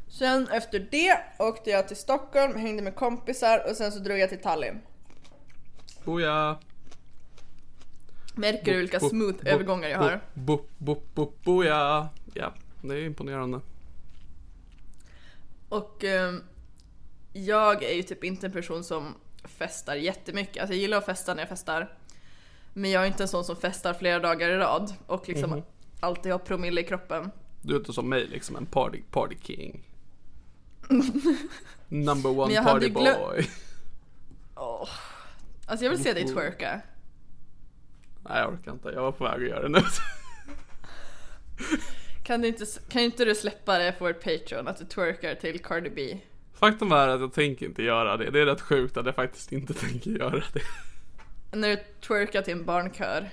Sen 0.08 0.48
efter 0.48 0.88
det 0.90 1.18
åkte 1.38 1.70
jag 1.70 1.88
till 1.88 1.96
Stockholm, 1.96 2.56
hängde 2.56 2.82
med 2.82 2.94
kompisar 2.96 3.70
och 3.70 3.76
sen 3.76 3.92
så 3.92 3.98
drog 3.98 4.18
jag 4.18 4.28
till 4.28 4.42
Tallinn. 4.42 4.80
Boja. 6.04 6.58
Märker 8.34 8.72
du 8.72 8.78
vilka 8.78 9.00
smooth 9.00 9.34
bo- 9.44 9.48
övergångar 9.48 9.88
jag 9.88 10.00
bo- 10.00 10.04
har? 10.04 10.20
Bo, 10.34 10.60
bo, 10.78 11.02
bo, 11.14 11.32
boja. 11.44 12.08
Ja, 12.34 12.52
det 12.82 12.94
är 12.94 13.04
imponerande. 13.04 13.60
Och 15.74 16.04
ehm, 16.04 16.42
jag 17.32 17.82
är 17.82 17.94
ju 17.94 18.02
typ 18.02 18.24
inte 18.24 18.46
en 18.46 18.52
person 18.52 18.84
som 18.84 19.14
festar 19.44 19.94
jättemycket. 19.94 20.62
Alltså 20.62 20.74
jag 20.74 20.80
gillar 20.80 20.98
att 20.98 21.06
festa 21.06 21.34
när 21.34 21.42
jag 21.42 21.48
festar. 21.48 21.98
Men 22.72 22.90
jag 22.90 23.02
är 23.02 23.06
inte 23.06 23.22
en 23.22 23.28
sån 23.28 23.44
som 23.44 23.56
festar 23.56 23.94
flera 23.94 24.18
dagar 24.18 24.48
i 24.48 24.56
rad 24.56 24.94
och 25.06 25.28
liksom 25.28 25.50
Mhm. 25.50 25.62
alltid 26.00 26.32
har 26.32 26.38
promille 26.38 26.80
i 26.80 26.84
kroppen. 26.84 27.30
Du 27.62 27.74
är 27.74 27.78
inte 27.78 27.92
som 27.92 28.08
mig 28.08 28.26
liksom, 28.26 28.56
en 28.56 28.66
party, 28.66 29.02
party 29.10 29.36
king. 29.40 29.82
Number 31.88 32.38
one 32.38 32.62
party 32.64 32.90
boy. 32.90 33.48
Åh. 34.56 34.88
Alltså 35.66 35.84
jag 35.84 35.90
vill 35.90 36.02
se 36.02 36.12
dig 36.12 36.28
twerka. 36.28 36.80
Nej, 38.28 38.38
jag 38.40 38.52
orkar 38.52 38.72
inte. 38.72 38.88
Jag 38.88 39.02
var 39.02 39.12
på 39.12 39.24
väg 39.24 39.34
att 39.42 39.48
göra 39.48 39.62
det 39.62 39.68
nu. 39.68 39.80
Kan, 42.24 42.40
du 42.40 42.48
inte, 42.48 42.64
kan 42.88 43.02
inte 43.02 43.24
du 43.24 43.34
släppa 43.34 43.78
det 43.78 43.92
på 43.92 44.04
vårt 44.04 44.24
Patreon 44.24 44.68
att 44.68 44.76
du 44.78 44.84
twerkar 44.84 45.34
till 45.34 45.62
Cardi 45.62 45.90
B? 45.90 46.18
Faktum 46.54 46.92
är 46.92 47.08
att 47.08 47.20
jag 47.20 47.32
tänker 47.32 47.66
inte 47.66 47.82
göra 47.82 48.16
det. 48.16 48.30
Det 48.30 48.40
är 48.40 48.46
rätt 48.46 48.60
sjukt 48.60 48.96
att 48.96 49.06
jag 49.06 49.14
faktiskt 49.14 49.52
inte 49.52 49.74
tänker 49.86 50.10
göra 50.10 50.42
det. 50.52 50.62
När 51.56 51.68
du 51.68 51.76
twerkar 52.06 52.42
till 52.42 52.52
en 52.52 52.64
barnkör. 52.64 53.30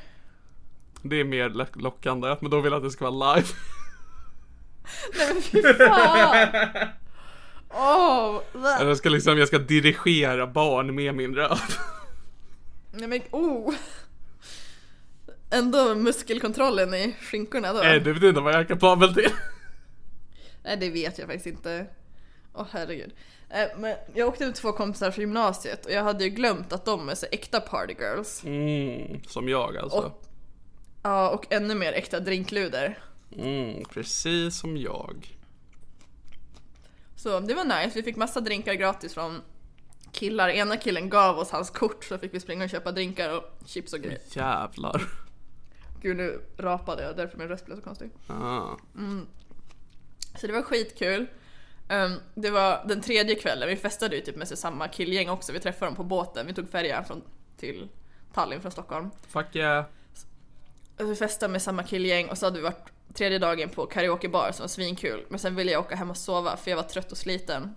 Det 1.02 1.20
är 1.20 1.24
mer 1.24 1.50
lock- 1.50 1.82
lockande, 1.82 2.36
men 2.42 2.52
då 2.52 2.62
vill 2.62 2.72
jag 2.72 2.78
att 2.78 2.84
det 2.84 2.92
ska 2.92 3.10
vara 3.12 3.36
live. 3.36 3.48
Nej 5.18 5.34
men 5.34 5.42
fy 5.42 5.62
fan! 5.62 6.48
Eller 8.80 8.88
jag 8.88 8.98
ska 8.98 9.10
liksom, 9.10 9.38
jag 9.38 9.48
ska 9.48 9.58
dirigera 9.60 10.48
barn 10.48 10.96
med 10.96 11.16
min 11.16 11.36
röv. 11.36 11.58
nej 12.92 13.08
men 13.08 13.22
oh! 13.32 13.74
Ändå 15.52 15.96
muskelkontrollen 15.96 16.94
i 16.94 17.16
skinkorna 17.22 17.74
då. 17.74 17.80
Nej, 17.80 18.00
du 18.00 18.14
vet 18.14 18.24
inte 18.24 18.42
vad 18.42 18.54
jag 18.54 18.60
är 18.62 18.66
kapabel 18.66 19.14
till. 19.14 19.30
Nej 20.64 20.78
det 20.78 20.90
vet 20.90 21.18
jag 21.18 21.28
faktiskt 21.28 21.46
inte. 21.48 21.86
Åh 22.54 22.66
herregud. 22.72 23.12
Eh, 23.50 23.68
Men 23.78 23.96
jag 24.14 24.28
åkte 24.28 24.46
med 24.46 24.56
två 24.56 24.72
kompisar 24.72 25.12
från 25.12 25.22
gymnasiet 25.22 25.86
och 25.86 25.92
jag 25.92 26.04
hade 26.04 26.24
ju 26.24 26.30
glömt 26.30 26.74
att 26.74 26.86
de 26.86 27.10
är 27.10 27.16
så 27.16 27.26
äkta 27.32 27.60
partygirls. 27.62 28.44
Mm, 28.44 29.24
som 29.28 29.50
jag 29.50 29.78
alltså. 29.78 29.98
Och- 29.98 30.24
Ja, 31.04 31.30
och 31.30 31.54
ännu 31.54 31.76
mer 31.76 31.94
äkta 31.94 32.20
drinkluder. 32.20 33.00
Mm, 33.38 33.84
precis 33.86 34.60
som 34.60 34.78
jag. 34.78 35.38
Så 37.16 37.40
det 37.40 37.54
var 37.54 37.64
nice, 37.64 37.92
vi 37.96 38.04
fick 38.04 38.16
massa 38.16 38.42
drinkar 38.42 38.74
gratis 38.74 39.14
från 39.14 39.42
killar. 40.12 40.50
Ena 40.50 40.78
killen 40.78 41.10
gav 41.10 41.38
oss 41.40 41.52
hans 41.52 41.70
kort 41.70 42.04
så 42.04 42.18
fick 42.18 42.34
vi 42.34 42.40
springa 42.40 42.64
och 42.64 42.70
köpa 42.70 42.92
drinkar 42.92 43.38
och 43.38 43.44
chips 43.66 43.94
och 43.94 44.00
grejer. 44.00 44.20
Jävlar. 44.34 45.02
Gud 46.02 46.18
nu 46.18 46.42
rapade 46.58 47.04
jag 47.04 47.18
därför 47.18 47.38
min 47.38 47.48
röst 47.48 47.66
blev 47.66 47.76
så 47.76 47.82
konstig. 47.82 48.10
Ah. 48.28 48.78
Så 50.36 50.48
det 50.48 50.54
var 50.54 50.62
skitkul. 50.62 51.28
Ehm, 51.90 52.14
det 52.36 52.50
var 52.50 52.84
den 52.88 53.02
tredje 53.02 53.36
kvällen, 53.36 53.70
vi 53.70 53.76
festade 53.76 54.16
ju 54.16 54.22
typ 54.22 54.36
med 54.36 54.48
sig 54.48 54.58
samma 54.58 54.88
killgäng 54.88 55.30
också. 55.30 55.54
Vi 55.54 55.60
träffade 55.60 55.90
dem 55.90 55.96
på 55.96 56.04
båten, 56.04 56.48
vi 56.48 56.54
tog 56.54 56.70
färjan 56.70 57.06
från, 57.06 57.22
till 57.58 57.90
Tallinn 58.34 58.62
från 58.62 58.72
Stockholm. 58.72 59.10
Fuck 59.28 59.56
yeah. 59.56 59.86
Och 61.00 61.12
vi 61.12 61.16
festade 61.16 61.52
med 61.52 61.62
samma 61.62 61.84
killgäng 61.84 62.30
och 62.30 62.38
så 62.38 62.46
hade 62.46 62.58
vi 62.58 62.64
varit 62.64 62.92
tredje 63.14 63.40
dagen 63.40 63.70
på 63.70 63.86
karaokebar 63.86 64.52
som 64.52 64.64
var 64.64 64.68
svinkul. 64.68 65.26
Men 65.30 65.40
sen 65.40 65.56
ville 65.56 65.72
jag 65.72 65.80
åka 65.80 65.96
hem 65.96 66.10
och 66.10 66.18
sova 66.18 66.58
för 66.58 66.72
jag 66.72 66.76
var 66.76 66.84
trött 66.84 67.12
och 67.12 67.18
sliten. 67.18 67.76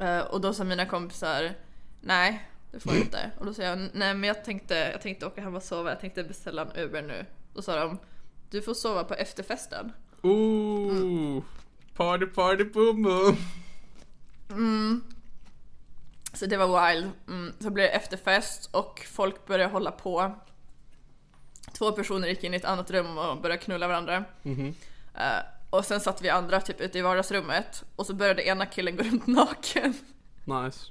Eh, 0.00 0.20
och 0.20 0.40
då 0.40 0.54
sa 0.54 0.64
mina 0.64 0.86
kompisar 0.86 1.54
Nej, 2.00 2.48
det 2.70 2.80
får 2.80 2.90
du 2.90 2.98
inte. 2.98 3.30
Och 3.38 3.46
då 3.46 3.54
sa 3.54 3.62
jag 3.62 3.78
nej 3.78 4.14
men 4.14 4.24
jag 4.24 4.44
tänkte, 4.44 4.74
jag 4.74 5.00
tänkte 5.00 5.26
åka 5.26 5.40
hem 5.40 5.54
och 5.54 5.62
sova, 5.62 5.90
jag 5.90 6.00
tänkte 6.00 6.24
beställa 6.24 6.62
en 6.62 6.76
Uber 6.76 7.02
nu. 7.02 7.26
Då 7.54 7.62
sa 7.62 7.80
de 7.80 7.98
Du 8.50 8.62
får 8.62 8.74
sova 8.74 9.04
på 9.04 9.14
efterfesten. 9.14 9.92
Ooh. 10.22 11.42
Party 11.94 12.26
party 12.26 12.64
boom 12.64 13.02
boom. 13.02 13.36
Så 16.32 16.46
det 16.46 16.56
var 16.56 16.88
wild. 16.88 17.10
Mm, 17.28 17.52
så 17.58 17.70
blev 17.70 17.86
det 17.86 17.90
efterfest 17.90 18.70
och 18.72 19.06
folk 19.10 19.46
började 19.46 19.72
hålla 19.72 19.90
på. 19.90 20.34
Två 21.72 21.92
personer 21.92 22.28
gick 22.28 22.44
in 22.44 22.54
i 22.54 22.56
ett 22.56 22.64
annat 22.64 22.90
rum 22.90 23.18
och 23.18 23.40
började 23.40 23.62
knulla 23.62 23.88
varandra. 23.88 24.24
Eh, 25.14 25.42
och 25.70 25.84
sen 25.84 26.00
satt 26.00 26.22
vi 26.22 26.28
andra 26.28 26.60
typ 26.60 26.80
ute 26.80 26.98
i 26.98 27.02
vardagsrummet 27.02 27.84
och 27.96 28.06
så 28.06 28.14
började 28.14 28.46
ena 28.46 28.66
killen 28.66 28.96
gå 28.96 29.02
runt 29.02 29.26
naken. 29.26 29.94
Nice. 30.44 30.90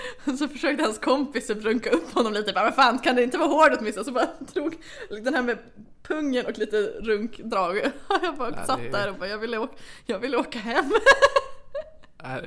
Så 0.38 0.48
försökte 0.48 0.84
hans 0.84 0.98
kompis 0.98 1.46
typ 1.46 1.64
runka 1.64 1.90
upp 1.90 2.14
honom 2.14 2.32
lite, 2.32 2.52
bara, 2.52 2.64
men 2.64 2.72
fan 2.72 2.98
kan 2.98 3.16
det 3.16 3.22
inte 3.22 3.38
vara 3.38 3.48
hård 3.48 3.76
åtminstone? 3.80 4.04
Så 4.04 4.12
bara 4.12 4.28
drog 4.54 4.76
den 5.22 5.34
här 5.34 5.42
med 5.42 5.58
pungen 6.02 6.46
och 6.46 6.58
lite 6.58 6.76
runkdrag. 6.82 7.76
Jag 8.22 8.36
bara 8.36 8.50
Ja, 8.56 8.66
satt 8.66 8.78
det 8.78 8.88
där 8.88 9.08
och 9.10 9.16
bara, 9.16 9.28
jag 9.28 9.38
ville 9.38 9.58
åka, 9.58 9.74
jag 10.06 10.18
ville 10.18 10.36
åka 10.36 10.58
hem. 10.58 10.92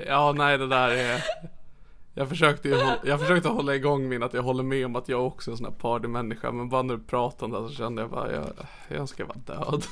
Ja, 0.08 0.34
nej 0.38 0.58
det 0.58 0.68
där 0.68 0.90
är... 0.92 1.24
Jag 2.18 2.30
försökte 2.30 2.70
ju 2.70 2.78
jag 3.04 3.20
försökte 3.20 3.50
hålla 3.50 3.76
igång 3.76 4.10
min 4.10 4.24
att 4.24 4.34
jag 4.34 4.44
håller 4.44 4.64
med 4.64 4.86
om 4.86 4.96
att 4.96 5.10
jag 5.10 5.28
också 5.28 5.50
är 5.50 5.52
en 5.52 5.58
sån 5.58 5.66
här 5.66 5.74
partymänniska 5.74 6.52
men 6.52 6.70
bara 6.70 6.82
när 6.82 6.96
du 6.96 7.04
pratade 7.04 7.58
om 7.58 7.64
det 7.64 7.70
så 7.70 7.76
kände 7.76 8.02
jag 8.02 8.12
bara 8.12 8.32
jag, 8.34 8.46
jag 8.88 9.10
ska 9.10 9.26
vara 9.26 9.38
död. 9.38 9.84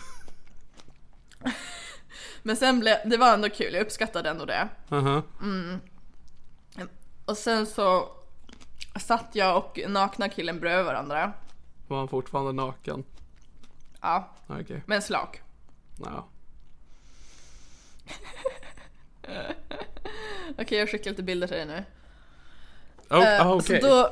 Men 2.44 2.56
sen 2.56 2.80
blev, 2.80 2.98
det 3.06 3.18
var 3.18 3.34
ändå 3.34 3.50
kul, 3.50 3.74
jag 3.74 3.82
uppskattade 3.82 4.30
ändå 4.30 4.46
det. 4.46 4.68
Mhm. 4.90 5.22
Och 7.26 7.38
sen 7.38 7.66
så 7.66 8.12
satt 9.00 9.30
jag 9.34 9.58
och 9.58 9.80
nakna 9.88 10.30
killen 10.30 10.60
bredvid 10.60 10.86
varandra. 10.86 11.34
Var 11.88 11.98
han 11.98 12.08
fortfarande 12.08 12.52
naken? 12.52 13.04
Ja, 14.02 14.30
Okej, 14.48 14.84
med 14.86 14.96
en 14.96 15.02
slak. 15.02 15.42
ja. 16.06 16.28
Okej, 20.58 20.78
jag 20.80 20.90
skickar 20.90 21.12
lite 21.12 21.24
bilder 21.24 21.48
till 21.48 21.58
dig 21.58 21.66
nu. 21.66 21.84
Oh, 23.10 23.28
Eh, 23.28 23.48
ah, 23.48 23.54
okej. 23.56 23.82
Så 23.82 23.88
då, 23.88 24.10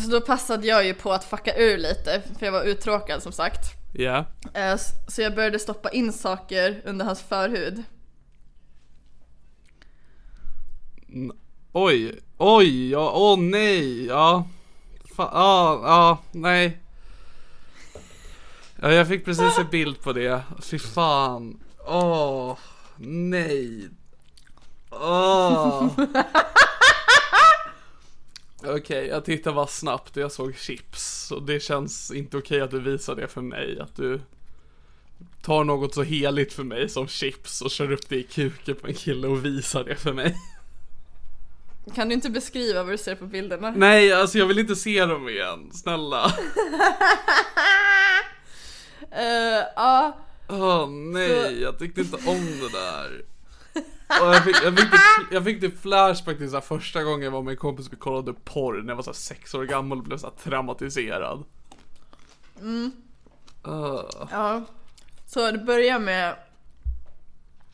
så 0.00 0.08
då 0.10 0.20
passade 0.20 0.66
jag 0.66 0.84
ju 0.86 0.94
på 0.94 1.12
att 1.12 1.24
fucka 1.24 1.56
ur 1.56 1.78
lite, 1.78 2.22
för 2.38 2.46
jag 2.46 2.52
var 2.52 2.62
uttråkad 2.62 3.22
som 3.22 3.32
sagt. 3.32 3.60
Ja. 3.94 4.24
Eh, 4.54 4.72
s- 4.72 4.92
Så 5.08 5.22
jag 5.22 5.34
började 5.34 5.58
stoppa 5.58 5.90
in 5.90 6.12
saker 6.12 6.82
under 6.84 7.04
hans 7.04 7.22
förhud. 7.22 7.84
Oj, 11.72 12.20
oj, 12.38 12.90
ja, 12.90 13.12
åh 13.14 13.38
nej, 13.38 14.06
ja. 14.06 14.44
Fa- 15.16 15.30
ja, 15.32 15.80
ja, 15.84 16.18
nej. 16.32 16.78
Ja, 18.76 18.92
jag 18.92 19.08
fick 19.08 19.24
precis 19.24 19.58
en 19.58 19.66
bild 19.70 20.00
på 20.00 20.12
det. 20.12 20.42
Fy 20.62 20.78
fan. 20.78 21.60
Åh, 21.86 22.56
nej. 22.96 23.88
Åh. 24.90 25.88
Okej, 28.66 29.06
jag 29.06 29.24
tittar 29.24 29.52
bara 29.52 29.66
snabbt 29.66 30.16
och 30.16 30.22
jag 30.22 30.32
såg 30.32 30.56
chips. 30.56 31.32
Och 31.32 31.42
det 31.42 31.60
känns 31.60 32.10
inte 32.10 32.36
okej 32.36 32.60
att 32.60 32.70
du 32.70 32.80
visar 32.80 33.14
det 33.14 33.28
för 33.28 33.40
mig. 33.42 33.80
Att 33.80 33.96
du 33.96 34.20
tar 35.42 35.64
något 35.64 35.94
så 35.94 36.02
heligt 36.02 36.52
för 36.52 36.64
mig 36.64 36.88
som 36.88 37.08
chips 37.08 37.62
och 37.62 37.70
kör 37.70 37.92
upp 37.92 38.08
det 38.08 38.16
i 38.16 38.22
kuken 38.22 38.74
på 38.74 38.86
en 38.86 38.94
kille 38.94 39.28
och 39.28 39.44
visar 39.44 39.84
det 39.84 39.96
för 39.96 40.12
mig. 40.12 40.36
Kan 41.94 42.08
du 42.08 42.14
inte 42.14 42.30
beskriva 42.30 42.82
vad 42.82 42.92
du 42.92 42.98
ser 42.98 43.14
på 43.14 43.26
bilderna? 43.26 43.70
Nej, 43.76 44.12
alltså 44.12 44.38
jag 44.38 44.46
vill 44.46 44.58
inte 44.58 44.76
se 44.76 45.04
dem 45.06 45.28
igen. 45.28 45.70
Snälla. 45.72 46.32
Eh, 49.10 49.64
Ja, 49.76 50.18
Åh 50.48 50.88
nej, 50.88 51.60
jag 51.62 51.78
tyckte 51.78 52.00
inte 52.00 52.16
om 52.16 52.46
det 52.60 52.72
där. 52.72 53.22
Och 54.20 54.34
jag, 54.34 54.44
fick, 54.44 54.56
jag, 54.64 54.78
fick 54.78 54.90
typ, 54.90 55.00
jag 55.30 55.44
fick 55.44 55.60
typ 55.60 55.80
flashback 55.80 56.38
till 56.38 56.50
så 56.50 56.60
första 56.60 57.02
gången 57.02 57.22
jag 57.22 57.30
var 57.30 57.42
med 57.42 57.50
en 57.50 57.56
kompis 57.56 57.88
och 57.88 57.98
kollade 57.98 58.34
porr 58.44 58.82
när 58.82 58.88
jag 58.88 58.96
var 58.96 59.02
så 59.02 59.12
sex 59.12 59.54
år 59.54 59.64
gammal 59.64 59.98
och 59.98 60.04
blev 60.04 60.18
så 60.18 60.30
traumatiserad. 60.30 61.44
Åh. 63.64 64.04
ja. 64.30 64.64
Så 65.26 65.50
det 65.50 65.58
börjar 65.58 65.98
med 65.98 66.36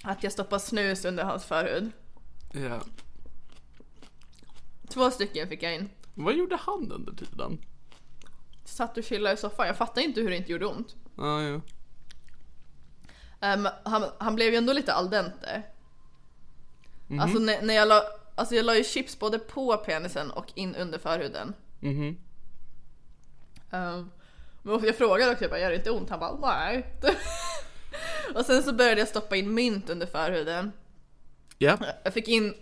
att 0.04 0.22
jag 0.22 0.32
stoppar 0.32 0.58
snus 0.58 1.04
under 1.04 1.24
hans 1.24 1.44
förhud. 1.44 1.90
Ja. 2.52 2.80
Två 4.94 5.10
stycken 5.10 5.48
fick 5.48 5.62
jag 5.62 5.74
in. 5.74 5.90
Vad 6.14 6.34
gjorde 6.34 6.56
han 6.56 6.92
under 6.92 7.12
tiden? 7.12 7.58
Satt 8.64 8.98
och 8.98 9.04
chillade 9.04 9.34
i 9.34 9.36
soffan. 9.36 9.66
Jag 9.66 9.76
fattar 9.76 10.02
inte 10.02 10.20
hur 10.20 10.30
det 10.30 10.36
inte 10.36 10.52
gjorde 10.52 10.66
ont. 10.66 10.94
Ja, 11.16 11.42
ja. 11.42 11.60
Ehm, 13.40 13.68
han, 13.84 14.04
han 14.18 14.34
blev 14.34 14.50
ju 14.52 14.56
ändå 14.56 14.72
lite 14.72 14.94
al 14.94 15.10
dente. 15.10 15.62
Alltså 17.20 17.38
när, 17.38 17.62
när 17.62 17.74
jag 17.74 17.88
la, 17.88 18.02
alltså 18.34 18.54
jag 18.54 18.64
la 18.64 18.76
ju 18.76 18.84
chips 18.84 19.18
både 19.18 19.38
på 19.38 19.76
penisen 19.76 20.30
och 20.30 20.46
in 20.54 20.74
under 20.74 20.98
förhuden. 20.98 21.54
Mhm. 21.80 22.16
Ehm, 23.70 24.10
men 24.62 24.84
jag 24.84 24.96
frågade 24.96 25.32
också, 25.32 25.44
jag 25.44 25.50
bara, 25.50 25.60
gör 25.60 25.70
det 25.70 25.76
inte 25.76 25.90
ont? 25.90 26.10
Han 26.10 26.20
bara, 26.20 26.36
nej. 26.40 26.86
och 28.34 28.46
sen 28.46 28.62
så 28.62 28.72
började 28.72 29.00
jag 29.00 29.08
stoppa 29.08 29.36
in 29.36 29.54
mynt 29.54 29.90
under 29.90 30.06
förhuden. 30.06 30.72
Ja, 31.58 31.78
Jag 32.04 32.14
fick 32.14 32.28
in 32.28 32.54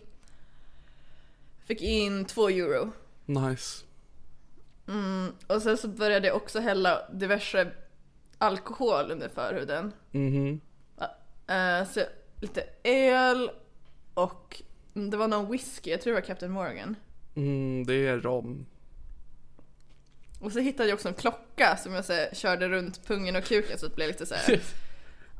Fick 1.64 1.82
in 1.82 2.24
två 2.24 2.48
euro. 2.48 2.92
nice. 3.26 3.84
Och 5.46 5.62
sen 5.62 5.76
så 5.76 5.88
började 5.88 6.26
jag 6.26 6.36
också 6.36 6.60
hälla 6.60 7.08
diverse 7.12 7.70
alkohol 8.38 9.10
under 9.10 9.28
förhuden. 9.28 9.92
Mhm. 10.10 10.60
Eh, 11.46 11.88
så 11.88 12.00
lite 12.40 12.64
öl 12.84 13.50
och 14.14 14.62
mm, 14.94 15.10
det 15.10 15.16
var 15.16 15.28
någon 15.28 15.50
whisky, 15.50 15.90
jag 15.90 16.00
tror 16.00 16.12
det 16.14 16.20
var 16.20 16.26
Captain 16.26 16.52
Morgan. 16.52 16.96
Mm, 17.34 17.86
det 17.86 17.94
är 17.94 18.18
rom. 18.18 18.66
Och 20.40 20.52
så 20.52 20.58
hittade 20.58 20.88
jag 20.88 20.94
också 20.96 21.08
en 21.08 21.14
klocka 21.14 21.76
som 21.76 21.92
jag 21.92 22.04
så 22.04 22.12
här, 22.12 22.28
körde 22.34 22.68
runt 22.68 23.06
pungen 23.06 23.36
och 23.36 23.44
kuken 23.44 23.78
så 23.78 23.88
det 23.88 23.94
blev 23.94 24.08
lite 24.08 24.26
så 24.26 24.34
här. 24.34 24.60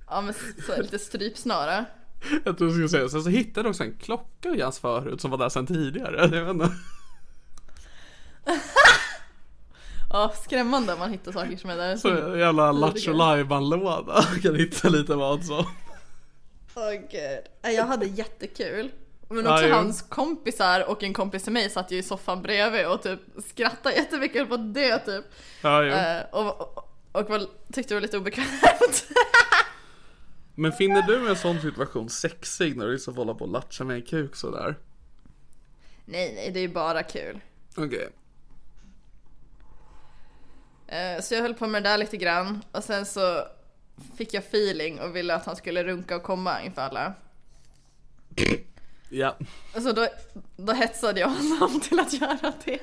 Ja 0.08 0.20
men 0.20 0.34
så, 0.66 0.82
lite 0.82 0.98
strypsnara. 0.98 1.84
Jag 2.44 2.58
tror 2.58 2.68
du 2.68 2.72
skulle 2.74 2.88
säga. 2.88 3.08
Sen 3.08 3.22
så 3.22 3.30
hittade 3.30 3.66
jag 3.66 3.70
också 3.70 3.82
en 3.84 3.96
klocka 3.98 4.48
i 4.48 4.60
hans 4.60 4.78
förut 4.78 5.20
som 5.20 5.30
var 5.30 5.38
där 5.38 5.48
sen 5.48 5.66
tidigare. 5.66 6.36
Jag 6.36 6.44
vet 6.44 6.50
inte. 6.54 6.70
Ja 10.14 10.32
skrämmande 10.44 10.92
om 10.92 10.98
man 10.98 11.10
hittar 11.10 11.32
saker 11.32 11.56
som 11.56 11.70
är 11.70 11.76
där. 11.76 11.96
Så 11.96 12.08
jävla 12.38 12.72
Lattjo 12.72 13.12
låda 13.60 14.22
Kan 14.42 14.56
hitta 14.56 14.88
lite 14.88 15.14
vad 15.14 15.44
så. 15.44 15.66
Åh 16.74 16.90
gud. 16.90 17.40
Nej, 17.62 17.74
Jag 17.74 17.84
hade 17.86 18.06
jättekul. 18.06 18.90
Men 19.28 19.44
Ja, 19.44 19.52
också 19.54 19.66
jo. 19.66 19.74
hans 19.74 20.02
kompisar 20.02 20.90
och 20.90 21.02
en 21.02 21.14
kompis 21.14 21.42
till 21.42 21.52
mig 21.52 21.70
satt 21.70 21.90
ju 21.90 21.98
i 21.98 22.02
soffan 22.02 22.42
bredvid 22.42 22.86
och 22.86 23.02
typ 23.02 23.20
skrattade 23.50 23.94
jättemycket, 23.94 24.48
på 24.48 24.56
dö 24.56 24.98
typ. 24.98 25.24
Ja, 25.62 25.82
jo. 25.82 25.92
Eh, 25.92 26.22
och 26.32 26.60
och, 26.60 26.88
och 27.12 27.28
var, 27.30 27.38
tyckte 27.72 27.94
det 27.94 27.94
var 27.94 28.00
lite 28.00 28.18
obekvämt. 28.18 29.04
Men 30.54 30.72
finner 30.72 31.02
du 31.02 31.28
en 31.30 31.36
sån 31.36 31.60
situation 31.60 32.08
sexig 32.08 32.76
när 32.76 32.86
du 32.86 32.92
liksom 32.92 33.16
håller 33.16 33.34
på 33.34 33.44
och 33.44 33.50
latcha 33.50 33.84
med 33.84 33.96
en 33.96 34.02
kuk 34.02 34.36
sådär? 34.36 34.74
nej 36.04 36.34
nej, 36.34 36.50
det 36.50 36.58
är 36.58 36.62
ju 36.62 36.68
bara 36.68 37.02
kul. 37.02 37.40
Okej. 37.76 38.08
Eh, 40.86 41.20
Så 41.22 41.34
jag 41.34 41.42
höll 41.42 41.54
på 41.54 41.66
med 41.66 41.82
det 41.82 41.88
där 41.88 41.98
lite 41.98 42.16
grann 42.16 42.64
och 42.72 42.84
sen 42.84 43.06
så 43.06 43.44
fick 44.16 44.34
jag 44.34 44.42
feeling 44.44 45.00
och 45.00 45.16
ville 45.16 45.34
att 45.34 45.46
han 45.46 45.56
skulle 45.56 45.84
runka 45.84 46.16
och 46.16 46.22
komma 46.22 46.62
inför 46.62 46.82
alla. 46.82 47.14
Ja. 49.14 49.36
Alltså 49.74 49.92
då, 49.92 50.06
då 50.56 50.72
hetsade 50.72 51.20
jag 51.20 51.28
honom 51.28 51.80
till 51.80 52.00
att 52.00 52.12
göra 52.12 52.52
det. 52.64 52.78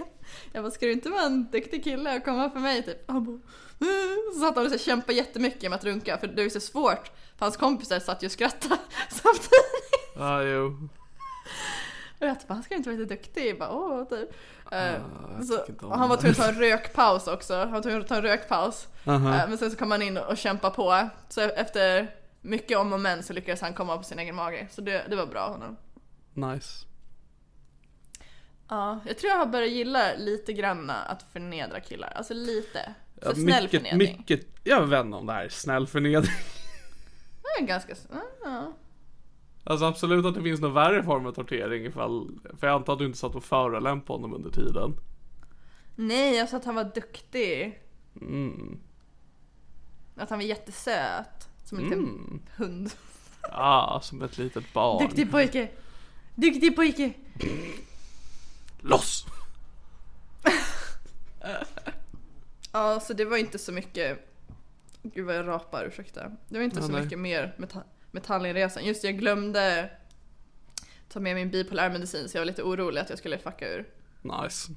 Jag 0.52 0.64
bara, 0.64 0.72
ska 0.72 0.86
du 0.86 0.92
inte 0.92 1.10
vara 1.10 1.22
en 1.22 1.48
duktig 1.52 1.84
kille 1.84 2.18
och 2.18 2.26
komma 2.26 2.50
för 2.50 2.60
mig 2.60 2.84
typ? 2.84 3.04
Han 3.12 3.24
bara, 3.26 3.40
"Mm." 3.82 4.18
så 4.34 4.40
satt 4.40 4.56
han 4.56 4.74
och 4.74 4.80
kämpade 4.80 5.14
jättemycket 5.18 5.70
med 5.70 5.74
att 5.78 5.84
runka 5.84 6.18
för 6.18 6.28
det 6.28 6.42
ju 6.42 6.50
så 6.50 6.60
svårt. 6.60 7.08
För 7.38 7.46
hans 7.46 7.58
kompisar 7.58 8.00
satt 8.00 8.24
ju 8.24 8.26
och 8.28 8.32
skrattade 8.32 8.78
samtidigt. 9.10 10.14
Ja, 10.16 10.44
jo. 10.44 10.90
Och 12.20 12.28
jag 12.28 12.38
bara, 12.48 12.54
han 12.54 12.64
ska 12.64 12.76
inte 12.76 12.90
vara 12.90 13.00
lite 13.00 13.16
duktig. 13.16 13.60
Bara, 13.60 13.72
Åh, 13.72 14.04
typ. 14.04 14.30
Jag 14.72 15.46
så, 15.46 15.66
han 15.90 16.10
var 16.10 16.18
tvungen 16.18 16.32
att 16.32 16.38
ta 16.38 16.48
en 16.48 16.60
rökpaus 16.60 17.28
också. 17.28 17.56
Han 17.60 17.72
var 17.72 17.82
tvungen 17.82 18.02
att 18.02 18.08
ta 18.08 18.16
en 18.16 18.22
rökpaus. 18.22 18.88
Eh, 19.06 19.20
Men 19.22 19.58
sen 19.58 19.72
så 19.72 19.78
kom 19.78 19.92
han 19.92 20.02
in 20.02 20.18
och 20.18 20.38
kämpa 20.38 20.70
på. 20.70 21.10
Så 21.30 21.42
efter 21.42 22.16
mycket 22.42 22.78
om 22.78 22.94
och 22.94 23.00
men 23.00 23.24
så 23.24 23.34
lyckades 23.34 23.62
han 23.62 23.74
komma 23.74 23.98
på 23.98 24.04
sin 24.04 24.20
egen 24.20 24.36
mage. 24.36 24.68
Så 24.72 24.82
det, 24.82 25.06
det 25.10 25.16
var 25.16 25.26
bra 25.26 25.48
honom. 25.50 25.78
Nice. 26.40 26.86
Ja, 28.70 29.00
jag 29.06 29.18
tror 29.18 29.32
jag 29.32 29.38
har 29.40 29.46
börjat 29.46 29.72
gilla 29.72 30.16
lite 30.18 30.54
granna 30.54 30.94
att 30.96 31.24
förnedra 31.24 31.80
killar. 31.80 32.08
Alltså 32.16 32.34
lite. 32.34 32.94
För 33.22 33.30
Ja, 33.30 33.34
snäll 33.36 33.64
mycket, 33.64 33.82
förnedring. 33.82 34.18
mycket, 34.18 34.48
jag 34.64 34.88
vet 34.88 35.06
inte 35.06 35.18
om 35.18 35.26
det 35.26 35.34
här 35.34 35.46
är 35.46 35.50
snäll 35.50 35.88
förnedring. 35.88 36.32
Det 37.44 37.64
är 37.64 37.68
ganska... 37.68 37.94
Ja. 38.44 38.74
Alltså 39.64 39.86
absolut 39.86 40.26
att 40.26 40.36
det 40.36 40.42
finns 40.44 40.60
någon 40.62 40.74
värre 40.74 41.04
form 41.04 41.26
av 41.26 41.32
tortering 41.32 41.86
ifall, 41.86 42.40
för 42.60 42.68
jag 42.68 42.76
antar 42.76 42.94
att 42.94 43.00
du 43.00 43.06
inte 43.06 43.18
satt 43.18 43.36
och 43.36 43.44
förolämpade 43.44 44.18
honom 44.20 44.34
under 44.34 44.50
tiden. 44.50 44.94
Nej, 45.96 46.36
jag 46.36 46.50
sa 46.50 46.58
att 46.58 46.66
han 46.66 46.76
var 46.76 46.92
duktig. 46.96 47.80
Mm. 48.22 48.80
Att 50.16 50.30
han 50.30 50.40
var 50.40 50.44
jättesöt. 50.46 51.50
Som 51.66 51.78
en 51.78 51.84
liten 51.84 52.00
Mm. 52.00 52.42
hund. 52.56 52.92
Ah, 53.42 54.00
som 54.02 54.22
ett 54.22 54.38
litet 54.38 54.74
barn. 54.74 55.04
Duktig 55.06 55.32
pojke! 55.32 55.70
Duktig 56.42 56.76
pojke! 56.76 57.14
Loss! 58.82 59.26
Ja, 62.72 63.00
så 63.00 63.14
det 63.14 63.26
var 63.26 63.38
inte 63.38 63.60
så 63.60 63.72
mycket... 63.72 64.26
Gud 65.04 65.26
vad 65.26 65.36
jag 65.36 65.48
rapar, 65.48 65.86
ursäkta. 65.86 66.32
Det 66.50 66.58
var 66.58 66.64
inte 66.64 66.80
Ja, 66.80 66.86
så 66.86 66.92
nej. 66.92 67.04
mycket 67.04 67.20
mer 67.20 67.56
med, 67.58 67.70
ta- 67.70 67.84
med 68.12 68.24
Tallinnresan. 68.24 68.86
Just 68.86 69.02
det, 69.02 69.08
jag 69.08 69.18
glömde 69.18 69.90
ta 71.10 71.20
med 71.20 71.36
min 71.36 71.50
bipolärmedicin 71.50 72.30
så 72.30 72.38
jag 72.38 72.42
var 72.42 72.46
lite 72.46 72.64
orolig 72.64 73.02
att 73.02 73.10
jag 73.10 73.18
skulle 73.20 73.38
fucka 73.38 73.68
ur. 73.70 73.86
Nice. 74.22 74.72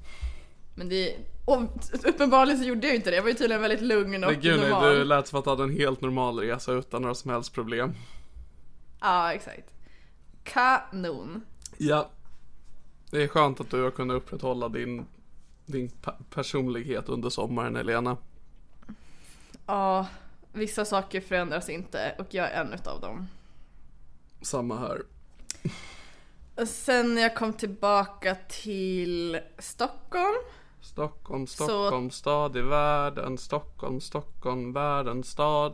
Men 0.75 0.89
det... 0.89 1.15
Och 1.45 1.61
uppenbarligen 2.05 2.59
så 2.59 2.65
gjorde 2.67 2.87
jag 2.87 2.95
inte 2.95 3.09
det. 3.09 3.15
Jag 3.15 3.23
var 3.23 3.29
ju 3.29 3.35
tydligen 3.35 3.61
väldigt 3.61 3.81
lugn 3.81 4.23
och 4.23 4.31
Men 4.31 4.41
gud 4.41 4.59
nej, 4.59 4.69
normal. 4.69 4.95
du 4.95 5.03
lät 5.03 5.27
som 5.27 5.39
att 5.39 5.45
du 5.45 5.49
hade 5.49 5.63
en 5.63 5.77
helt 5.77 6.01
normal 6.01 6.39
resa 6.39 6.71
utan 6.73 7.01
några 7.01 7.15
som 7.15 7.31
helst 7.31 7.53
problem. 7.53 7.93
Ja, 9.01 9.33
exakt. 9.33 9.69
Kanon. 10.43 11.41
Ja. 11.87 12.09
Det 13.11 13.23
är 13.23 13.27
skönt 13.27 13.59
att 13.59 13.69
du 13.69 13.83
har 13.83 13.91
kunnat 13.91 14.15
upprätthålla 14.17 14.69
din, 14.69 15.05
din 15.65 15.89
pe- 15.89 16.23
personlighet 16.29 17.09
under 17.09 17.29
sommaren 17.29 17.75
Helena. 17.75 18.17
Ja, 19.65 20.07
vissa 20.53 20.85
saker 20.85 21.21
förändras 21.21 21.69
inte 21.69 22.15
och 22.19 22.33
jag 22.33 22.51
är 22.51 22.61
en 22.61 22.73
utav 22.73 23.01
dem. 23.01 23.27
Samma 24.41 24.77
här. 24.79 25.01
Sen 26.65 27.15
när 27.15 27.21
jag 27.21 27.35
kom 27.35 27.53
tillbaka 27.53 28.37
till 28.49 29.39
Stockholm 29.59 30.35
Stockholm, 30.81 31.47
Så- 31.47 31.63
Stockholm, 31.63 32.11
stad 32.11 32.57
i 32.57 32.61
världen. 32.61 33.37
Stockholm, 33.37 34.01
Stockholm, 34.01 34.73
världens 34.73 35.27
stad. 35.29 35.73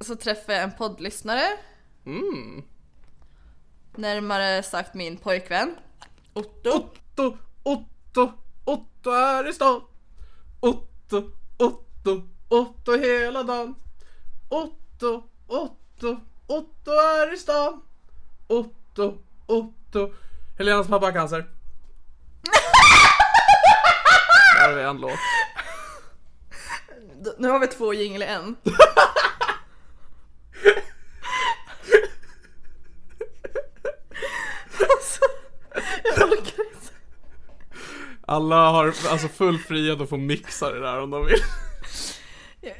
så 0.00 0.16
träffade 0.16 0.54
jag 0.54 0.62
en 0.64 0.72
poddlyssnare. 0.78 1.42
Mm. 2.04 2.62
Närmare 3.96 4.62
sagt 4.62 4.94
min 4.94 5.16
pojkvän. 5.16 5.76
Otto. 6.32 6.70
Otto, 6.70 7.38
Otto, 7.62 8.32
Otto 8.64 9.10
är 9.10 9.48
i 9.48 9.52
stan. 9.52 9.80
Otto, 10.60 11.30
Otto, 11.56 12.22
Otto 12.48 12.98
hela 12.98 13.42
dagen. 13.42 13.74
Otto, 14.48 15.22
Otto, 15.46 16.20
Otto 16.46 16.90
är 16.90 17.34
i 17.34 17.36
stan. 17.36 17.82
Otto, 18.46 19.18
Otto. 19.46 20.12
Helenas 20.58 20.88
pappa 20.88 21.06
har 21.06 21.12
cancer. 21.12 21.38
Där 24.58 24.68
har 24.68 24.74
vi 24.76 24.82
en 24.82 24.96
låt. 24.96 25.18
Nu 27.38 27.48
har 27.48 27.58
vi 27.58 27.66
två 27.66 27.94
jingel 27.94 28.22
i 28.22 28.26
en. 28.26 28.56
alltså, 34.80 35.20
jag 36.04 36.28
orkar 36.28 36.64
inte. 36.74 36.92
Alla 38.26 38.70
har 38.70 38.86
alltså 38.86 39.28
full 39.28 39.58
frihet 39.58 40.00
att 40.00 40.08
få 40.08 40.16
mixa 40.16 40.72
det 40.72 40.80
där 40.80 41.00
om 41.00 41.10
de 41.10 41.26
vill. 41.26 41.40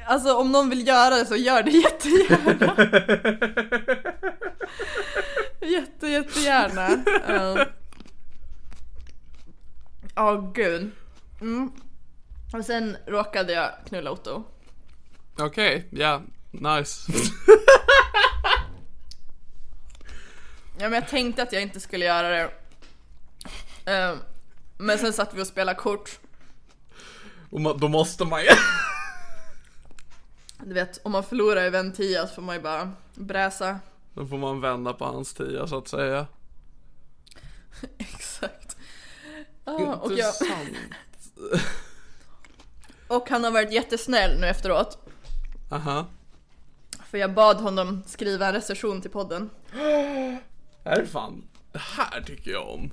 Alltså 0.07 0.33
om 0.33 0.51
någon 0.51 0.69
vill 0.69 0.87
göra 0.87 1.15
det 1.15 1.25
så 1.25 1.35
gör 1.35 1.63
det 1.63 1.71
jättegärna. 1.71 2.75
Jätte, 5.61 6.07
jättegärna. 6.07 6.89
Ja, 10.15 10.31
oh, 10.31 10.51
gud. 10.53 10.91
Mm. 11.41 11.71
Och 12.53 12.65
sen 12.65 12.97
råkade 13.07 13.53
jag 13.53 13.71
knulla 13.87 14.11
Otto. 14.11 14.43
Okej, 15.39 15.87
ja, 15.91 16.21
nice. 16.51 17.11
Ja 20.77 20.89
men 20.89 20.93
jag 20.93 21.07
tänkte 21.09 21.43
att 21.43 21.53
jag 21.53 21.61
inte 21.61 21.79
skulle 21.79 22.05
göra 22.05 22.29
det. 22.29 22.51
Eh, 23.93 24.15
Men 24.77 24.97
sen 24.97 25.13
satt 25.13 25.33
vi 25.33 25.41
och 25.41 25.47
spelade 25.47 25.77
kort. 25.79 26.19
Och 27.51 27.59
ma- 27.59 27.77
då 27.79 27.87
måste 27.87 28.25
man 28.25 28.41
ju. 28.41 28.49
Du 30.63 30.73
vet, 30.73 30.99
om 31.05 31.11
man 31.11 31.23
förlorar 31.23 31.63
i 31.65 31.69
vän 31.69 31.93
10 31.93 32.27
så 32.27 32.33
får 32.35 32.41
man 32.41 32.55
ju 32.55 32.61
bara 32.61 32.91
bräsa. 33.13 33.79
Då 34.13 34.27
får 34.27 34.37
man 34.37 34.61
vända 34.61 34.93
på 34.93 35.05
hans 35.05 35.33
tia 35.33 35.67
så 35.67 35.77
att 35.77 35.87
säga. 35.87 36.27
Exakt. 37.97 38.77
Ah, 39.65 39.71
och, 39.73 40.11
jag, 40.11 40.11
Intressant. 40.11 40.69
och 43.07 43.29
han 43.29 43.43
har 43.43 43.51
varit 43.51 43.71
jättesnäll 43.71 44.39
nu 44.39 44.47
efteråt. 44.47 44.97
Aha. 45.71 46.05
För 47.09 47.17
jag 47.17 47.33
bad 47.33 47.57
honom 47.57 48.03
skriva 48.07 48.47
en 48.47 48.53
recension 48.53 49.01
till 49.01 49.11
podden. 49.11 49.49
Här 50.85 50.99
är 50.99 51.05
fan, 51.05 51.43
det 51.71 51.79
här 51.81 52.21
tycker 52.21 52.51
jag 52.51 52.69
om. 52.69 52.91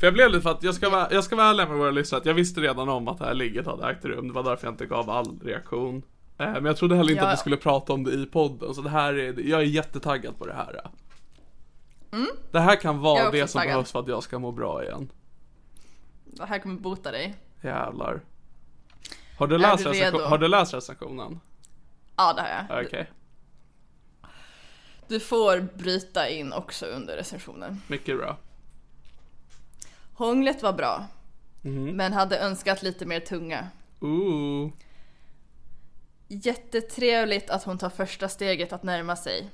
För 0.00 0.06
jag 0.06 0.14
blev 0.14 0.30
lite 0.30 0.42
för 0.42 0.50
att, 0.50 0.62
jag 0.62 0.74
ska 0.74 0.90
vara, 0.90 1.08
jag 1.12 1.24
ska 1.24 1.36
vara 1.36 1.46
ärlig 1.46 1.68
med 1.68 1.78
våra 1.78 1.90
lyssnare, 1.90 2.20
att 2.20 2.26
jag 2.26 2.34
visste 2.34 2.60
redan 2.60 2.88
om 2.88 3.08
att 3.08 3.18
det 3.18 3.24
här 3.24 3.34
ligget 3.34 3.66
hade 3.66 3.90
ägt 3.90 4.04
rum. 4.04 4.28
Det 4.28 4.34
var 4.34 4.42
därför 4.42 4.66
jag 4.66 4.72
inte 4.72 4.86
gav 4.86 5.10
all 5.10 5.40
reaktion. 5.44 6.02
Eh, 6.38 6.52
Men 6.52 6.64
jag 6.64 6.76
trodde 6.76 6.96
heller 6.96 7.10
inte 7.10 7.24
Ja, 7.24 7.28
att 7.28 7.34
vi 7.34 7.40
skulle 7.40 7.56
prata 7.56 7.92
om 7.92 8.04
det 8.04 8.12
i 8.12 8.26
podden, 8.26 8.74
så 8.74 8.82
det 8.82 8.90
här 8.90 9.14
är, 9.14 9.48
jag 9.48 9.60
är 9.60 9.64
jättetaggad 9.64 10.38
på 10.38 10.46
det 10.46 10.52
här. 10.54 10.80
Det 12.50 12.60
här 12.60 12.76
kan 12.76 12.90
Mm. 12.90 13.02
Vara 13.02 13.30
det 13.30 13.46
som 13.48 13.58
taggad. 13.58 13.72
behövs 13.74 13.92
för 13.92 14.00
att 14.00 14.08
jag 14.08 14.22
ska 14.22 14.38
må 14.38 14.52
bra 14.52 14.84
igen. 14.84 15.08
Det 16.24 16.44
här 16.44 16.58
kommer 16.58 16.80
bota 16.80 17.10
dig. 17.10 17.34
Jävlar. 17.62 18.20
Har 19.38 19.46
du, 19.46 19.58
läst 19.58 19.86
recension, 19.86 20.20
har 20.22 20.38
du 20.38 20.48
läst 20.48 20.74
recensionen? 20.74 21.40
Ja, 22.16 22.32
det 22.32 22.40
har 22.42 22.48
jag. 22.78 22.86
Okej, 22.86 23.10
Du 25.08 25.20
får 25.20 25.60
bryta 25.60 26.28
in 26.28 26.52
också 26.52 26.86
under 26.86 27.16
recensionen. 27.16 27.82
mycket 27.86 28.16
bra. 28.18 28.38
Hånglet 30.14 30.62
var 30.62 30.72
bra. 30.72 31.06
Mhm. 31.62 31.84
Men 31.84 32.12
hade 32.12 32.38
önskat 32.38 32.82
lite 32.82 33.06
mer 33.06 33.20
tunga. 33.20 33.68
Ooh. 34.00 34.70
Jättetrevligt 36.28 37.50
att 37.50 37.64
hon 37.64 37.78
tar 37.78 37.90
första 37.90 38.28
steget 38.28 38.72
att 38.72 38.82
närma 38.82 39.16
sig. 39.16 39.50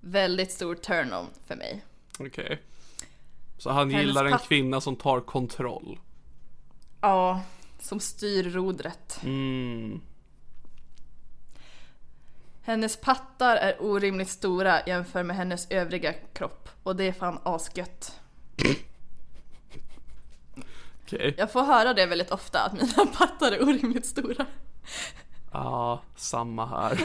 Väldigt 0.00 0.52
stor 0.52 0.74
turn-on 0.74 1.26
för 1.46 1.56
mig. 1.56 1.84
Okej. 2.18 2.62
Så 3.58 3.70
han 3.70 3.90
Hennes 3.90 4.06
gillar 4.06 4.24
en 4.24 4.38
kvinna 4.38 4.80
som 4.80 4.96
tar 4.96 5.20
kontroll. 5.20 5.98
Ja, 7.00 7.40
som 7.80 8.00
styr 8.00 8.50
rodret. 8.50 9.20
Mm. 9.22 10.00
Hennes 12.64 12.96
pattar 12.96 13.56
är 13.56 13.82
orimligt 13.82 14.28
stora 14.28 14.86
jämfört 14.86 15.26
med 15.26 15.36
hennes 15.36 15.70
övriga 15.70 16.12
kropp. 16.12 16.68
Och 16.82 16.96
det 16.96 17.04
är 17.04 17.12
fan 17.12 17.38
asgött. 17.42 18.20
Okej. 21.04 21.34
Jag 21.38 21.52
får 21.52 21.62
höra 21.62 21.94
det 21.94 22.06
väldigt 22.06 22.30
ofta, 22.30 22.60
att 22.60 22.72
mina 22.72 23.06
pattar 23.18 23.52
är 23.52 23.62
orimligt 23.62 24.06
stora. 24.06 24.46
Ja, 25.52 26.02
samma 26.16 26.66
här. 26.66 27.00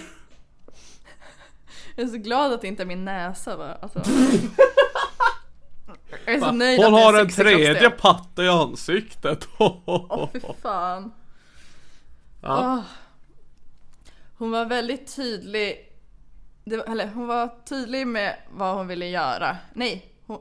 Jag 1.96 2.06
är 2.06 2.10
så 2.10 2.18
glad 2.18 2.54
att 2.54 2.62
det 2.62 2.68
inte 2.68 2.84
är 2.84 2.88
min 2.88 3.06
näsa 3.06 3.58
va. 3.58 3.78
Alltså. 3.82 4.02
Jag 6.26 6.36
är 6.36 6.40
så 6.40 6.52
nöjd 6.52 6.80
Hon 6.80 6.94
att 6.94 7.02
har 7.02 7.20
en 7.20 7.30
tredje 7.30 7.90
patta 7.90 8.44
i 8.44 8.50
ansiktet. 8.50 9.48
Åh 9.58 10.30
fy 10.34 10.40
fan. 10.62 11.12
Ja. 12.42 12.74
Åh. 12.74 12.84
Hon 14.38 14.52
var 14.52 14.66
väldigt 14.66 15.16
tydlig. 15.16 15.94
Det 16.64 16.76
eller 16.76 17.08
hon 17.08 17.28
var 17.28 17.50
tydlig 17.66 18.08
med 18.08 18.38
vad 18.52 18.76
hon 18.76 18.88
ville 18.88 19.08
göra. 19.08 19.58
Nej, 19.74 20.14
hon, 20.26 20.40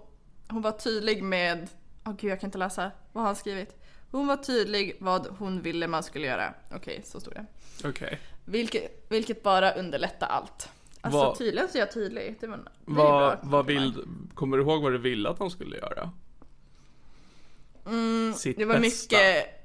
hon 0.48 0.62
var 0.62 0.72
tydlig 0.72 1.22
med... 1.22 1.68
Åh 2.04 2.12
gud 2.18 2.30
jag 2.30 2.40
kan 2.40 2.48
inte 2.48 2.58
läsa. 2.58 2.90
Vad 3.12 3.22
har 3.22 3.28
han 3.28 3.36
skrivit? 3.36 3.76
Hon 4.10 4.26
var 4.26 4.36
tydlig 4.36 4.96
vad 5.00 5.26
hon 5.38 5.62
ville 5.62 5.86
man 5.88 6.02
skulle 6.02 6.26
göra. 6.26 6.54
Okej, 6.74 7.02
så 7.04 7.20
stod 7.20 7.34
det. 7.34 7.46
Okej. 7.88 8.18
Vilket, 8.44 9.06
vilket 9.08 9.42
bara 9.42 9.72
underlättar 9.74 10.26
allt. 10.26 10.68
Alltså 11.00 11.18
Vad- 11.18 11.38
tydligen 11.38 11.68
så 11.68 11.78
är 11.78 11.80
jag 11.80 11.92
tydlig. 11.92 12.36
Det, 12.40 12.46
var, 12.46 12.60
Vad, 12.84 13.38
vad 13.42 13.66
vill, 13.66 13.94
kommer 14.34 14.56
du 14.56 14.62
ihåg 14.62 14.82
vad 14.82 14.92
du 14.92 14.98
ville 14.98 15.28
att 15.28 15.38
de 15.38 15.50
skulle 15.50 15.76
göra? 15.76 16.10
Sitt 18.36 18.56
Mm, 18.56 18.58
Det 18.58 18.64
var 18.64 18.78
bästa. 18.80 19.16
mycket, 19.16 19.55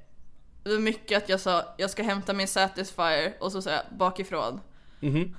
det 0.62 0.70
var 0.70 0.78
mycket 0.78 1.22
att 1.22 1.28
jag 1.28 1.40
sa 1.40 1.64
jag 1.76 1.90
ska 1.90 2.02
hämta 2.02 2.32
min 2.32 2.48
Satisfyer 2.48 3.34
och 3.40 3.52
så 3.52 3.62
sa 3.62 3.70
jag 3.70 3.82
bakifrån. 3.98 4.60
Mhm. 5.00 5.36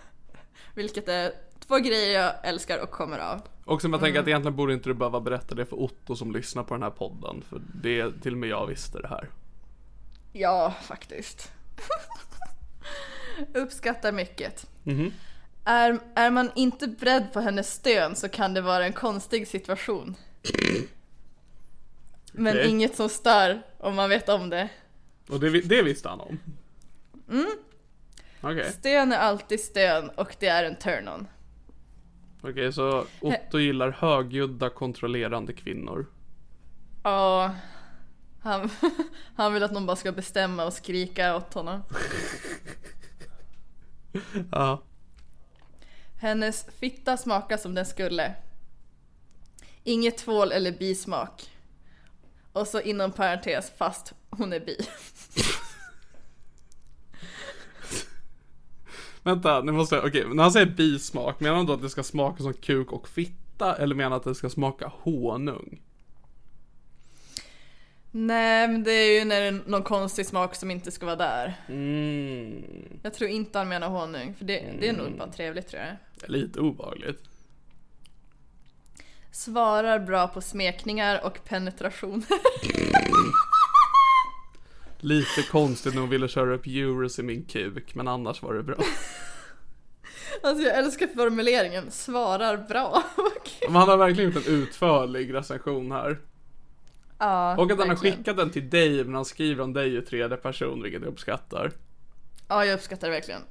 Vilket 0.74 1.08
är 1.08 1.32
två 1.66 1.76
grejer 1.78 2.20
jag 2.20 2.32
älskar 2.42 2.78
och 2.82 2.90
kommer 2.90 3.18
av. 3.18 3.40
Och 3.64 3.80
som 3.82 3.92
jag 3.92 4.00
tänker 4.00 4.10
Mm. 4.18 4.22
att 4.22 4.28
egentligen 4.28 4.56
borde 4.56 4.72
inte 4.74 4.88
du 4.88 4.94
behöva 4.94 5.20
berätta 5.20 5.54
det 5.54 5.66
för 5.66 5.76
Otto 5.80 6.16
som 6.16 6.32
lyssnar 6.32 6.62
på 6.64 6.74
den 6.74 6.82
här 6.82 6.90
podden. 6.90 7.42
För 7.48 7.62
det, 7.74 8.22
till 8.22 8.32
och 8.32 8.38
med 8.38 8.48
jag 8.48 8.66
visste 8.66 8.98
det 9.00 9.08
här. 9.08 9.28
Ja, 10.32 10.74
faktiskt. 10.82 11.52
Uppskattar 13.54 14.12
mycket. 14.12 14.66
Mhm. 14.82 15.12
Är, 15.64 15.98
är 16.14 16.30
man 16.30 16.50
inte 16.54 16.86
beredd 16.88 17.32
på 17.32 17.40
hennes 17.40 17.72
stön 17.74 18.16
så 18.16 18.28
kan 18.28 18.54
det 18.54 18.60
vara 18.60 18.86
en 18.86 18.92
konstig 18.92 19.48
situation. 19.48 20.16
Men 22.32 22.56
Okej. 22.56 22.68
inget 22.68 22.96
som 22.96 23.08
stör 23.08 23.62
om 23.78 23.94
man 23.94 24.08
vet 24.08 24.28
om 24.28 24.50
det. 24.50 24.68
Och 25.28 25.40
det, 25.40 25.60
det 25.60 25.82
visste 25.82 26.08
han 26.08 26.20
om? 26.20 26.38
Mm. 27.30 27.50
Okej, 28.40 28.72
Stön 28.72 29.12
är 29.12 29.16
alltid 29.16 29.60
stön 29.60 30.08
och 30.10 30.36
det 30.38 30.46
är 30.46 30.64
en 30.64 30.76
turn-on. 30.76 31.26
okej 32.42 32.72
så 32.72 33.04
Otto 33.20 33.58
gillar 33.58 33.90
högljudda 33.90 34.70
kontrollerande 34.70 35.52
kvinnor. 35.52 36.06
Ja, 37.02 37.54
han, 38.42 38.70
han 39.36 39.54
vill 39.54 39.62
att 39.62 39.72
någon 39.72 39.86
bara 39.86 39.96
ska 39.96 40.12
bestämma 40.12 40.64
och 40.64 40.72
skrika 40.72 41.36
åt 41.36 41.54
honom. 41.54 41.82
Ja. 44.52 44.82
Hennes 46.20 46.66
fitta 46.78 47.16
smakar 47.16 47.56
som 47.56 47.74
den 47.74 47.86
skulle. 47.86 48.34
Inget 49.84 50.18
tvål 50.18 50.52
eller 50.52 50.72
bismak. 50.72 51.50
Och 52.52 52.68
så 52.68 52.80
inom 52.80 53.12
parentes, 53.12 53.72
fast 53.76 54.12
hon 54.30 54.52
är 54.52 54.60
bi. 54.60 54.76
Vänta, 59.22 59.60
nu 59.60 59.72
måste 59.72 59.94
jag, 59.94 60.04
okej, 60.04 60.24
när 60.34 60.42
han 60.42 60.52
säger 60.52 60.66
bismak, 60.66 61.40
menar 61.40 61.56
han 61.56 61.66
då 61.66 61.72
att 61.72 61.82
det 61.82 61.90
ska 61.90 62.02
smaka 62.02 62.42
som 62.42 62.54
kuk 62.54 62.92
och 62.92 63.08
fitta? 63.08 63.76
Eller 63.76 63.94
menar 63.94 64.10
han 64.10 64.18
att 64.18 64.24
det 64.24 64.34
ska 64.34 64.50
smaka 64.50 64.92
honung? 64.94 65.80
Nej, 68.10 68.68
men 68.68 68.82
det 68.82 68.92
är 68.92 69.18
ju 69.18 69.24
när 69.24 69.40
det 69.40 69.46
är 69.46 69.62
någon 69.66 69.82
konstig 69.82 70.26
smak 70.26 70.54
som 70.54 70.70
inte 70.70 70.90
ska 70.90 71.06
vara 71.06 71.16
där. 71.16 71.54
Mm. 71.68 72.64
Jag 73.02 73.14
tror 73.14 73.30
inte 73.30 73.58
han 73.58 73.68
menar 73.68 73.88
honung, 73.88 74.34
för 74.34 74.44
det, 74.44 74.64
det 74.80 74.88
är 74.88 74.92
nog 74.92 75.18
bara 75.18 75.32
trevligt 75.32 75.68
tror 75.68 75.82
jag. 75.82 75.96
Lite 76.30 76.60
obehagligt. 76.60 77.31
Svarar 79.32 79.98
bra 79.98 80.28
på 80.28 80.40
smekningar 80.40 81.24
och 81.24 81.44
penetration. 81.44 82.24
Lite 84.98 85.42
konstigt 85.50 85.94
när 85.94 86.00
hon 86.00 86.10
ville 86.10 86.28
köra 86.28 86.54
upp 86.54 86.66
Euros 86.66 87.18
i 87.18 87.22
min 87.22 87.44
kuk, 87.44 87.94
men 87.94 88.08
annars 88.08 88.42
var 88.42 88.54
det 88.54 88.62
bra. 88.62 88.76
alltså 90.42 90.64
jag 90.64 90.78
älskar 90.78 91.06
formuleringen, 91.06 91.90
svarar 91.90 92.56
bra. 92.56 93.02
Men 93.66 93.76
han 93.76 93.88
har 93.88 93.96
verkligen 93.96 94.30
gjort 94.30 94.46
en 94.46 94.52
utförlig 94.52 95.34
recension 95.34 95.92
här. 95.92 96.20
ja, 97.18 97.56
Och 97.56 97.70
att 97.70 97.78
han 97.78 97.88
har 97.88 97.96
skickat 97.96 98.36
den 98.36 98.50
till 98.50 98.70
dig, 98.70 99.04
men 99.04 99.14
han 99.14 99.24
skriver 99.24 99.64
om 99.64 99.72
dig 99.72 99.96
i 99.96 100.02
tredje 100.02 100.36
person, 100.36 100.82
vilket 100.82 101.02
jag 101.02 101.08
uppskattar. 101.08 101.72
Ja, 102.48 102.64
jag 102.64 102.74
uppskattar 102.74 103.08
det 103.08 103.14
verkligen. 103.14 103.42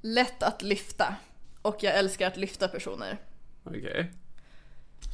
Lätt 0.00 0.42
att 0.42 0.62
lyfta. 0.62 1.14
Och 1.62 1.76
jag 1.80 1.98
älskar 1.98 2.26
att 2.26 2.36
lyfta 2.36 2.68
personer. 2.68 3.18
Okej. 3.64 4.12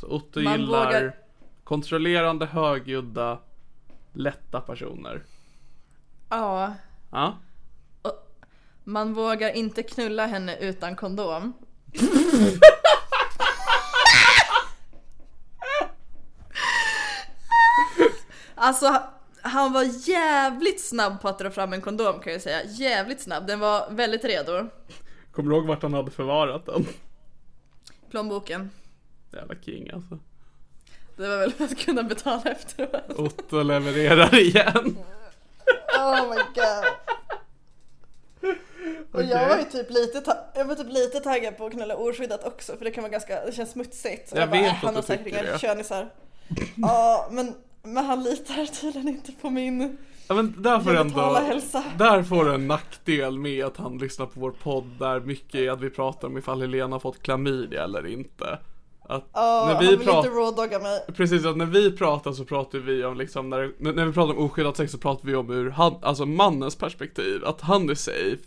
Så 0.00 0.06
Otto 0.06 0.40
Man 0.40 0.60
gillar 0.60 0.86
vågar- 0.86 1.16
kontrollerande, 1.64 2.46
högljudda, 2.46 3.38
lätta 4.12 4.60
personer. 4.60 5.22
Ja. 6.28 6.74
Ja. 7.10 7.38
Man 8.84 9.14
vågar 9.14 9.50
inte 9.56 9.82
knulla 9.82 10.26
henne 10.26 10.56
utan 10.56 10.96
kondom. 10.96 11.52
alltså, 18.54 19.02
han 19.42 19.72
var 19.72 20.08
jävligt 20.08 20.80
snabb 20.84 21.22
på 21.22 21.28
att 21.28 21.38
dra 21.38 21.50
fram 21.50 21.72
en 21.72 21.80
kondom 21.80 22.20
kan 22.20 22.32
jag 22.32 22.42
säga. 22.42 22.64
Jävligt 22.64 23.20
snabb. 23.20 23.46
Den 23.46 23.60
var 23.60 23.90
väldigt 23.90 24.24
redo. 24.24 24.66
Kommer 25.32 25.50
du 25.50 25.56
ihåg 25.56 25.66
vart 25.66 25.82
han 25.82 25.94
hade 25.94 26.10
förvarat 26.10 26.66
den? 26.66 26.86
Plånboken. 28.10 28.70
Jävla 29.32 29.54
king 29.54 29.90
alltså. 29.90 30.18
Det 31.16 31.28
var 31.28 31.36
väl 31.38 31.52
att 31.58 31.78
kunna 31.78 32.02
betala 32.02 32.42
efteråt. 32.42 33.18
Otto 33.18 33.62
levererar 33.62 34.38
igen. 34.38 34.98
Oh 35.98 36.30
my 36.30 36.36
god. 36.54 36.84
Och 39.12 39.22
jag 39.22 39.48
var 39.48 39.58
ju 39.58 39.64
typ 39.64 39.90
lite, 39.90 40.20
ta- 40.20 40.44
jag 40.54 40.64
var 40.64 40.74
typ 40.74 40.88
lite 40.92 41.20
taggad 41.20 41.56
på 41.56 41.66
att 41.66 41.72
knulla 41.72 41.96
oskyddat 41.96 42.44
också 42.44 42.76
för 42.76 42.84
det 42.84 42.90
kan 42.90 43.02
vara 43.02 43.10
ganska, 43.12 43.44
det 43.46 43.52
känns 43.52 43.70
smutsigt. 43.70 44.32
Jag 44.34 44.50
bara, 44.50 44.60
vet 44.60 44.70
äh, 44.70 44.76
att 44.78 44.84
han 44.84 44.94
har 44.94 45.02
säkert 45.02 45.26
inga 45.26 45.42
det. 45.42 45.58
könisar. 45.60 46.10
Ja 46.76 47.28
men, 47.30 47.54
men 47.82 48.04
han 48.04 48.22
litar 48.22 48.66
tydligen 48.66 49.08
inte 49.08 49.32
på 49.32 49.50
min 49.50 49.98
Ja 50.28 50.34
men 50.34 50.62
där 50.62 50.80
får 50.80 50.96
ändå, 50.96 51.40
där 51.98 52.22
får 52.22 52.44
du 52.44 52.54
en 52.54 52.66
nackdel 52.68 53.38
med 53.38 53.64
att 53.64 53.76
han 53.76 53.98
lyssnar 53.98 54.26
på 54.26 54.40
vår 54.40 54.50
podd 54.50 54.84
där 54.98 55.20
mycket 55.20 55.54
är 55.54 55.70
att 55.70 55.80
vi 55.80 55.90
pratar 55.90 56.28
om 56.28 56.38
ifall 56.38 56.60
Helena 56.60 56.94
har 56.94 57.00
fått 57.00 57.22
klamydia 57.22 57.84
eller 57.84 58.06
inte. 58.06 58.58
Att 59.02 59.24
Ja, 59.32 59.64
när 59.66 59.74
han 59.74 59.84
vi 59.84 59.90
vill 59.90 59.98
pratar, 60.06 60.18
inte 60.18 60.30
rawdogga 60.40 60.78
mig. 60.78 61.00
precis 61.16 61.44
att 61.44 61.56
när 61.56 61.66
vi 61.66 61.96
pratar 61.96 62.32
så 62.32 62.44
pratar 62.44 62.78
vi 62.78 63.04
om 63.04 63.16
liksom, 63.18 63.50
när, 63.50 63.72
när 63.78 63.92
när 63.92 64.04
vi 64.06 64.12
pratar 64.12 64.34
om 64.34 64.38
oskyddat 64.44 64.76
sex 64.76 64.92
så 64.92 64.98
pratar 64.98 65.26
vi 65.26 65.34
om 65.34 65.50
ur 65.50 65.70
han, 65.70 65.94
alltså 66.02 66.26
mannens 66.26 66.76
perspektiv, 66.76 67.44
att 67.44 67.60
han 67.60 67.90
är 67.90 67.94
safe. 67.94 68.38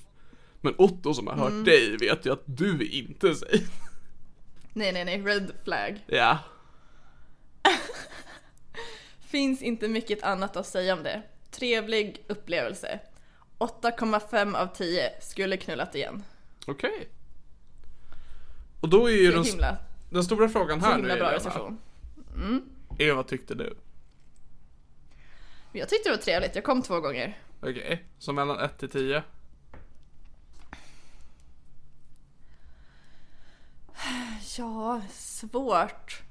Men 0.61 0.73
Otto 0.77 1.13
som 1.13 1.27
har 1.27 1.33
hört 1.35 1.49
Mm. 1.51 1.63
dig 1.63 1.97
vet 1.97 2.25
ju 2.25 2.31
att 2.33 2.43
du 2.45 2.75
är 2.75 2.93
inte 2.95 3.35
safe. 3.35 3.71
Nej 4.73 4.91
nej 4.93 5.05
nej, 5.05 5.21
red 5.21 5.51
flag. 5.63 6.03
Ja. 6.07 6.37
Finns 9.31 9.61
inte 9.61 9.87
mycket 9.87 10.23
annat 10.23 10.57
att 10.57 10.67
säga 10.67 10.93
om 10.93 11.03
det. 11.03 11.21
Trevlig 11.51 12.25
upplevelse. 12.27 12.99
8,5 13.59 14.55
av 14.55 14.67
10 14.67 15.11
skulle 15.21 15.57
knullat 15.57 15.95
igen. 15.95 16.23
Okej. 16.67 17.09
Och 18.81 18.89
då 18.89 19.09
är 19.09 19.13
ju 19.13 19.31
den, 19.31 19.43
himla, 19.43 19.77
den 20.09 20.23
stora 20.23 20.49
frågan 20.49 20.81
här 20.81 20.97
nu 20.97 21.15
bra 21.15 21.31
recension. 21.31 21.79
är 22.99 23.13
vad 23.13 23.27
tyckte 23.27 23.55
du? 23.55 23.77
Jag 25.71 25.89
tyckte 25.89 26.09
det 26.09 26.15
var 26.15 26.23
trevligt, 26.23 26.55
jag 26.55 26.63
kom 26.63 26.81
två 26.81 26.99
gånger. 26.99 27.39
Okej, 27.61 28.05
så 28.19 28.33
mellan 28.33 28.59
1 28.59 28.77
till 28.77 28.89
10? 28.89 29.23
Ja, 34.57 35.01
svårt. 35.11 36.21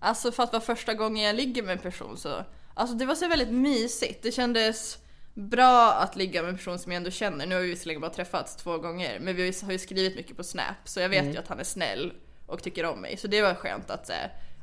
Alltså 0.00 0.32
för 0.32 0.42
att 0.42 0.52
vara 0.52 0.62
första 0.62 0.94
gången 0.94 1.24
jag 1.24 1.36
ligger 1.36 1.62
med 1.62 1.72
en 1.72 1.78
person 1.78 2.16
så. 2.16 2.44
Alltså 2.74 2.96
det 2.96 3.06
var 3.06 3.14
så 3.14 3.28
väldigt 3.28 3.50
mysigt. 3.52 4.22
Det 4.22 4.32
kändes 4.32 4.98
bra 5.34 5.92
att 5.92 6.16
ligga 6.16 6.42
med 6.42 6.48
en 6.50 6.56
person 6.56 6.78
som 6.78 6.92
jag 6.92 6.96
ändå 6.96 7.10
känner. 7.10 7.46
Nu 7.46 7.54
har 7.54 7.62
vi 7.62 7.68
visserligen 7.68 8.00
bara 8.00 8.10
träffats 8.12 8.56
två 8.56 8.78
gånger, 8.78 9.18
men 9.20 9.36
vi 9.36 9.52
har 9.64 9.72
ju 9.72 9.78
skrivit 9.78 10.16
mycket 10.16 10.36
på 10.36 10.44
Snap, 10.44 10.76
så 10.84 11.00
jag 11.00 11.08
vet 11.08 11.20
Mm. 11.22 11.32
ju 11.32 11.38
att 11.38 11.48
han 11.48 11.60
är 11.60 11.64
snäll 11.64 12.12
och 12.46 12.62
tycker 12.62 12.84
om 12.86 13.00
mig. 13.00 13.16
Så 13.16 13.26
det 13.28 13.42
var 13.42 13.54
skönt 13.54 13.90
att 13.90 14.10
eh, 14.10 14.16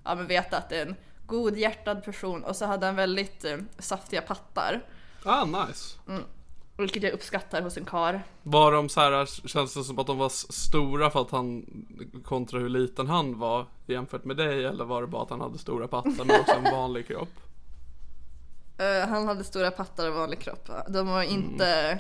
ja, 0.06 0.16
men 0.16 0.28
veta 0.28 0.58
att 0.58 0.70
det 0.70 0.78
är 0.78 0.86
en 0.86 0.96
godhjärtad 1.26 2.04
person 2.04 2.44
och 2.44 2.56
så 2.56 2.66
hade 2.66 2.86
han 2.86 2.96
väldigt 2.96 3.46
eh, 3.46 3.58
saftiga 3.80 4.22
pattar. 4.22 4.82
Ah, 5.24 5.46
nice. 5.46 5.96
Vilket 6.78 7.04
jag 7.04 7.12
uppskattar 7.12 7.62
hos 7.62 7.78
en 7.78 7.86
kar. 7.86 8.24
Var 8.44 8.72
de 8.72 8.90
så 8.90 9.00
här, 9.02 9.48
känns 9.48 9.74
det 9.74 9.84
som 9.84 10.00
att 10.00 10.08
de 10.08 10.18
var 10.18 10.30
stora 10.54 11.10
för 11.10 11.22
att 11.22 11.32
han 11.32 11.66
kontra 12.26 12.60
hur 12.60 12.70
liten 12.70 13.08
han 13.08 13.40
var 13.40 13.66
jämfört 13.88 14.26
med 14.26 14.38
dig 14.38 14.66
eller 14.66 14.86
var 14.86 15.02
det 15.02 15.08
bara 15.08 15.24
att 15.24 15.30
han 15.30 15.42
hade 15.42 15.58
stora 15.58 15.88
pattar 15.88 16.26
men 16.26 16.40
också 16.42 16.56
en 16.56 16.72
vanlig 16.72 17.08
kropp? 17.08 17.30
Eh, 18.82 19.08
han 19.08 19.28
hade 19.28 19.44
stora 19.44 19.72
pattar 19.72 20.08
och 20.08 20.16
vanlig 20.16 20.40
kropp. 20.40 20.70
De 20.88 21.08
var 21.08 21.24
inte 21.24 22.00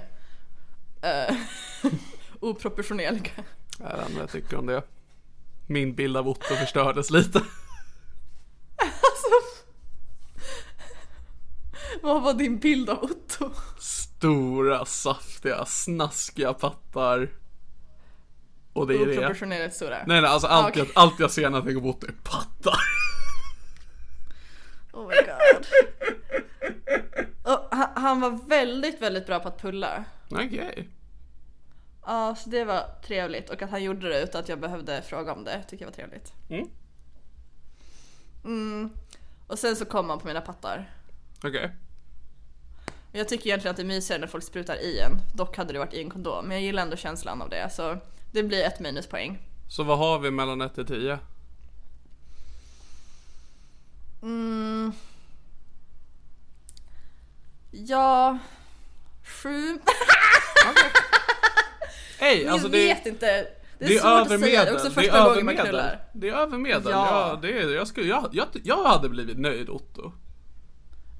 eh, 1.01 1.35
oproportionerliga. 2.39 3.31
Jag 3.79 3.97
vet 3.97 3.99
inte 3.99 4.13
vad 4.13 4.23
jag 4.23 4.29
tycker 4.29 4.57
om 4.57 4.65
det. 4.65 4.83
Min 5.67 5.95
bild 5.95 6.17
av 6.17 6.29
Otto 6.29 6.55
förstördes 6.55 7.09
lite. 7.09 7.41
Vad 12.01 12.23
var 12.23 12.33
din 12.33 12.57
bild 12.57 12.89
av 12.89 13.03
Otto? 13.03 13.51
Stora, 13.79 14.85
saftiga, 14.85 15.65
snaskiga 15.65 16.53
pattar. 16.53 17.29
Och 18.73 18.87
det 18.87 18.93
är 18.95 19.05
det. 19.05 19.17
Oproportionerligt 19.17 19.75
stora. 19.75 19.97
Nej 20.07 20.21
nej 20.21 20.29
alltså 20.29 20.47
allt, 20.47 20.69
okej. 20.69 20.83
jag, 20.95 21.03
allt 21.03 21.19
jag 21.19 21.31
ser 21.31 21.49
när 21.49 21.57
jag 21.57 21.65
tänker 21.65 21.81
på 21.81 21.89
Otto 21.89 22.07
är 22.07 22.15
pattar. 22.23 22.81
Oh 24.91 25.07
my 25.07 25.15
god. 25.15 25.65
Han, 27.71 27.89
han 27.95 28.21
var 28.21 28.47
väldigt, 28.47 29.01
väldigt 29.01 29.25
bra 29.25 29.39
på 29.39 29.47
att 29.47 29.61
pulla. 29.61 30.03
Okej. 30.29 30.89
Ja, 32.05 32.35
så 32.35 32.49
det 32.49 32.63
var 32.63 32.83
trevligt 33.05 33.49
och 33.49 33.61
att 33.61 33.69
han 33.69 33.83
gjorde 33.83 34.09
det 34.09 34.23
utan 34.23 34.41
att 34.41 34.49
jag 34.49 34.59
behövde 34.59 35.01
fråga 35.01 35.33
om 35.33 35.43
det 35.43 35.63
tycker 35.63 35.85
jag 35.85 35.89
var 35.91 35.95
trevligt. 35.95 36.33
Mm. 36.49 36.69
Mm. 38.43 38.89
Och 39.47 39.59
sen 39.59 39.75
så 39.75 39.85
kom 39.85 40.09
han 40.09 40.19
på 40.19 40.27
mina 40.27 40.41
pattar. 40.41 40.89
Okej. 41.43 41.71
Men 43.11 43.19
Jag 43.19 43.27
tycker 43.29 43.47
egentligen 43.47 43.71
att 43.71 43.77
det 43.77 43.83
är 43.83 43.87
mysigare 43.87 44.21
när 44.21 44.27
folk 44.27 44.43
sprutar 44.43 44.75
i 44.75 44.99
en. 44.99 45.11
Dock 45.35 45.57
hade 45.57 45.73
det 45.73 45.79
varit 45.79 45.93
i 45.93 46.01
en 46.01 46.09
kondom, 46.09 46.45
men 46.45 46.57
jag 46.57 46.63
gillar 46.63 46.83
ändå 46.83 46.95
känslan 46.95 47.41
av 47.41 47.49
det. 47.49 47.69
Så 47.71 47.97
det 48.31 48.43
blir 48.43 48.63
ett 48.63 48.79
minuspoäng. 48.79 49.39
Så 49.69 49.83
vad 49.83 49.97
har 49.97 50.19
vi 50.19 50.31
mellan 50.31 50.61
1 50.61 50.75
till 50.75 50.85
10? 50.85 51.19
Mm. 54.21 54.91
Ja... 57.71 58.37
Sju. 59.23 59.79
Hej, 62.19 62.47
alltså 62.47 62.67
jag 62.67 62.71
det, 62.71 62.85
vet 62.87 63.05
inte. 63.05 63.25
Det 63.79 63.85
är, 63.85 63.89
det 63.89 63.95
är 63.95 63.99
svårt 63.99 64.21
att 64.21 64.27
säga. 64.27 64.39
medel. 64.39 64.65
Det 64.65 64.71
är 64.71 64.73
också 64.73 64.89
Det 64.89 65.01
är 65.01 65.03
första 65.03 65.29
gången 65.29 65.45
man 65.45 65.57
knullar. 65.57 65.99
Det 66.13 66.29
är 66.29 66.33
över 66.33 66.57
medel. 66.57 66.91
Ja. 66.91 67.29
Ja. 67.29 67.39
det 67.41 67.61
är, 67.61 67.75
jag, 67.75 67.87
skulle, 67.87 68.07
jag, 68.07 68.29
jag, 68.31 68.47
jag 68.63 68.83
hade 68.83 69.09
blivit 69.09 69.37
nöjd 69.37 69.69
Otto. 69.69 70.11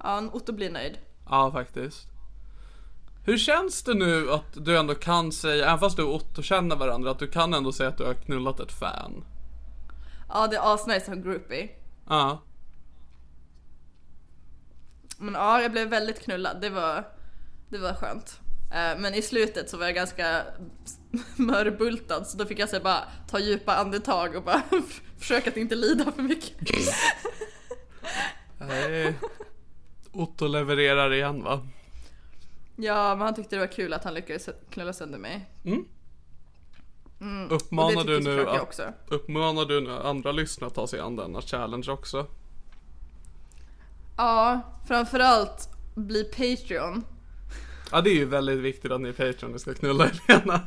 Ja, 0.04 0.30
Otto 0.32 0.54
blir 0.54 0.70
nöjd. 0.70 0.98
Ja, 1.30 1.52
faktiskt. 1.52 2.08
Hur 3.26 3.38
känns 3.38 3.84
det 3.84 3.94
nu 3.94 4.32
att 4.32 4.66
du 4.66 4.78
ändå 4.78 4.96
kan 4.96 5.32
säga, 5.32 5.66
även 5.66 5.80
fast 5.80 5.98
du 5.98 6.04
och 6.04 6.16
Otto 6.16 6.42
känner 6.42 6.76
varandra, 6.76 7.12
att 7.12 7.20
du 7.20 7.28
kan 7.28 7.54
ändå 7.54 7.72
säga 7.72 7.90
att 7.90 7.98
du 7.98 8.04
har 8.04 8.14
knullat 8.14 8.60
ett 8.60 8.72
fan? 8.72 9.24
Ja, 10.30 10.48
det 10.48 10.56
är 10.56 10.74
asnice 10.74 11.12
en 11.12 11.22
groupie. 11.22 11.70
Ja. 12.10 12.42
Men 15.22 15.34
ja, 15.34 15.62
jag 15.62 15.72
blev 15.72 15.88
väldigt 15.90 16.20
knullad. 16.20 16.62
Det 16.62 16.70
var, 16.70 17.04
det 17.70 17.78
var 17.78 17.94
skönt. 17.94 18.40
Eh, 18.72 19.00
Men 19.00 19.14
i 19.14 19.22
slutet 19.22 19.70
så 19.70 19.78
var 19.78 19.86
jag 19.86 19.96
ganska 19.96 20.44
mörbultad 21.36 22.28
så 22.28 22.38
då 22.38 22.46
fick 22.46 22.60
jag 22.60 22.70
så 22.70 22.80
bara 22.80 23.04
ta 23.30 23.40
djupa 23.40 23.76
andetag 23.76 24.36
och 24.36 24.44
bara 24.44 24.62
försöka 25.20 25.50
att 25.50 25.58
inte 25.58 25.76
lida 25.76 26.12
för 26.12 26.22
mycket. 26.24 26.68
Nej. 28.58 29.16
Otto 30.12 30.48
levererar 30.48 31.14
igen 31.14 31.44
va? 31.44 31.68
Ja, 32.76 33.16
men 33.16 33.26
han 33.26 33.36
tyckte 33.36 33.56
det 33.56 33.60
var 33.60 33.72
kul 33.72 33.94
att 33.94 34.04
han 34.04 34.14
lyckades 34.14 34.50
knulla 34.70 34.94
sönder 34.94 35.20
mig. 35.20 35.46
Och 37.50 37.56
Uppmanar 37.56 38.04
det 38.04 38.20
du 38.20 38.24
nu 38.24 38.48
att, 38.48 38.62
också. 38.62 38.94
uppmanar 39.08 39.66
du 39.66 39.82
nu 39.82 39.92
andra 39.92 40.32
lyssnare 40.32 40.68
att 40.68 40.76
ta 40.76 40.88
sig 40.88 41.00
an 41.00 41.16
denna 41.16 41.42
challenge 41.42 41.92
också? 41.92 42.28
Ja, 44.22 44.62
framförallt 44.88 45.70
bli 45.96 46.24
Patreon. 46.24 47.04
Ja 47.92 48.02
det 48.02 48.10
är 48.10 48.16
ju 48.16 48.26
väldigt 48.26 48.60
viktigt 48.60 48.92
att 48.92 49.02
ni 49.02 49.10
är 49.10 49.14
Patreon, 49.14 49.52
ni 49.52 49.60
ska 49.60 49.74
knulla 49.74 50.06
Helena. 50.28 50.60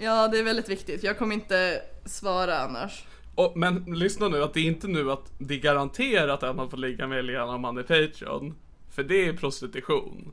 Ja, 0.00 0.28
det 0.28 0.38
är 0.38 0.42
väldigt 0.44 0.68
viktigt. 0.68 1.02
Jag 1.02 1.18
kommer 1.18 1.34
inte 1.34 1.82
svara 2.04 2.58
annars. 2.58 3.04
Och, 3.34 3.56
men 3.56 3.84
lyssna 3.84 4.28
nu, 4.28 4.42
att 4.42 4.54
det 4.54 4.60
är 4.60 4.64
inte 4.64 4.88
nu 4.88 5.10
att 5.12 5.32
det 5.38 5.54
är 5.54 5.58
garanterat 5.58 6.42
att 6.42 6.56
man 6.56 6.70
får 6.70 6.76
ligga 6.76 7.06
med 7.06 7.16
Helena 7.16 7.44
om 7.44 7.60
man 7.60 7.78
är 7.78 7.82
Patreon. 7.82 8.54
För 8.90 9.02
det 9.04 9.28
är 9.28 9.32
prostitution. 9.32 10.32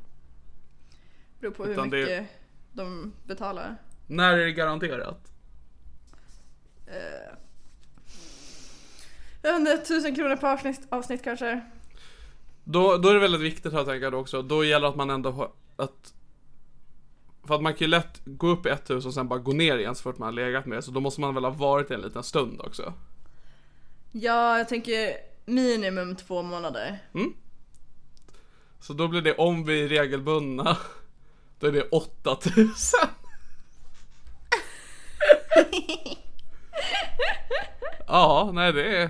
Beror 1.40 1.52
på 1.52 1.64
hur 1.66 1.72
Utan 1.74 1.90
det- 1.90 1.98
mycket 2.00 2.28
de 2.74 3.14
betalar. 3.28 3.76
När 4.08 4.34
är 4.38 4.46
det 4.46 4.52
garanterat? 4.52 5.32
Jag 9.42 9.52
vet 9.52 9.60
inte, 9.60 9.78
tusen 9.78 10.16
kronor 10.16 10.36
per 10.36 10.54
avsnitt, 10.54 10.82
avsnitt 10.90 11.24
kanske. 11.24 11.62
Då, 12.64 12.98
då 12.98 13.10
är 13.10 13.14
det 13.14 13.20
väldigt 13.20 13.42
viktigt 13.42 13.74
jag 13.74 14.12
då 14.12 14.18
också, 14.18 14.42
då 14.42 14.64
gäller 14.64 14.82
det 14.82 14.90
att 14.90 14.96
man 14.96 15.10
ändå 15.10 15.32
har 15.32 15.52
att 15.76 16.14
För 17.48 17.56
att 17.56 17.62
man 17.62 17.74
kan 17.74 17.86
ju 17.86 17.88
lätt 17.88 18.22
gå 18.26 18.48
upp 18.48 18.66
i 18.66 18.70
ett 18.70 18.90
hus 18.90 19.06
och 19.06 19.14
sen 19.14 19.28
bara 19.28 19.40
gå 19.40 19.52
ner 19.52 19.78
igen 19.78 19.96
så 19.96 20.04
fort 20.04 20.18
man 20.18 20.26
har 20.26 20.34
legat 20.34 20.66
med 20.66 20.84
så 20.84 20.92
då 20.92 21.00
måste 21.00 21.22
man 21.22 21.34
väl 21.36 21.44
ha 21.44 21.52
varit 21.52 21.92
en 21.92 22.02
liten 22.02 22.24
stund 22.24 22.62
också. 22.62 22.94
Ja, 24.12 24.58
jag 24.58 24.70
tänker 24.70 25.14
minimum 25.46 26.16
två 26.16 26.42
månader. 26.42 27.00
Så 28.80 28.94
då 28.94 29.08
blir 29.08 29.22
det 29.22 29.36
om 29.36 29.66
vi 29.66 29.84
är 29.84 29.88
regelbundna 29.88 30.78
Då 31.60 31.68
är 31.68 31.72
det 31.72 31.90
8000 31.90 32.66
Ja, 38.08 38.52
nej 38.54 38.74
det 38.74 38.98
är 38.98 39.10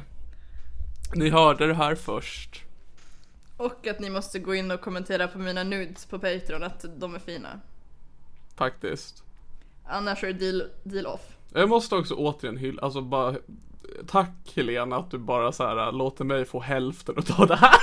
Ni 1.13 1.29
hörde 1.29 1.67
det 1.67 1.73
här 1.73 1.95
först 1.95 2.63
Och 3.59 3.87
att 3.87 3.99
ni 3.99 4.09
måste 4.09 4.39
gå 4.39 4.55
in 4.55 4.71
och 4.71 4.81
kommentera 4.81 5.27
på 5.27 5.39
mina 5.39 5.63
nudes 5.63 6.05
på 6.05 6.19
Patreon 6.19 6.63
att 6.63 6.85
de 6.97 7.15
är 7.15 7.19
fina. 7.19 7.59
Faktiskt 8.55 9.23
Annars 9.85 10.23
är 10.23 10.27
det 10.27 10.33
deal, 10.33 10.63
deal 10.83 11.05
off. 11.05 11.21
Jag 11.53 11.69
måste 11.69 11.95
också 11.95 12.15
återigen 12.15 12.57
hylla, 12.57 12.81
alltså 12.81 13.01
bara 13.01 13.35
Tack 14.07 14.51
Helena 14.55 14.95
att 14.95 15.11
du 15.11 15.17
bara 15.17 15.51
så 15.51 15.63
här 15.63 15.91
låter 15.91 16.23
mig 16.23 16.45
få 16.45 16.59
hälften 16.59 17.15
av 17.37 17.47
det 17.47 17.55
här 17.55 17.75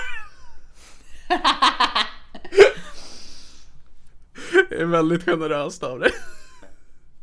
Det 4.68 4.80
är 4.80 4.84
väldigt 4.84 5.24
generöst 5.24 5.82
av 5.82 6.00
dig 6.00 6.10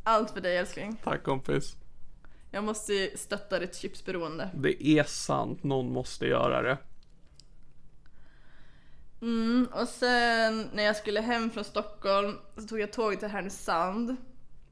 Allt 0.03 0.31
för 0.31 0.41
dig 0.41 0.57
älskling. 0.57 0.97
Tack 1.03 1.23
kompis 1.23 1.75
Jag 2.51 2.63
måste 2.63 3.09
stötta 3.15 3.59
ditt 3.59 3.75
chipsberoende. 3.75 4.49
Det 4.53 4.87
är 4.87 5.03
sant, 5.03 5.63
någon 5.63 5.93
måste 5.93 6.27
göra 6.27 6.61
det 6.61 6.77
Mm, 9.23 9.67
och 9.71 9.87
sen 9.87 10.69
när 10.73 10.83
jag 10.83 10.95
skulle 10.95 11.21
hem 11.21 11.49
från 11.49 11.63
Stockholm 11.63 12.37
så 12.57 12.67
tog 12.67 12.79
jag 12.79 12.93
tåget 12.93 13.19
till 13.19 13.29
Härnösand. 13.29 14.15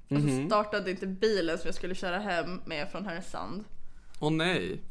Och 0.10 0.22
så 0.22 0.48
startade 0.48 0.92
inte 0.92 1.08
bilen 1.08 1.58
som 1.58 1.68
jag 1.68 1.76
skulle 1.76 1.96
köra 1.96 2.20
hem 2.20 2.62
med 2.66 2.92
från 2.92 3.06
Härnösand. 3.06 3.64
Åh 4.20 4.32
nej 4.32 4.82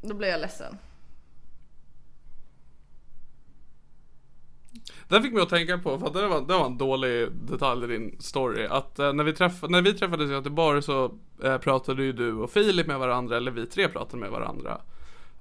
Då 0.00 0.14
blev 0.14 0.30
jag 0.30 0.40
ledsen. 0.40 0.78
Det 5.08 5.22
fick 5.22 5.32
mig 5.32 5.42
att 5.42 5.48
tänka 5.48 5.78
på, 5.78 5.98
för 5.98 6.06
att 6.06 6.12
det 6.12 6.28
var, 6.28 6.40
det 6.40 6.54
var 6.54 6.66
en 6.66 6.78
dålig 6.78 7.32
detalj 7.32 7.84
i 7.84 7.86
din 7.86 8.20
story, 8.20 8.66
att 8.66 8.98
eh, 8.98 9.12
när, 9.12 9.24
vi 9.24 9.32
träff, 9.32 9.62
när 9.68 9.82
vi 9.82 9.94
träffades 9.94 10.30
i 10.30 10.32
Göteborg 10.32 10.82
så 10.82 11.18
eh, 11.42 11.58
pratade 11.58 12.02
ju 12.02 12.12
du 12.12 12.32
och 12.34 12.50
Filip 12.50 12.86
med 12.86 12.98
varandra, 12.98 13.36
eller 13.36 13.50
vi 13.50 13.66
tre 13.66 13.88
pratade 13.88 14.16
med 14.16 14.30
varandra. 14.30 14.80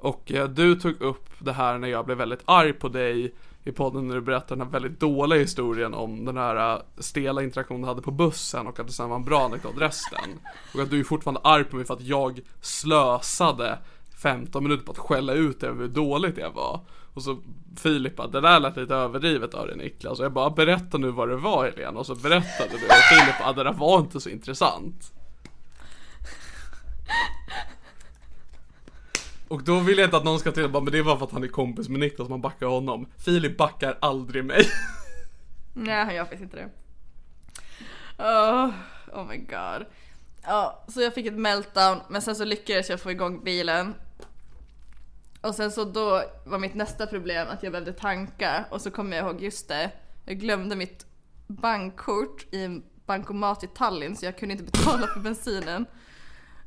Och 0.02 0.32
eh, 0.32 0.50
du 0.50 0.76
tog 0.76 1.02
upp 1.02 1.30
det 1.40 1.54
här 1.54 1.78
när 1.78 1.88
jag 1.88 2.06
blev 2.06 2.18
väldigt 2.18 2.42
arg 2.46 2.74
på 2.74 2.90
dig 2.90 3.34
i 3.64 3.72
podden 3.72 4.08
när 4.08 4.16
du 4.16 4.22
berättade 4.22 4.56
den 4.56 4.68
här 4.68 4.72
väldigt 4.72 5.00
dåliga 5.00 5.40
historien 5.40 5.94
om 5.94 6.26
den 6.26 6.38
här 6.38 6.76
eh, 6.76 6.82
stela 6.98 7.44
interaktionen 7.44 7.82
du 7.82 7.88
hade 7.88 8.02
på 8.02 8.12
bussen 8.12 8.68
och 8.68 8.80
att 8.80 8.88
det 8.88 8.94
sen 8.94 9.10
var 9.10 9.16
en 9.16 9.24
bra 9.24 9.46
anekdot 9.46 9.78
resten. 9.78 10.40
Och 10.74 10.80
att 10.80 10.90
du 10.90 11.00
är 11.00 11.04
fortfarande 11.04 11.42
arg 11.44 11.64
på 11.64 11.76
mig 11.76 11.86
för 11.86 11.94
att 11.94 12.02
jag 12.02 12.40
slösade 12.62 13.78
15 14.22 14.64
minuter 14.64 14.86
på 14.86 14.92
att 14.92 14.98
skälla 14.98 15.34
ut 15.34 15.60
dig 15.60 15.70
över 15.70 15.82
hur 15.82 15.88
dåligt 15.88 16.38
jag 16.38 16.52
var. 16.52 16.80
Och 17.14 17.24
så 17.24 17.38
Filip 17.78 18.16
bara, 18.16 18.28
det 18.28 18.42
där 18.42 18.60
lät 18.60 18.78
lite 18.78 18.96
överdrivet 18.96 19.54
av 19.54 19.68
dig 19.68 19.78
Niklas. 19.78 20.20
Och 20.20 20.26
jag 20.26 20.34
bara, 20.34 20.50
berätta 20.50 20.98
nu 20.98 21.12
vad 21.12 21.30
det 21.30 21.38
var 21.38 21.66
Helena. 21.66 22.00
Och 22.00 22.06
så 22.06 22.16
berättade 22.16 22.70
du 22.70 22.76
och 22.76 23.20
Filip 23.20 23.40
bara, 23.40 23.54
det 23.54 23.64
där 23.64 23.74
var 23.74 24.00
inte 24.00 24.20
så 24.20 24.30
intressant. 24.30 25.14
Och 29.52 29.64
då 29.64 29.80
vill 29.80 29.98
jag 29.98 30.08
inte 30.08 30.18
att 30.18 30.24
någon 30.24 30.40
ska 30.40 30.52
till 30.52 30.70
bara, 30.70 30.84
men 30.84 30.94
det 30.94 31.02
var 31.02 31.18
för 31.18 31.26
att 31.26 31.32
han 31.32 31.44
är 31.44 31.48
kompis 31.48 31.90
med 31.90 32.00
Niklas, 32.00 32.30
man 32.30 32.42
backar 32.42 32.68
honom. 32.68 33.08
Filip 33.18 33.58
backar 33.58 33.98
aldrig 34.02 34.46
mig. 34.46 34.66
Nej, 35.74 36.06
han 36.06 36.16
gör 36.16 36.24
faktiskt 36.24 36.44
inte 36.44 36.58
det. 36.58 36.70
Oh, 38.24 38.70
oh 39.14 39.28
my 39.28 39.38
god. 39.38 39.86
Ja, 40.44 40.86
så 40.88 41.02
jag 41.02 41.14
fick 41.14 41.26
ett 41.26 41.34
meltdown 41.34 42.02
men 42.10 42.22
sen 42.22 42.36
så 42.36 42.46
lyckades 42.46 42.90
jag 42.90 43.00
få 43.00 43.12
igång 43.12 43.44
bilen. 43.44 43.94
Och 45.42 45.56
sen 45.56 45.72
så 45.72 45.84
då 45.84 46.24
var 46.46 46.60
mitt 46.60 46.76
nästa 46.76 47.08
problem 47.08 47.48
att 47.48 47.64
jag 47.64 47.72
behövde 47.72 47.94
tanka 47.94 48.66
och 48.70 48.82
så 48.82 48.92
kom 48.92 49.12
jag 49.12 49.26
ihåg, 49.26 49.42
just 49.42 49.68
det, 49.68 49.92
jag 50.26 50.38
glömde 50.40 50.76
mitt 50.76 51.06
bankkort 51.48 52.46
i 52.52 52.64
en 52.64 52.84
bankomat 53.06 53.64
i 53.64 53.68
Tallinn 53.68 54.16
så 54.16 54.26
jag 54.26 54.38
kunde 54.38 54.52
inte 54.54 54.72
betala 54.72 55.08
för 55.08 55.20
bensinen. 55.20 55.86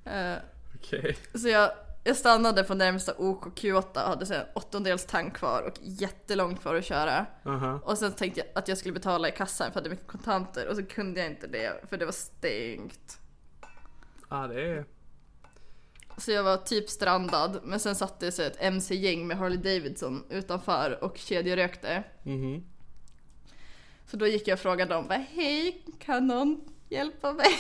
Eh, 0.05 0.35
Okej. 0.75 1.17
så 1.35 1.49
jag, 1.49 1.71
jag 2.05 2.17
stannade 2.17 2.65
på 2.65 2.75
närmsta 2.75 3.15
OKQ8 3.15 3.93
och 3.93 4.01
hade 4.01 4.27
sen 4.27 4.41
en 4.41 4.47
åttondels 4.55 5.07
tank 5.07 5.37
kvar 5.37 5.63
och 5.63 5.79
jättelångt 5.83 6.61
kvar 6.61 6.75
att 6.75 6.85
köra. 6.85 7.27
Aha. 7.45 7.81
Och 7.85 7.99
sen 7.99 8.13
tänkte 8.13 8.41
jag 8.41 8.49
att 8.55 8.69
jag 8.69 8.79
skulle 8.79 8.95
betala 8.95 9.29
i 9.29 9.33
kassan 9.33 9.67
för 9.67 9.81
jag 9.81 9.83
hade 9.83 9.91
mycket 9.91 10.07
kontanter 10.07 10.69
och 10.69 10.77
så 10.77 10.85
kunde 10.85 11.21
jag 11.21 11.31
inte 11.31 11.47
det 11.47 11.89
för 11.89 11.97
det 11.97 12.05
var 12.05 12.13
stängt. 12.13 13.19
Ja, 14.31 14.47
det 14.47 14.63
är... 14.63 14.85
Så 16.17 16.31
jag 16.31 16.43
var 16.43 16.57
typ 16.57 16.91
strandad 16.91 17.61
men 17.63 17.81
sen 17.81 17.95
satt 17.95 18.21
det 18.21 18.33
så 18.33 18.43
ett 18.43 18.57
MC-gäng 18.59 19.27
med 19.27 19.37
Harley 19.37 19.59
Davidson 19.59 20.25
utanför 20.31 21.05
och 21.05 21.19
kedjerökte. 21.19 22.05
Mhm. 22.23 22.65
Så 24.07 24.17
då 24.17 24.27
gick 24.27 24.49
jag 24.49 24.55
och 24.55 24.61
frågade 24.61 24.95
dem, 24.95 25.11
hej 25.31 25.85
kan 25.99 26.27
någon 26.27 26.61
hjälpa 26.95 27.33
mig? 27.33 27.59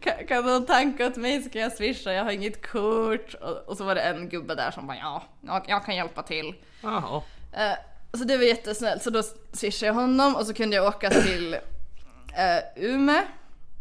kan, 0.00 0.26
kan 0.26 0.44
någon 0.44 0.66
tanka 0.66 1.06
åt 1.06 1.16
mig 1.16 1.42
så 1.42 1.50
kan 1.50 1.62
jag 1.62 1.72
swisha, 1.72 2.12
jag 2.12 2.24
har 2.24 2.30
inget 2.30 2.66
kort. 2.70 3.34
Och, 3.34 3.56
och 3.68 3.76
så 3.76 3.84
var 3.84 3.94
det 3.94 4.00
en 4.00 4.28
gubbe 4.28 4.54
där 4.54 4.70
som 4.70 4.86
bara, 4.86 4.96
ja, 4.96 5.22
jag, 5.40 5.64
jag 5.68 5.84
kan 5.84 5.96
hjälpa 5.96 6.22
till. 6.22 6.54
Jaha. 6.82 7.22
Eh, 7.52 7.74
så 8.18 8.24
det 8.24 8.36
var 8.36 8.44
jättesnällt, 8.44 9.02
så 9.02 9.10
då 9.10 9.22
swishade 9.52 9.86
jag 9.86 9.94
honom 9.94 10.36
och 10.36 10.46
så 10.46 10.54
kunde 10.54 10.76
jag 10.76 10.86
åka 10.86 11.10
till 11.10 11.54
uh, 11.54 12.84
Ume. 12.84 13.26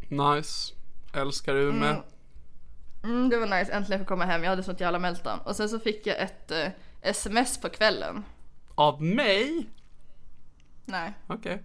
Nice. 0.09 0.73
Älskar 1.13 1.55
Umeå. 1.55 2.03
Mm, 3.03 3.29
det 3.29 3.37
var 3.37 3.59
nice, 3.59 3.71
äntligen 3.71 3.99
få 3.99 4.07
komma 4.07 4.25
hem, 4.25 4.43
jag 4.43 4.49
hade 4.49 4.63
sånt 4.63 4.79
jävla 4.79 4.99
meltdown. 4.99 5.39
Och 5.39 5.55
sen 5.55 5.69
så 5.69 5.79
fick 5.79 6.07
jag 6.07 6.19
ett 6.19 6.51
eh, 6.51 6.67
sms 7.01 7.61
på 7.61 7.69
kvällen. 7.69 8.25
Av 8.75 9.03
mig? 9.03 9.69
Nej. 10.85 11.13
Okej. 11.27 11.63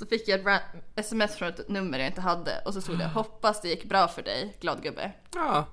Så 0.00 0.06
fick 0.06 0.28
jag 0.28 0.54
ett 0.54 0.62
sms 0.96 1.36
från 1.36 1.48
ett 1.48 1.68
nummer 1.68 1.98
jag 1.98 2.06
inte 2.06 2.20
hade 2.20 2.62
och 2.64 2.74
så 2.74 2.80
stod 2.80 2.98
det 2.98 3.06
hoppas 3.06 3.60
det 3.60 3.68
gick 3.68 3.84
bra 3.84 4.08
för 4.08 4.22
dig, 4.22 4.56
glad 4.60 4.82
gubbe. 4.82 5.12
Ja. 5.34 5.66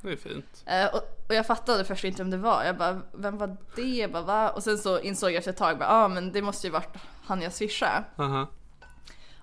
Det 0.00 0.12
är 0.12 0.16
fint. 0.16 0.64
Eh, 0.66 0.86
och, 0.86 1.24
och 1.28 1.34
jag 1.34 1.46
fattade 1.46 1.84
först 1.84 2.04
inte 2.04 2.22
vem 2.22 2.30
det 2.30 2.36
var. 2.36 2.64
Jag 2.64 2.76
bara, 2.76 3.02
vem 3.12 3.38
var 3.38 3.56
det? 3.76 3.82
Jag 3.82 4.12
bara, 4.12 4.22
va? 4.22 4.50
Och 4.50 4.62
sen 4.62 4.78
så 4.78 5.00
insåg 5.00 5.30
jag 5.30 5.36
efter 5.36 5.50
ett 5.50 5.56
tag, 5.56 5.76
ja 5.80 5.86
ah, 5.88 6.08
men 6.08 6.32
det 6.32 6.42
måste 6.42 6.66
ju 6.66 6.70
varit 6.70 6.96
han 7.24 7.42
jag 7.42 7.52
swishade. 7.52 8.04
Aha. 8.16 8.50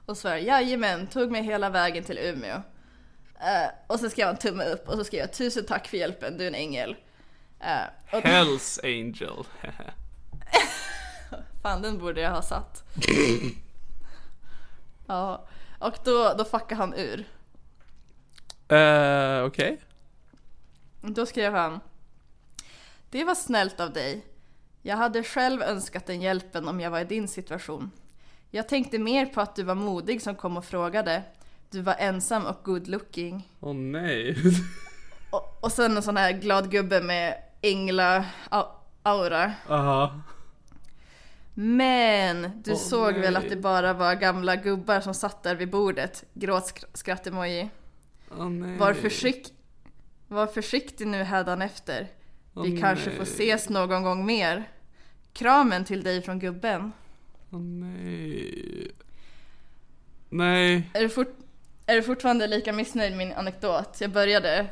Och 0.06 0.18
så 0.18 0.28
var 0.28 0.36
det, 0.36 0.42
jajamän, 0.42 1.08
tog 1.08 1.32
mig 1.32 1.44
hela 1.44 1.70
vägen 1.70 2.04
till 2.04 2.18
Umeå. 2.18 2.62
Eh, 3.40 3.72
och 3.88 4.00
så 4.00 4.10
skrev 4.10 4.28
han 4.28 4.38
tumme 4.38 4.66
upp 4.66 4.90
och 4.90 4.98
så 4.98 5.04
skrev 5.04 5.20
jag 5.20 5.34
tusen 5.34 5.66
tack 5.66 5.88
för 5.88 5.98
hjälpen, 5.98 6.38
du 6.38 6.44
är 6.44 6.48
en 6.48 6.56
ängel. 6.56 6.96
Eh, 7.60 8.18
och 8.18 8.22
Hells 8.22 8.80
Angel. 8.84 9.44
fan 11.62 11.82
den 11.82 11.98
borde 11.98 12.22
jag 12.22 12.32
ha 12.32 12.42
satt. 12.42 12.84
ja, 15.12 15.48
och 15.80 15.96
då, 16.04 16.34
då 16.38 16.46
fuckade 16.46 16.76
han 16.76 16.94
ur. 16.94 17.28
Eh, 18.68 19.44
okej. 19.46 19.82
Då 21.02 21.26
skrev 21.26 21.54
han 21.54 21.80
Det 23.10 23.24
var 23.24 23.36
snällt 23.36 23.80
av 23.80 23.94
dig. 23.94 24.26
Jag 24.82 24.98
hade 24.98 25.24
själv 25.24 25.62
önskat 25.62 26.06
den 26.06 26.22
hjälpen 26.22 26.68
om 26.68 26.80
jag 26.80 26.92
var 26.92 27.00
i 27.00 27.06
din 27.06 27.28
situation. 27.28 27.92
Jag 28.50 28.70
tänkte 28.70 29.00
mer 29.00 29.26
på 29.26 29.42
att 29.42 29.56
du 29.56 29.64
var 29.64 29.76
modig 29.76 30.22
som 30.22 30.36
kom 30.36 30.58
och 30.58 30.66
frågade. 30.66 31.24
Du 31.70 31.82
var 31.82 31.96
ensam 32.00 32.46
och 32.46 32.58
good 32.64 32.88
looking. 32.88 33.50
Åh 33.60 33.74
nej. 33.74 34.38
Och, 35.32 35.64
och 35.64 35.72
sen 35.72 35.98
en 35.98 36.04
sån 36.04 36.18
här 36.18 36.32
glad 36.32 36.72
gubbe 36.72 37.02
med 37.02 37.38
ängla-aura. 37.62 39.52
Aha. 39.70 40.22
Men 41.64 42.52
du 42.64 42.72
Åh, 42.72 42.78
såg 42.78 43.14
väl 43.14 43.34
nej. 43.34 43.44
att 43.44 43.50
det 43.50 43.56
bara 43.56 43.94
var 43.94 44.16
gamla 44.16 44.56
gubbar 44.56 45.02
som 45.02 45.14
satt 45.14 45.44
där 45.44 45.56
vid 45.56 45.70
bordet? 45.70 46.24
Gråtskratt-emoji. 46.34 47.70
Nej. 48.38 48.78
Var, 48.78 48.94
försikt... 48.94 49.52
var 50.28 50.48
försiktig 50.48 51.08
nu 51.08 51.24
hädanefter. 51.24 52.08
Vi 52.54 52.74
Åh, 52.76 52.80
kanske 52.82 53.06
nej. 53.10 53.16
får 53.18 53.24
ses 53.24 53.70
någon 53.70 54.04
gång 54.04 54.26
mer. 54.26 54.70
Kramen 55.34 55.86
till 55.86 56.04
dig 56.04 56.22
från 56.22 56.40
gubben. 56.40 56.92
Åh 57.52 57.60
nej. 57.60 58.92
Nej. 60.30 60.90
Är 60.94 61.02
du, 61.02 61.10
fort... 61.10 61.36
är 61.86 61.96
du 61.96 62.04
fortfarande 62.04 62.48
lika 62.48 62.74
missnöjd 62.74 63.12
med 63.18 63.28
min 63.28 63.38
anekdot? 63.38 63.98
Jag 64.02 64.12
började. 64.12 64.68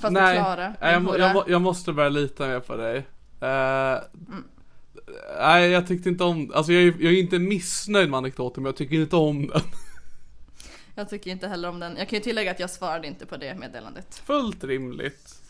Fast 0.00 0.12
Nej. 0.12 0.42
Nej, 0.80 0.92
jag, 0.92 1.18
jag, 1.18 1.44
jag 1.48 1.62
måste 1.62 1.92
börja 1.92 2.08
lita 2.08 2.46
mer 2.48 2.60
på 2.60 2.76
dig. 2.76 2.96
Eh, 3.40 3.98
Mm. 4.28 4.44
Nej 5.38 5.70
jag 5.70 5.86
tyckte 5.86 6.08
inte 6.08 6.24
om, 6.24 6.52
alltså 6.54 6.72
jag 6.72 6.82
är, 6.82 6.86
jag 6.86 7.12
är 7.12 7.18
inte 7.20 7.38
missnöjd 7.38 8.10
med 8.10 8.18
anekdoten 8.18 8.62
men 8.62 8.68
jag 8.70 8.76
tycker 8.76 8.96
inte 8.96 9.16
om 9.16 9.46
den. 9.46 9.60
Jag 10.94 11.08
tycker 11.08 11.30
inte 11.30 11.48
heller 11.48 11.68
om 11.68 11.80
den. 11.80 11.96
Jag 11.96 12.08
kan 12.08 12.16
ju 12.18 12.22
tillägga 12.22 12.50
att 12.50 12.60
jag 12.60 12.70
svarade 12.70 13.06
inte 13.06 13.26
på 13.26 13.36
det 13.36 13.54
meddelandet. 13.54 14.22
Fullt 14.24 14.64
rimligt. 14.64 15.42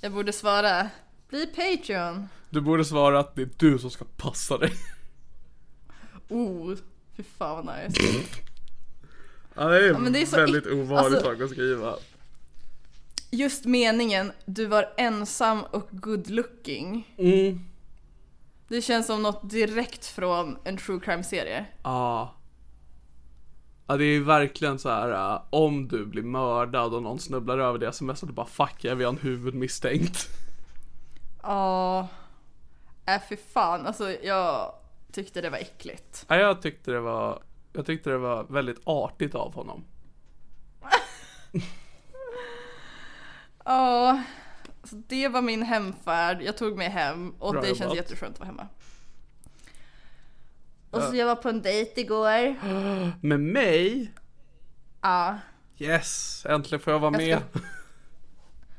Jag 0.00 0.12
borde 0.12 0.32
svara 0.32 0.88
Bli 1.28 1.46
Patreon. 1.46 2.28
Du 2.50 2.60
borde 2.60 2.84
svara 2.84 3.20
att 3.20 3.34
det 3.34 3.42
är 3.42 3.48
du 3.56 3.78
som 3.78 3.90
ska 3.90 4.04
passa 4.16 4.58
dig. 4.58 4.72
Oh, 6.28 6.74
fy 7.16 7.22
fan 7.22 7.66
vad 7.66 7.76
nice. 7.76 8.00
Ja 9.54 9.64
det 9.68 9.88
är, 9.88 9.98
men 9.98 10.12
det 10.12 10.22
är 10.22 10.26
väldigt 10.26 10.64
ick- 10.66 10.72
ovanlig 10.82 11.16
alltså- 11.16 11.20
sak 11.30 11.40
att 11.40 11.50
skriva. 11.50 11.96
Just 13.30 13.64
meningen, 13.64 14.32
du 14.44 14.66
var 14.66 14.92
ensam 14.96 15.62
och 15.62 15.88
good 15.90 16.30
looking. 16.30 17.14
Mm. 17.18 17.67
Det 18.68 18.82
känns 18.82 19.06
som 19.06 19.22
något 19.22 19.50
direkt 19.50 20.06
från 20.06 20.58
en 20.64 20.76
true 20.76 21.00
crime 21.00 21.24
serie. 21.24 21.66
Ja. 21.82 22.34
Ja 23.86 23.96
det 23.96 24.04
är 24.04 24.20
verkligen 24.20 24.78
så 24.78 24.88
här 24.88 25.32
äh, 25.34 25.42
om 25.50 25.88
du 25.88 26.06
blir 26.06 26.22
mördad 26.22 26.94
och 26.94 27.02
någon 27.02 27.18
snubblar 27.18 27.58
över 27.58 27.78
det 27.78 27.88
sms 27.88 28.22
och 28.22 28.28
du 28.28 28.34
bara 28.34 28.46
fuck 28.46 28.84
jag 28.84 28.96
vi 28.96 29.04
har 29.04 29.12
en 29.12 29.18
huvudmisstänkt. 29.18 30.28
Ja. 31.42 32.08
Äh 33.06 33.20
fy 33.28 33.36
fan, 33.36 33.86
alltså 33.86 34.10
jag 34.10 34.74
tyckte 35.12 35.40
det 35.40 35.50
var 35.50 35.58
äckligt. 35.58 36.24
Ja, 36.28 36.36
jag 36.36 36.62
tyckte 36.62 36.90
det 36.90 37.00
var, 37.00 37.42
jag 37.72 37.86
tyckte 37.86 38.10
det 38.10 38.18
var 38.18 38.44
väldigt 38.48 38.80
artigt 38.84 39.34
av 39.34 39.54
honom. 39.54 39.84
Ja. 43.64 44.22
Så 44.90 45.02
det 45.08 45.28
var 45.28 45.42
min 45.42 45.62
hemfärd, 45.62 46.42
jag 46.42 46.56
tog 46.56 46.76
mig 46.78 46.88
hem 46.88 47.30
och 47.38 47.52
Bra 47.52 47.60
det 47.60 47.66
känns 47.68 47.80
jobbat. 47.80 47.96
jätteskönt 47.96 48.32
att 48.34 48.38
vara 48.40 48.46
hemma. 48.46 48.66
Och 50.90 51.02
så 51.02 51.16
jag 51.16 51.26
var 51.26 51.36
på 51.36 51.48
en 51.48 51.62
dejt 51.62 52.00
igår. 52.00 52.54
Med 53.26 53.40
mig? 53.40 54.12
Ja. 55.00 55.38
Yes, 55.78 56.42
äntligen 56.48 56.80
får 56.80 56.92
jag 56.92 57.00
vara 57.00 57.12
Jag 57.22 57.28
med. 57.28 57.38
ska- 57.52 57.60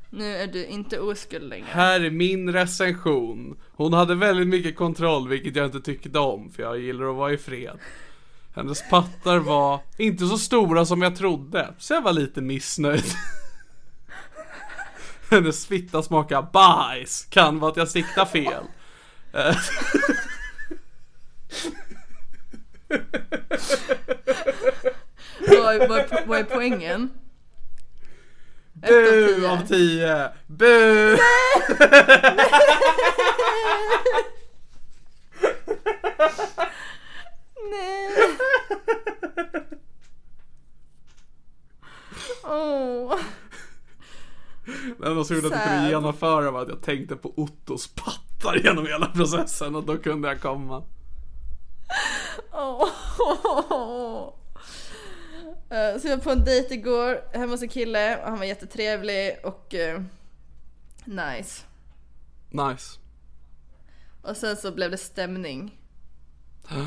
Nu 0.10 0.36
är 0.38 0.48
du 0.48 0.66
inte 0.66 1.00
oskuld 1.00 1.50
längre. 1.50 1.66
Här 1.70 2.00
är 2.02 2.10
min 2.10 2.54
recension. 2.54 3.58
Hon 3.76 3.94
hade 3.94 4.16
väldigt 4.16 4.48
mycket 4.48 4.76
kontroll 4.76 5.28
vilket 5.30 5.56
jag 5.56 5.66
inte 5.66 5.82
tyckte 5.82 6.20
om 6.20 6.50
för 6.52 6.64
jag 6.64 6.80
gillar 6.80 7.10
att 7.10 7.16
vara 7.16 7.34
i 7.34 7.38
fred. 7.38 7.78
Hennes 8.56 8.90
pattar 8.90 9.38
var 9.38 9.80
inte 9.98 10.26
så 10.28 10.38
stora 10.38 10.86
som 10.86 11.02
jag 11.02 11.16
trodde, 11.16 11.74
så 11.78 11.94
jag 11.94 12.02
var 12.02 12.14
lite 12.14 12.42
missnöjd. 12.42 13.04
Hennes 15.30 15.66
fitta 15.68 16.04
smakar 16.04 16.42
bajs, 16.54 17.28
kan 17.30 17.60
vara 17.60 17.72
att 17.72 17.78
jag 17.78 17.90
siktar 17.90 18.26
fel. 18.26 18.64
Eh, 19.34 19.56
Vad 25.40 25.76
är, 25.76 25.88
vad, 25.88 26.28
vad 26.28 26.40
är 26.40 26.44
poängen? 26.44 27.10
Bu 28.74 29.48
av 29.48 29.68
tio! 29.68 30.32
Bu! 30.48 31.18
Nej. 37.72 38.10
Åh. 42.44 43.16
Det 43.18 43.39
enda 45.06 45.24
som 45.24 45.36
gjorde 45.36 45.48
att 45.48 45.54
jag 45.54 45.64
kunde 45.64 45.90
genomföra 45.90 46.52
var 46.52 46.62
att 46.62 46.70
jag 46.70 46.82
tänkte 46.82 47.16
på 47.16 47.34
Ottos 47.38 47.88
pattar 47.88 48.56
genom 48.64 48.86
hela 48.88 49.06
processen 49.06 49.76
och 49.76 49.84
då 49.84 49.98
kunde 49.98 50.28
jag 50.28 50.42
komma. 50.42 50.84
Eh, 55.70 56.00
Så 56.02 56.08
jag 56.08 56.18
var 56.18 56.24
på 56.24 56.30
en 56.32 56.44
dejt 56.44 56.74
igår 56.74 57.22
hemma 57.34 57.52
hos 57.54 57.62
en 57.62 57.70
kille 57.70 58.18
och 58.24 58.30
han 58.30 58.38
var 58.38 58.46
jättetrevlig 58.46 59.38
och 59.44 59.74
eh, 59.76 60.02
nice. 61.06 61.64
Nice. 62.50 63.00
Och 64.22 64.38
sen 64.38 64.58
så 64.58 64.72
blev 64.72 64.92
det 64.92 64.98
stämning. 64.98 65.78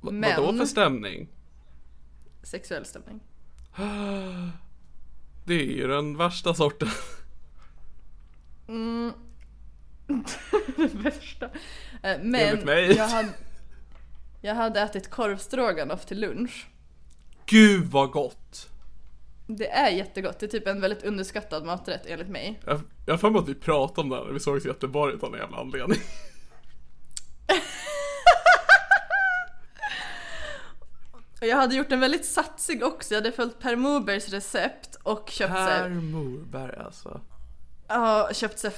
Men- 0.00 0.20
Vadå 0.36 0.58
för 0.58 0.64
stämning? 0.66 1.28
Sexuell 2.42 2.84
stämning. 2.84 3.20
Det 5.48 5.54
är 5.54 5.76
ju 5.76 5.86
den 5.86 6.16
värsta 6.16 6.54
sorten. 6.54 6.88
det 10.76 10.94
värsta. 10.94 11.46
Eh, 11.46 11.50
Enligt 12.02 12.32
Men 12.32 12.64
mig. 12.64 12.96
jag 12.96 13.08
hade, 13.08 13.28
jag 14.40 14.54
hade 14.54 14.80
ätit 14.80 15.10
korvstroganoff 15.10 16.06
till 16.06 16.20
lunch. 16.20 16.66
Gud 17.46 17.84
vad 17.84 18.10
gott! 18.10 18.68
Det 19.46 19.70
är 19.70 19.90
jättegott, 19.90 20.38
det 20.38 20.46
är 20.46 20.50
typ 20.50 20.66
en 20.66 20.80
väldigt 20.80 21.02
underskattad 21.02 21.64
maträtt 21.64 22.06
enligt 22.06 22.28
mig. 22.28 22.60
Jag, 22.64 22.80
har 23.12 23.18
för 23.18 23.30
mig 23.30 23.38
att 23.38 23.48
vi 23.48 23.54
pratade 23.54 24.00
om 24.00 24.08
det 24.08 24.16
här 24.16 24.24
när 24.24 24.32
vi 24.32 24.40
sågs 24.40 24.64
i 24.64 24.68
Göteborg 24.68 25.14
av 25.14 25.30
någon 25.30 25.40
jävla 25.40 25.56
anledning. 25.56 25.98
Jag 31.40 31.56
hade 31.56 31.74
gjort 31.74 31.92
en 31.92 32.00
väldigt 32.00 32.24
satsig 32.24 32.84
också, 32.84 33.14
jag 33.14 33.20
hade 33.20 33.32
följt 33.32 33.58
Per 33.58 33.76
Morbergs 33.76 34.28
recept 34.28 34.87
och 35.08 35.30
köpt 35.30 35.52
så 35.52 35.64
Per 35.64 35.88
Morberg 35.88 36.76
alltså. 36.76 37.20
Ja, 37.88 38.30
köpt 38.32 38.62
här 38.62 38.72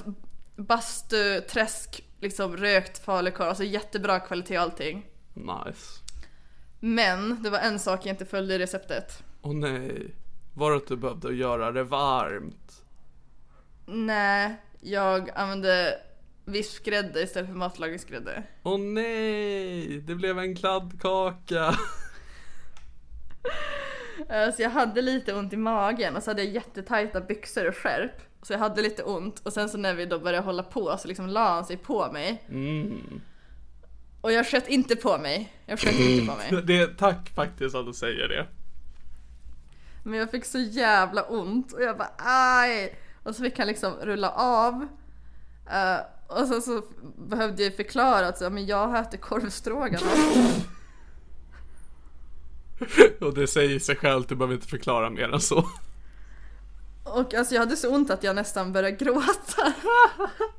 bastu, 0.55 1.41
träsk, 1.41 2.03
liksom 2.19 2.57
rökt 2.57 3.05
falukorv, 3.05 3.47
alltså 3.47 3.63
jättebra 3.63 4.19
kvalitet 4.19 4.57
och 4.57 4.63
allting. 4.63 5.05
Nice. 5.33 6.01
Men 6.79 7.43
det 7.43 7.49
var 7.49 7.59
en 7.59 7.79
sak 7.79 8.05
jag 8.05 8.13
inte 8.13 8.25
följde 8.25 8.55
i 8.55 8.59
receptet. 8.59 9.23
Åh 9.41 9.53
nej. 9.53 10.15
Var 10.53 10.71
det 10.71 10.77
att 10.77 10.87
du 10.87 10.97
behövde 10.97 11.33
göra 11.33 11.71
det 11.71 11.83
varmt? 11.83 12.83
Nej, 13.85 14.55
jag 14.81 15.29
använde 15.35 16.01
vispgrädde 16.45 17.21
istället 17.21 17.49
för 17.49 17.57
matlagningsgrädde. 17.57 18.43
Åh 18.63 18.79
nej! 18.79 20.01
Det 20.01 20.15
blev 20.15 20.39
en 20.39 20.55
kladdkaka. 20.55 21.75
Eh, 24.29 24.53
Så 24.55 24.61
jag 24.61 24.69
hade 24.69 25.01
lite 25.01 25.33
ont 25.33 25.53
i 25.53 25.57
magen 25.57 26.15
och 26.15 26.23
så 26.23 26.29
hade 26.29 26.43
jag 26.43 26.53
jättetajta 26.53 27.21
byxor 27.21 27.67
och 27.67 27.75
skärp. 27.77 28.21
Så 28.41 28.53
jag 28.53 28.59
hade 28.59 28.81
lite 28.81 29.03
ont 29.03 29.39
och 29.39 29.53
sen 29.53 29.69
så 29.69 29.77
när 29.77 29.93
vi 29.93 30.05
då 30.05 30.19
började 30.19 30.45
hålla 30.45 30.63
på 30.63 30.97
så 30.97 31.07
liksom 31.07 31.27
la 31.27 31.49
han 31.53 31.65
sig 31.65 31.77
på 31.77 32.11
mig. 32.11 32.43
Och 34.21 34.31
jag 34.31 34.47
sköt 34.47 34.67
inte 34.67 34.95
på 34.95 35.17
mig. 35.17 35.53
Jag 35.65 35.79
sköt 35.79 35.93
inte 35.99 36.31
på 36.31 36.37
mig. 36.37 36.63
Det, 36.63 36.87
tack 36.97 37.29
faktiskt 37.35 37.75
att 37.75 37.85
du 37.85 37.93
säger 37.93 38.27
det. 38.27 38.47
Men 40.03 40.19
jag 40.19 40.31
fick 40.31 40.45
så 40.45 40.59
jävla 40.59 41.23
ont 41.23 41.73
och 41.73 41.83
jag 41.83 41.97
bara 41.97 42.11
aj! 42.17 42.95
Och 43.23 43.35
så 43.35 43.43
fick 43.43 43.59
han 43.59 43.67
liksom 43.67 43.93
rulla 44.01 44.29
av. 44.31 44.87
Eh, 45.71 45.97
och 46.27 46.47
sen 46.47 46.61
så 46.61 46.81
behövde 47.17 47.63
jag 47.63 47.75
förklara 47.75 48.27
att 48.27 48.37
så, 48.37 48.49
men 48.49 48.65
jag 48.65 48.99
äter 48.99 49.17
korvstroganoff. 49.17 50.65
Och 53.19 53.33
det 53.33 53.47
säger 53.47 53.79
sig 53.79 53.95
självt, 53.95 54.29
du 54.29 54.35
behöver 54.35 54.53
inte 54.55 54.67
förklara 54.67 55.09
mer 55.09 55.33
än 55.33 55.41
så. 55.41 55.65
Och 57.03 57.33
alltså 57.33 57.53
jag 57.53 57.61
hade 57.61 57.75
så 57.75 57.89
ont 57.89 58.09
att 58.09 58.23
jag 58.23 58.35
nästan 58.35 58.73
började 58.73 58.97
gråta. 58.97 59.73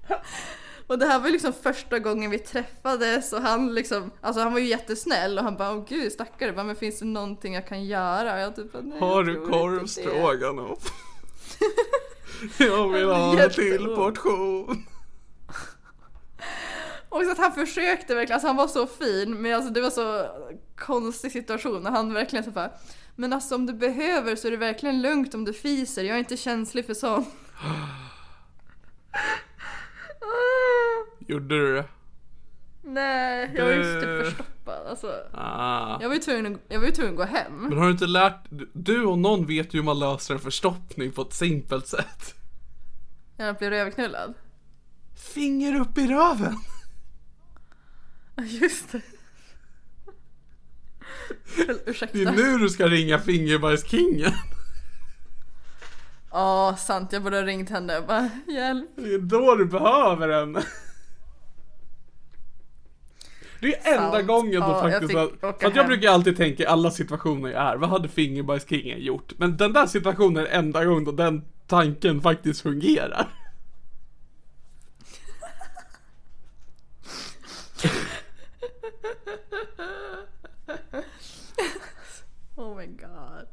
Och 0.86 0.98
det 0.98 1.06
här 1.06 1.18
var 1.18 1.26
ju 1.26 1.32
liksom 1.32 1.52
första 1.52 1.98
gången 1.98 2.30
vi 2.30 2.38
träffades 2.38 3.32
och 3.32 3.42
han 3.42 3.74
liksom, 3.74 4.10
alltså 4.20 4.42
han 4.42 4.52
var 4.52 4.60
ju 4.60 4.66
jättesnäll 4.66 5.38
och 5.38 5.44
han 5.44 5.56
bara 5.56 5.72
åh 5.72 5.84
gud 5.88 6.12
stackare, 6.12 6.52
bara, 6.52 6.64
men 6.64 6.76
finns 6.76 6.98
det 6.98 7.04
någonting 7.04 7.54
jag 7.54 7.68
kan 7.68 7.84
göra? 7.84 8.34
Och 8.34 8.40
jag 8.40 8.56
typ 8.56 8.72
bara, 8.72 8.82
nej, 8.82 9.00
Har 9.00 9.24
du 9.24 9.34
tror 9.34 9.44
inte 9.80 10.00
det." 10.00 10.06
korvstroganoff? 10.06 10.92
Jag 12.58 12.88
vill 12.88 13.04
ha 13.04 13.42
en 13.42 13.50
till 13.50 13.86
portion. 13.86 14.86
Och 17.12 17.22
så 17.24 17.30
att 17.32 17.38
han 17.38 17.52
försökte 17.52 18.14
verkligen, 18.14 18.34
alltså 18.34 18.46
han 18.46 18.56
var 18.56 18.68
så 18.68 18.86
fin 18.86 19.42
men 19.42 19.54
alltså 19.54 19.70
det 19.72 19.80
var 19.80 19.90
så 19.90 20.26
konstig 20.76 21.32
situation 21.32 21.82
när 21.82 21.90
han 21.90 22.12
verkligen 22.14 22.44
så 22.44 22.50
bara 22.50 22.70
Men 23.16 23.32
alltså 23.32 23.54
om 23.54 23.66
du 23.66 23.72
behöver 23.72 24.36
så 24.36 24.46
är 24.46 24.50
det 24.50 24.56
verkligen 24.56 25.02
lugnt 25.02 25.34
om 25.34 25.44
du 25.44 25.52
fiser, 25.52 26.04
jag 26.04 26.14
är 26.14 26.18
inte 26.18 26.36
känslig 26.36 26.86
för 26.86 26.94
sånt. 26.94 27.28
Gjorde 31.28 31.58
du 31.58 31.74
det? 31.74 31.84
Nej, 32.84 33.50
jag 33.56 33.64
var 33.64 33.72
ju 33.72 34.00
typ 34.00 34.26
förstoppad. 34.26 34.86
Alltså, 34.86 35.12
Ah. 35.34 35.98
jag 36.00 36.08
var 36.08 36.14
ju 36.14 36.20
tvungen, 36.20 36.58
jag 36.68 36.78
var 36.80 36.86
ju 36.86 36.92
tvungen 36.92 37.12
att 37.12 37.18
gå 37.30 37.36
hem. 37.36 37.56
Men 37.56 37.78
har 37.78 37.84
du 37.86 37.92
inte 37.92 38.06
lärt, 38.06 38.44
du 38.72 39.04
och 39.04 39.18
någon 39.18 39.46
vet 39.46 39.74
ju 39.74 39.78
hur 39.78 39.84
man 39.84 39.98
löser 39.98 40.34
en 40.34 40.40
förstoppning 40.40 41.12
på 41.12 41.22
ett 41.22 41.32
simpelt 41.32 41.86
sätt. 41.86 42.34
Jag 43.36 43.56
blev 43.56 43.70
rövknullad. 43.70 44.34
Finger 45.34 45.80
upp 45.80 45.98
i 45.98 46.06
röven. 46.06 46.56
Just 48.46 48.92
det. 48.92 49.00
Ursäkta. 51.86 52.18
Det 52.18 52.24
är 52.24 52.32
nu 52.32 52.58
du 52.58 52.68
ska 52.68 52.86
ringa 52.86 53.18
fingerbajskingen. 53.18 54.32
Ja, 56.30 56.76
sant. 56.78 57.12
Jag 57.12 57.22
borde 57.22 57.36
ha 57.36 57.44
ringt 57.44 57.70
henne 57.70 57.98
och 57.98 58.06
bara 58.06 58.30
hjälp. 58.48 58.90
Det 58.96 59.14
är 59.14 59.18
då 59.18 59.54
du 59.54 59.64
behöver 59.64 60.28
henne. 60.40 60.62
Det 63.60 63.76
är 63.76 63.94
enda 63.94 64.12
Sant. 64.12 64.26
gången 64.26 64.60
då 64.60 64.66
Ja, 64.66 64.82
jag 64.82 64.92
faktiskt 64.92 65.12
fick 65.12 65.44
att, 65.44 65.64
att 65.64 65.76
jag 65.76 65.86
brukar 65.86 66.10
alltid 66.10 66.36
tänka 66.36 66.62
i 66.62 66.66
alla 66.66 66.90
situationer 66.90 67.50
jag 67.50 67.62
är, 67.62 67.76
vad 67.76 67.90
hade 67.90 68.08
fingerbajskingen 68.08 69.00
gjort? 69.00 69.32
Men 69.36 69.56
den 69.56 69.72
där 69.72 69.86
situationen 69.86 70.46
är 70.46 70.50
enda 70.50 70.84
gången 70.84 71.04
då 71.04 71.12
den 71.12 71.44
tanken 71.66 72.20
faktiskt 72.20 72.60
fungerar. 72.60 73.28
Oh 82.56 82.76
my 82.76 82.86
god. 82.86 83.46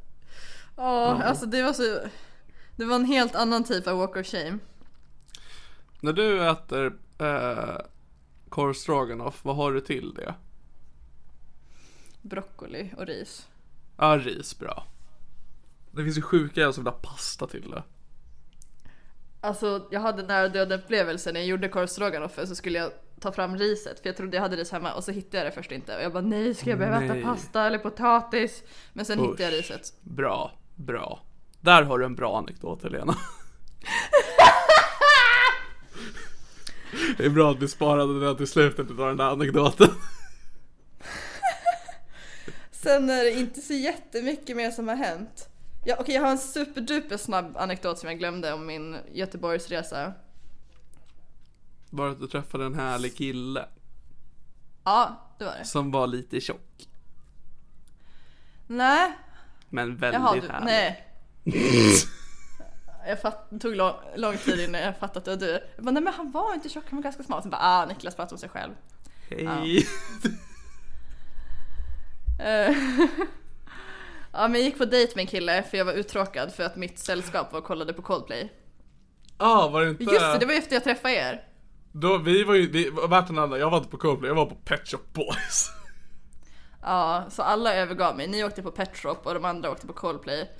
Ja, 0.80 1.22
alltså 1.22 1.46
det 1.46 1.62
var 1.62 1.72
så... 1.72 2.00
Det 2.76 2.84
var 2.84 2.96
en 2.96 3.04
helt 3.04 3.34
annan 3.34 3.64
typ 3.64 3.86
av 3.86 3.98
walk 3.98 4.16
of 4.16 4.26
shame. 4.26 4.58
När 6.00 6.12
du 6.12 6.48
äter 6.48 6.98
eh, 7.18 7.76
korv 8.48 8.72
stroganoff, 8.72 9.44
vad 9.44 9.56
har 9.56 9.72
du 9.72 9.80
till 9.80 10.14
det? 10.14 10.34
Broccoli 12.22 12.90
och 12.96 13.06
ris. 13.06 13.48
Ja, 13.96 14.18
ris 14.18 14.58
bra. 14.58 14.86
Det 15.90 16.04
finns 16.04 16.18
ju 16.18 16.22
sjuka 16.22 16.60
jag 16.60 16.74
som 16.74 16.84
vill 16.84 16.92
ha 16.92 17.00
pasta 17.00 17.46
till 17.46 17.70
det. 17.70 17.82
Alltså 19.40 19.88
jag 19.90 20.00
hade 20.00 20.22
nära 20.22 20.48
döden 20.48 20.80
upplevelse 20.80 21.32
när 21.32 21.40
jag 21.40 21.46
gjorde 21.46 21.68
korvstroganoffen 21.68 22.46
så 22.46 22.54
skulle 22.54 22.78
jag 22.78 22.92
ta 23.20 23.32
fram 23.32 23.56
riset 23.56 24.00
för 24.00 24.08
jag 24.08 24.16
trodde 24.16 24.36
jag 24.36 24.42
hade 24.42 24.56
ris 24.56 24.70
hemma 24.70 24.94
och 24.94 25.04
så 25.04 25.12
hittade 25.12 25.36
jag 25.36 25.46
det 25.46 25.54
först 25.54 25.72
inte 25.72 25.96
och 25.96 26.02
jag 26.02 26.12
bara 26.12 26.22
nej 26.22 26.54
ska 26.54 26.70
jag 26.70 26.78
behöva 26.78 27.00
Nej. 27.00 27.20
äta 27.20 27.28
pasta 27.28 27.66
eller 27.66 27.78
potatis? 27.78 28.62
Men 28.92 29.04
sen 29.04 29.18
hittade 29.18 29.42
jag 29.42 29.52
Usch. 29.52 29.58
riset. 29.70 29.92
Bra, 30.02 30.52
bra. 30.80 31.22
Där 31.60 31.82
har 31.82 31.98
du 31.98 32.04
en 32.04 32.14
bra 32.14 32.38
anekdot 32.38 32.82
Helena. 32.82 33.14
Det 37.16 37.24
är 37.24 37.30
bra 37.30 37.50
att 37.50 37.58
vi 37.62 37.68
sparade 37.68 38.20
den 38.20 38.36
till 38.36 38.46
slutet 38.46 38.90
av 38.90 38.96
den 38.96 39.16
där 39.16 39.24
anekdoten. 39.30 39.88
Sen 42.70 43.10
är 43.10 43.24
det 43.24 43.30
inte 43.30 43.60
så 43.60 43.72
jättemycket 43.72 44.56
mer 44.56 44.70
som 44.70 44.88
har 44.88 44.96
hänt. 44.96 45.48
Ja, 45.84 45.96
Okej 45.98 46.14
jag 46.14 46.22
har 46.22 46.30
en 46.30 46.38
superduper 46.38 47.16
snabb 47.16 47.56
anekdot 47.56 47.98
som 47.98 48.08
jag 48.08 48.18
glömde 48.18 48.52
om 48.52 48.66
min 48.66 48.96
Göteborgsresa. 49.12 50.12
Bara 51.90 52.10
att 52.10 52.20
du 52.20 52.26
träffade 52.26 52.64
en 52.64 52.74
härlig 52.74 53.16
kille 53.16 53.64
Ja, 54.84 55.20
det 55.38 55.44
var 55.44 55.52
det. 55.58 55.64
som 55.64 55.90
var 55.90 56.06
lite 56.06 56.40
tjock. 56.40 56.88
Nej, 58.66 59.12
Men 59.70 59.96
väldigt 59.96 60.20
jaha 60.20 60.34
du, 60.34 60.48
härlig. 60.48 60.66
nej. 60.66 61.06
Jag 63.06 63.20
fatt, 63.20 63.46
det 63.50 63.58
tog 63.58 63.76
lång, 63.76 63.94
lång 64.16 64.36
tid 64.36 64.60
innan 64.60 64.80
jag 64.80 64.98
fattade 64.98 65.18
att 65.18 65.24
det 65.40 65.46
var 65.46 65.52
du. 65.52 65.60
Jag 65.76 65.84
bara, 65.84 65.90
nej 65.90 66.02
men 66.02 66.12
han 66.12 66.30
var 66.30 66.54
inte 66.54 66.68
tjock, 66.68 66.84
han 66.90 66.96
var 66.96 67.02
ganska 67.02 67.22
smal. 67.22 67.42
Sen 67.42 67.50
bara, 67.50 67.60
ah 67.62 67.86
Niklas 67.86 68.14
pratar 68.14 68.32
om 68.32 68.38
sig 68.38 68.48
själv. 68.48 68.72
Hej. 69.30 69.86
Eh, 72.42 72.76
ja 74.32 74.48
men 74.48 74.54
jag 74.54 74.62
gick 74.62 74.78
på 74.78 74.84
dejt 74.84 75.12
med 75.14 75.22
en 75.22 75.26
kille 75.26 75.62
för 75.62 75.78
jag 75.78 75.84
var 75.84 75.92
uttråkad 75.92 76.54
för 76.54 76.62
att 76.62 76.76
mitt 76.76 76.98
sällskap 76.98 77.52
var 77.52 77.58
och 77.58 77.64
kollade 77.64 77.92
på 77.92 78.02
Coldplay. 78.02 78.52
ah, 79.36 79.68
var 79.68 79.82
det 79.82 79.90
inte... 79.90 80.04
Just 80.04 80.20
det, 80.20 80.38
det 80.38 80.46
var 80.46 80.54
efter 80.54 80.74
jag 80.74 80.84
träffade 80.84 81.14
er. 81.14 81.44
Då, 81.92 82.18
vi 82.18 82.44
var 82.44 82.54
ju, 82.54 82.70
vi, 82.70 82.90
värt 83.08 83.30
en 83.30 83.38
annan, 83.38 83.60
jag 83.60 83.70
var 83.70 83.78
inte 83.78 83.90
på 83.90 83.96
Coldplay, 83.96 84.28
jag 84.28 84.34
var 84.34 84.46
på 84.46 84.54
Pet 84.54 84.88
Shop 84.88 85.04
Boys. 85.12 85.70
Ja, 86.82 87.24
så 87.30 87.42
alla 87.42 87.74
övergav 87.74 88.16
mig. 88.16 88.26
Ni 88.28 88.44
åkte 88.44 88.62
på 88.62 88.70
Pet 88.70 88.96
Shop 88.96 89.16
och 89.22 89.34
de 89.34 89.44
andra 89.44 89.70
åkte 89.70 89.86
på 89.86 89.92
Coldplay. 89.92 90.50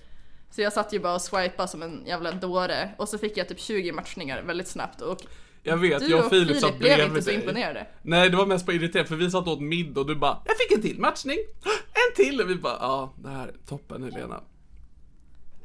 Så 0.50 0.62
jag 0.62 0.72
satt 0.72 0.92
ju 0.92 0.98
bara 0.98 1.14
och 1.14 1.22
swipade 1.22 1.68
som 1.68 1.82
en 1.82 2.06
jävla 2.06 2.32
dåre 2.32 2.90
och 2.96 3.08
så 3.08 3.18
fick 3.18 3.36
jag 3.36 3.48
typ 3.48 3.60
20 3.60 3.92
matchningar 3.92 4.42
väldigt 4.42 4.68
snabbt 4.68 5.00
och 5.00 5.18
Jag 5.62 5.76
vet, 5.76 6.00
du 6.00 6.06
jag 6.06 6.24
och 6.24 6.30
Filip, 6.30 6.56
satt 6.60 6.78
blev 6.78 6.96
bredvid 6.96 7.16
inte 7.16 7.22
så 7.22 7.30
imponerade. 7.30 7.86
Nej, 8.02 8.30
det 8.30 8.36
var 8.36 8.46
mest 8.46 8.66
på 8.66 8.72
irriterat 8.72 9.08
för 9.08 9.16
vi 9.16 9.30
satt 9.30 9.48
åt 9.48 9.60
middag 9.60 10.00
och 10.00 10.06
du 10.06 10.14
bara 10.16 10.38
Jag 10.44 10.56
fick 10.58 10.72
en 10.72 10.82
till 10.82 11.00
matchning! 11.00 11.38
En 11.92 12.24
till! 12.24 12.40
Och 12.40 12.50
vi 12.50 12.54
bara 12.56 12.76
ja, 12.80 13.12
det 13.16 13.28
här 13.28 13.48
är 13.48 13.54
toppen 13.68 14.02
Helena. 14.02 14.40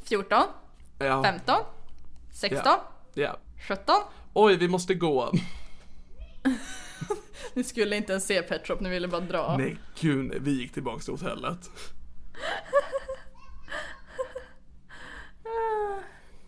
14, 0.04 0.44
Ja, 1.00 1.24
15, 1.24 1.56
16, 2.34 2.74
ja. 3.14 3.38
17. 3.68 3.96
Oj, 4.34 4.56
vi 4.56 4.68
måste 4.68 4.94
gå. 4.94 5.32
Ni 7.54 7.64
skulle 7.64 7.96
inte 7.96 8.12
ens 8.12 8.26
se 8.28 8.42
Pet 8.42 8.68
Shop, 8.68 8.78
ni 8.80 8.90
ville 8.90 9.08
bara 9.08 9.22
dra. 9.22 9.56
Nej 9.58 9.78
gud, 10.00 10.26
nej, 10.26 10.38
vi 10.42 10.52
gick 10.52 10.74
tillbaka 10.74 11.00
till 11.00 11.14
hotellet. 11.14 11.70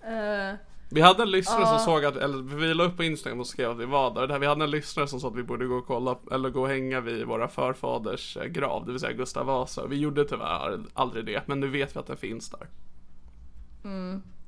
Eh, 0.04 0.56
Vi 0.90 1.02
hade 1.02 1.24
en 1.24 1.32
lyssnare 1.32 1.66
som 1.66 1.80
såg 1.80 2.06
att, 2.06 2.16
eller 2.16 2.56
vi 2.56 2.74
la 2.74 2.84
upp 2.84 2.98
på 2.98 3.04
Instagram 3.04 3.40
och 3.40 3.48
skrev 3.48 3.70
att 3.72 3.78
vi 3.78 3.86
var 3.86 4.14
där. 4.14 4.28
där. 4.28 4.40
Vi 4.40 4.46
hade 4.46 4.64
en 4.64 4.72
lyssnare 4.72 5.08
som 5.08 5.20
sa 5.20 5.28
att 5.28 5.36
vi 5.36 5.44
borde 5.44 5.66
gå 5.66 5.76
och 5.76 5.88
kolla, 5.88 6.18
eller 6.32 6.50
gå 6.50 6.62
och 6.62 6.68
hänga 6.68 7.02
vid 7.02 7.26
våra 7.26 7.48
förfaders 7.48 8.38
eh, 8.38 8.46
grav, 8.46 8.86
det 8.86 8.92
vill 8.92 9.00
säga 9.02 9.14
Gustav 9.14 9.46
Vasa. 9.46 9.88
Vi 9.88 9.96
gjorde 9.96 10.26
tyvärr 10.26 10.80
aldrig 10.94 11.26
det, 11.26 11.48
men 11.48 11.60
nu 11.60 11.68
vet 11.68 11.96
vi 11.96 12.00
att 12.00 12.08
den 12.08 12.18
finns 12.18 12.50
där. 12.50 12.68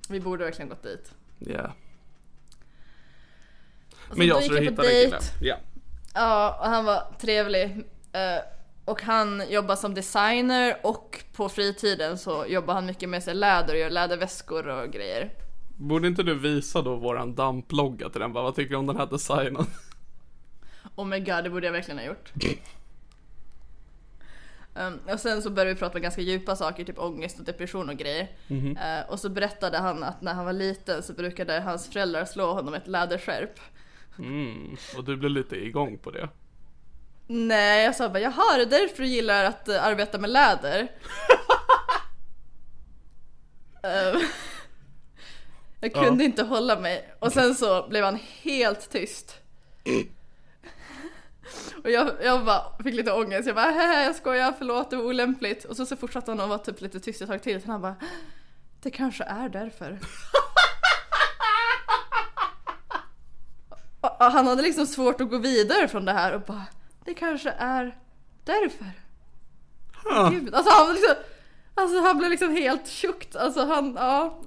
vi 0.10 0.20
borde 0.20 0.44
verkligen 0.44 0.70
gått 0.70 0.84
dit. 0.84 1.14
Ja. 1.40 1.52
Yeah. 1.52 1.72
Och 4.10 4.18
Men 4.18 4.28
jag 4.28 4.42
gick 4.42 4.52
du 4.52 4.60
hittade 4.60 4.88
dejt. 4.88 5.06
killen? 5.06 5.22
Ja. 5.42 5.56
Ja, 6.14 6.58
och 6.60 6.66
han 6.66 6.86
var 6.86 7.04
trevlig. 7.20 7.64
Eh, 8.12 8.42
och 8.86 9.02
han 9.02 9.44
jobbar 9.50 9.76
som 9.76 9.94
designer 9.94 10.78
och 10.84 11.24
på 11.36 11.50
fritiden 11.50 12.18
så 12.18 12.46
jobbar 12.48 12.74
han 12.74 12.86
mycket 12.86 13.10
med 13.10 13.24
sig 13.24 13.34
läder 13.34 13.74
och 13.74 13.80
gör 13.80 13.90
läderväskor 13.90 14.68
och 14.68 14.92
grejer. 14.92 15.32
Borde 15.78 16.08
inte 16.08 16.24
du 16.24 16.40
visa 16.40 16.82
då 16.82 16.96
våran 16.96 17.36
damplogga 17.36 18.10
till 18.10 18.22
den? 18.22 18.34
Bara, 18.34 18.44
vad 18.44 18.56
tycker 18.56 18.70
du 18.70 18.76
om 18.76 18.88
den 18.88 18.98
här 18.98 19.06
designen? 19.06 19.66
Oh 20.96 21.06
my 21.06 21.20
god, 21.20 21.44
det 21.44 21.50
borde 21.50 21.66
jag 21.66 21.74
verkligen 21.74 21.98
ha 21.98 22.06
gjort. 22.06 22.32
Um, 24.74 25.00
och 25.14 25.20
sen 25.20 25.42
så 25.42 25.50
började 25.50 25.74
vi 25.74 25.80
prata 25.80 25.98
om 25.98 26.02
ganska 26.02 26.22
djupa 26.22 26.56
saker, 26.56 26.84
typ 26.84 27.00
ångest 27.00 27.40
och 27.40 27.46
depression 27.46 27.90
och 27.90 27.98
grejer. 27.98 28.28
Eh, 28.50 29.10
och 29.10 29.20
så 29.20 29.30
berättade 29.30 29.78
han 29.78 30.04
att 30.04 30.22
när 30.22 30.34
han 30.34 30.46
var 30.46 30.54
liten 30.54 31.04
så 31.04 31.14
brukade 31.14 31.60
hans 31.60 31.90
föräldrar 31.90 32.26
slå 32.26 32.54
honom 32.54 32.72
med 32.72 32.82
ett 32.82 32.88
läderskärp. 32.88 33.60
Mm, 34.18 34.78
och 34.98 35.04
du 35.04 35.18
blev 35.18 35.32
lite 35.32 35.56
igång 35.56 35.98
på 35.98 36.12
det. 36.12 36.30
Nej, 37.28 37.86
jag 37.86 37.96
sa 37.96 38.10
bara 38.10 38.20
jaha, 38.20 38.58
det 38.58 38.62
är 38.62 38.66
därför 38.66 39.04
du 39.04 39.10
gillar 39.10 39.44
att 39.44 39.68
eh, 39.68 39.84
arbeta 39.84 40.18
med 40.18 40.30
läder? 40.30 40.92
Ehm, 43.84 44.22
jag 45.82 45.94
kunde 45.94 46.24
inte 46.24 46.44
hålla 46.44 46.80
mig 46.80 47.14
och 47.20 47.32
sen 47.32 47.56
så 47.56 47.88
blev 47.90 48.06
han 48.06 48.20
helt 48.42 48.90
tyst. 48.90 49.40
Och 51.84 51.90
jag, 51.90 52.12
jag 52.24 52.46
bara 52.46 52.84
fick 52.84 52.96
lite 52.96 53.12
ångest, 53.12 53.48
jag 53.48 53.56
bara 53.56 53.72
Hehe, 53.72 54.04
jag 54.04 54.16
skojar, 54.16 54.54
förlåt 54.58 54.90
det 54.90 54.96
var 54.96 55.04
olämpligt. 55.04 55.66
Och 55.66 55.76
så, 55.76 55.86
så 55.86 55.96
fortsatte 55.96 56.32
han 56.32 56.40
att 56.40 56.50
vara 56.50 56.60
typ 56.60 56.82
lite 56.82 57.00
tyst 57.00 57.22
ett 57.22 57.30
tag 57.30 57.44
till, 57.44 57.62
sen 57.62 57.72
han 57.72 57.82
bara 57.82 57.96
Det 58.82 58.92
kanske 58.92 59.24
är 59.24 59.50
därför. 59.50 60.00
Och- 64.02 64.10
han 64.20 64.48
hade 64.48 64.62
liksom 64.62 64.86
svårt 64.86 65.22
att 65.22 65.30
gå 65.30 65.38
vidare 65.38 65.88
från 65.88 66.06
det 66.06 66.12
här 66.14 66.34
och 66.34 66.42
bara 66.42 66.66
Det 67.06 67.14
kanske 67.14 67.50
är 67.50 67.98
därför. 68.44 68.86
Gud, 70.32 70.54
alltså 70.56 70.74
han 70.74 70.94
liksom 70.94 71.16
Alltså 71.76 72.02
han 72.02 72.18
blev 72.18 72.32
liksom 72.32 72.52
helt 72.52 72.88
tjockt, 72.88 73.36
alltså 73.36 73.66
han, 73.66 73.96
ja 74.00 74.42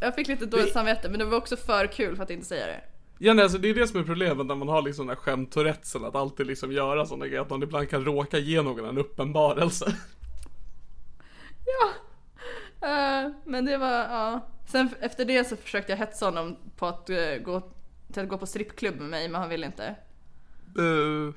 Jag 0.00 0.14
fick 0.14 0.28
lite 0.28 0.46
dåligt 0.46 0.72
samvete 0.72 1.08
men 1.08 1.18
det 1.18 1.24
var 1.24 1.38
också 1.38 1.56
för 1.56 1.86
kul 1.86 2.16
för 2.16 2.22
att 2.22 2.30
inte 2.30 2.46
säga 2.46 2.66
det. 2.66 2.80
Ja 3.18 3.34
nej, 3.34 3.42
alltså 3.42 3.58
det 3.58 3.68
är 3.70 3.74
det 3.74 3.86
som 3.88 4.00
är 4.00 4.04
problemet 4.04 4.46
när 4.46 4.54
man 4.54 4.68
har 4.68 4.82
liksom 4.82 5.06
den 5.06 5.16
här 5.16 5.22
skämt-tourettesen, 5.22 6.04
att 6.04 6.14
alltid 6.14 6.46
liksom 6.46 6.72
göra 6.72 7.06
sådana 7.06 7.26
grejer, 7.26 7.40
att 7.42 7.50
man 7.50 7.62
ibland 7.62 7.90
kan 7.90 8.04
råka 8.04 8.38
ge 8.38 8.62
någon 8.62 8.84
en 8.84 8.98
uppenbarelse. 8.98 9.96
Eh, 12.82 13.30
men 13.44 13.64
det 13.64 13.78
var, 13.78 13.92
ja. 13.92 14.40
Sen 14.66 14.88
efter 15.00 15.24
det 15.24 15.44
så 15.44 15.56
försökte 15.56 15.92
jag 15.92 15.96
hetsa 15.96 16.24
honom 16.24 16.56
på 16.76 16.86
att 16.86 17.10
eh, 17.10 17.36
gå 17.44 17.62
till 18.12 18.22
att 18.22 18.28
gå 18.28 18.38
på 18.38 18.46
strippklubb 18.46 18.96
med 19.00 19.08
mig 19.10 19.28
men 19.28 19.40
han 19.40 19.50
ville 19.50 19.66
inte. 19.66 19.94
Uh, 20.78 21.34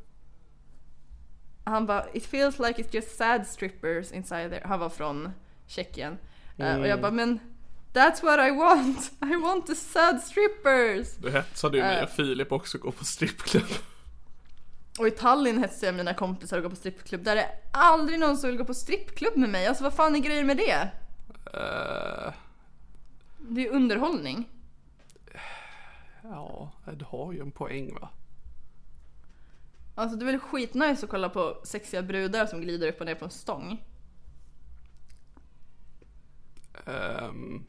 Han 1.64 1.86
bara 1.86 2.06
It 2.14 2.26
feels 2.26 2.60
like 2.60 2.82
it's 2.84 2.96
just 2.96 3.18
sad 3.18 3.48
strippers 3.48 4.12
inside 4.12 4.52
there. 4.52 4.68
Han 4.68 4.80
var 4.80 4.90
från 4.90 5.32
Tjeckien. 5.68 6.18
Eh, 6.58 6.80
Och 6.80 6.88
jag 6.88 7.02
bara 7.02 7.12
men 7.12 7.40
That's 7.94 8.24
what 8.24 8.40
I 8.48 8.52
want! 8.52 9.12
I 9.34 9.36
want 9.36 9.68
the 9.68 9.76
sad 9.76 10.22
strippers! 10.22 11.16
du 11.18 11.32
hetsade 11.32 11.78
ju 11.78 11.84
mig 11.84 12.04
och 12.04 12.10
Filip 12.10 12.52
också 12.52 12.78
gå 12.78 12.92
på 12.92 13.06
strippklubb. 13.06 13.64
Och 15.00 15.08
i 15.08 15.12
Tallinn 15.12 15.58
hetsade 15.58 15.86
jag 15.86 15.96
mina 15.96 16.14
kompisar 16.14 16.58
att 16.58 16.64
gå 16.64 16.70
på 16.70 16.76
strippklubb. 16.76 17.24
Där 17.24 17.36
är 17.36 17.48
aldrig 17.72 18.20
någon 18.20 18.38
som 18.38 18.50
vill 18.50 18.58
gå 18.58 18.66
på 18.66 18.74
strippklubb 18.74 19.38
med 19.38 19.50
mig. 19.50 19.68
Alltså 19.68 19.84
vad 19.84 19.94
fan 19.94 20.16
är 20.16 20.20
grejen 20.20 20.48
med 20.48 20.58
det? 20.58 20.90
Uh, 21.54 22.34
Det 23.38 23.68
är 23.68 23.72
underhållning. 23.72 24.50
Ja, 26.30 26.72
du 26.94 27.06
har 27.06 27.34
ju 27.34 27.42
en 27.42 27.52
poäng 27.52 27.94
va? 27.94 28.10
Alltså 29.96 30.18
det 30.18 30.24
är 30.24 30.32
väl 30.32 30.40
skitnice 30.40 31.06
att 31.06 31.10
kolla 31.10 31.30
på 31.30 31.58
sexiga 31.64 32.02
brudar 32.02 32.46
som 32.46 32.62
glider 32.62 32.88
upp 32.88 33.00
och 33.00 33.06
ner 33.06 33.16
på 33.16 33.26
en 33.26 33.32
stång. 33.32 33.84
Ehm, 36.86 37.66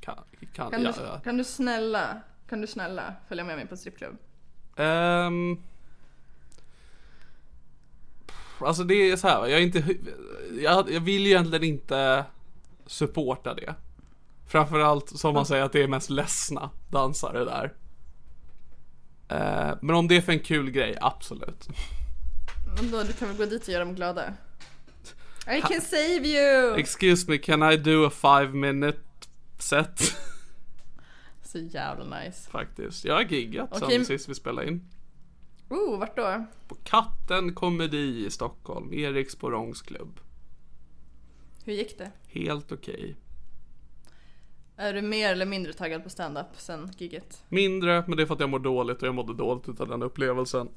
kan, 0.00 0.18
kan, 0.52 0.70
Kan, 0.70 0.82
ja, 0.82 0.92
du, 0.92 1.02
ja. 1.02 1.20
kan 1.20 1.36
du 1.36 1.44
snälla, 1.44 2.20
kan 2.48 2.60
du 2.60 2.66
snälla 2.66 3.14
följa 3.28 3.44
med 3.44 3.56
mig 3.56 3.66
på 3.66 3.76
strippklubb? 3.76 4.16
Ehm, 4.76 5.62
alltså 8.58 8.84
det 8.84 8.94
är 8.94 9.16
så 9.16 9.28
här, 9.28 9.46
jag 9.46 9.60
är 9.60 9.62
inte, 9.62 9.96
jag, 10.60 10.90
jag 10.90 11.00
vill 11.00 11.22
ju 11.22 11.30
egentligen 11.30 11.64
inte 11.64 12.24
supporta 12.86 13.54
det. 13.54 13.74
Framförallt 14.46 15.08
som 15.08 15.34
man 15.34 15.46
säger 15.46 15.64
att 15.64 15.72
det 15.72 15.82
är 15.82 15.88
mest 15.88 16.10
ledsna 16.10 16.70
dansare 16.90 17.44
där. 17.44 17.72
Eh, 19.28 19.76
men 19.82 19.94
om 19.94 20.08
det 20.08 20.16
är 20.16 20.20
för 20.20 20.32
en 20.32 20.40
kul 20.40 20.70
grej, 20.70 20.96
absolut. 21.00 21.68
Men 22.76 22.90
då, 22.90 23.02
du 23.02 23.12
kan 23.12 23.28
väl 23.28 23.36
gå 23.36 23.44
dit 23.44 23.62
och 23.62 23.68
göra 23.68 23.84
dem 23.84 23.94
glada? 23.94 24.34
I 25.48 25.60
can 25.60 25.80
save 25.80 26.28
you! 26.28 26.78
Excuse 26.78 27.30
me, 27.30 27.38
can 27.38 27.72
I 27.72 27.76
do 27.76 28.06
a 28.06 28.10
five 28.10 28.48
minute 28.52 28.98
set? 29.58 30.00
Så 31.42 31.58
jävla 31.58 32.20
nice. 32.20 32.50
Faktiskt. 32.50 33.04
Jag 33.04 33.14
har 33.14 33.22
giggat 33.22 33.68
Okej. 33.72 33.96
sen 33.96 34.04
sist 34.04 34.28
vi 34.28 34.34
spelade 34.34 34.68
in. 34.68 34.88
Oh, 35.68 35.98
vart 35.98 36.16
då? 36.16 36.46
På 36.68 36.74
Katten 36.74 37.54
Komedi 37.54 38.26
i 38.26 38.30
Stockholm, 38.30 38.92
Eriks 38.92 39.36
Porongs 39.36 39.82
klubb. 39.82 40.20
Hur 41.64 41.72
gick 41.72 41.98
det? 41.98 42.10
Helt 42.28 42.72
okej. 42.72 43.16
Är 44.78 44.92
du 44.92 45.02
mer 45.02 45.32
eller 45.32 45.46
mindre 45.46 45.72
taggad 45.72 46.02
på 46.04 46.10
stand-up 46.10 46.46
sen 46.56 46.90
giget? 46.98 47.42
Mindre, 47.48 48.04
men 48.06 48.16
det 48.16 48.22
är 48.22 48.26
för 48.26 48.34
att 48.34 48.40
jag 48.40 48.48
mår 48.48 48.58
dåligt 48.58 49.02
och 49.02 49.08
jag 49.08 49.14
mådde 49.14 49.34
dåligt 49.34 49.68
utav 49.68 49.88
den 49.88 50.02
upplevelsen. 50.02 50.68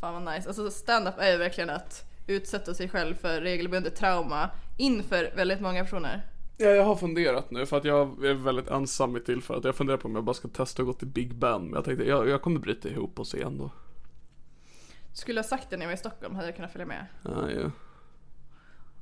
Fan 0.00 0.24
vad 0.24 0.34
nice. 0.34 0.48
Alltså 0.48 0.70
stand-up 0.70 1.14
är 1.18 1.32
ju 1.32 1.36
verkligen 1.36 1.70
att 1.70 2.04
utsätta 2.26 2.74
sig 2.74 2.88
själv 2.88 3.14
för 3.14 3.40
regelbundet 3.40 3.96
trauma 3.96 4.50
inför 4.76 5.32
väldigt 5.36 5.60
många 5.60 5.84
personer. 5.84 6.22
Ja, 6.58 6.68
jag 6.68 6.84
har 6.84 6.96
funderat 6.96 7.50
nu 7.50 7.66
för 7.66 7.76
att 7.76 7.84
jag 7.84 8.24
är 8.24 8.34
väldigt 8.34 8.68
ensam 8.68 9.16
i 9.16 9.20
tillfället. 9.20 9.64
Jag 9.64 9.74
funderar 9.74 9.96
på 9.96 10.08
om 10.08 10.14
jag 10.14 10.24
bara 10.24 10.34
ska 10.34 10.48
testa 10.48 10.82
att 10.82 10.86
gå 10.86 10.92
till 10.92 11.08
Big 11.08 11.34
Ben. 11.34 11.62
Men 11.62 11.72
jag 11.72 11.84
tänkte 11.84 12.04
jag, 12.04 12.28
jag 12.28 12.42
kommer 12.42 12.60
bryta 12.60 12.88
ihop 12.88 13.14
på 13.14 13.24
scen 13.24 13.58
då. 13.58 13.70
Skulle 15.12 15.38
jag 15.38 15.46
sagt 15.46 15.70
det 15.70 15.76
när 15.76 15.84
jag 15.84 15.88
var 15.88 15.94
i 15.94 15.98
Stockholm 15.98 16.34
hade 16.34 16.48
jag 16.48 16.56
kunnat 16.56 16.72
följa 16.72 16.86
med. 16.86 17.06
Ja, 17.22 17.50
ja. 17.50 17.70